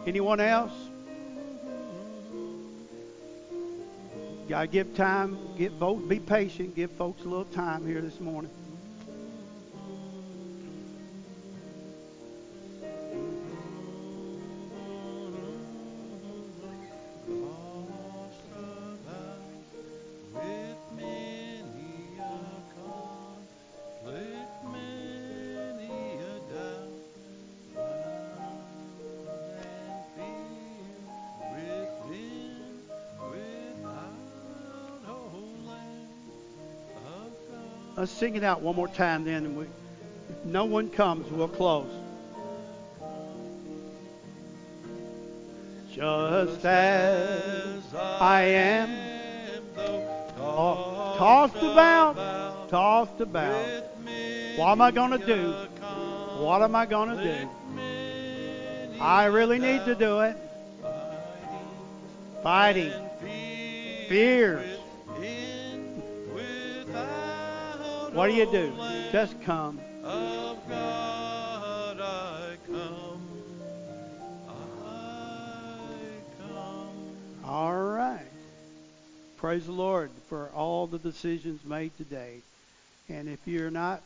Anyone 0.05 0.39
else? 0.39 0.71
Got 4.47 4.61
to 4.61 4.67
give 4.67 4.95
time. 4.95 5.37
Give 5.57 5.73
folks, 5.73 6.03
be 6.07 6.19
patient. 6.19 6.75
Give 6.75 6.91
folks 6.91 7.21
a 7.23 7.27
little 7.27 7.45
time 7.45 7.85
here 7.85 8.01
this 8.01 8.19
morning. 8.19 8.51
Sing 38.17 38.35
it 38.35 38.43
out 38.43 38.61
one 38.61 38.75
more 38.75 38.87
time 38.87 39.23
then. 39.23 39.45
And 39.45 39.57
we, 39.57 39.65
if 39.65 40.45
no 40.45 40.65
one 40.65 40.89
comes, 40.89 41.31
we'll 41.31 41.47
close. 41.47 41.91
Just 45.91 46.65
as 46.65 47.81
I 47.93 48.41
am, 48.43 48.89
tossed 50.35 51.55
about, 51.57 52.69
tossed 52.69 53.19
about. 53.19 53.83
What 54.57 54.69
am 54.69 54.81
I 54.81 54.91
going 54.91 55.11
to 55.11 55.25
do? 55.25 55.53
What 56.43 56.61
am 56.61 56.75
I 56.75 56.85
going 56.85 57.17
to 57.17 57.23
do? 57.23 57.49
I 58.99 59.25
really 59.25 59.59
need 59.59 59.85
to 59.85 59.95
do 59.95 60.21
it. 60.21 60.37
Fighting. 62.43 62.93
Fears. 64.07 64.76
What 68.17 68.29
do 68.29 68.33
you 68.33 68.47
do? 68.47 68.73
Just 69.11 69.39
come. 69.43 69.79
of 70.03 70.57
God, 70.67 72.01
I 72.01 72.55
come. 72.65 73.21
I 74.49 74.53
come. 76.41 77.45
All 77.45 77.79
right. 77.79 78.25
Praise 79.37 79.67
the 79.67 79.71
Lord 79.71 80.09
for 80.29 80.49
all 80.55 80.87
the 80.87 80.97
decisions 80.97 81.63
made 81.63 81.95
today. 81.95 82.39
And 83.07 83.29
if 83.29 83.37
you're 83.45 83.69
not 83.69 84.01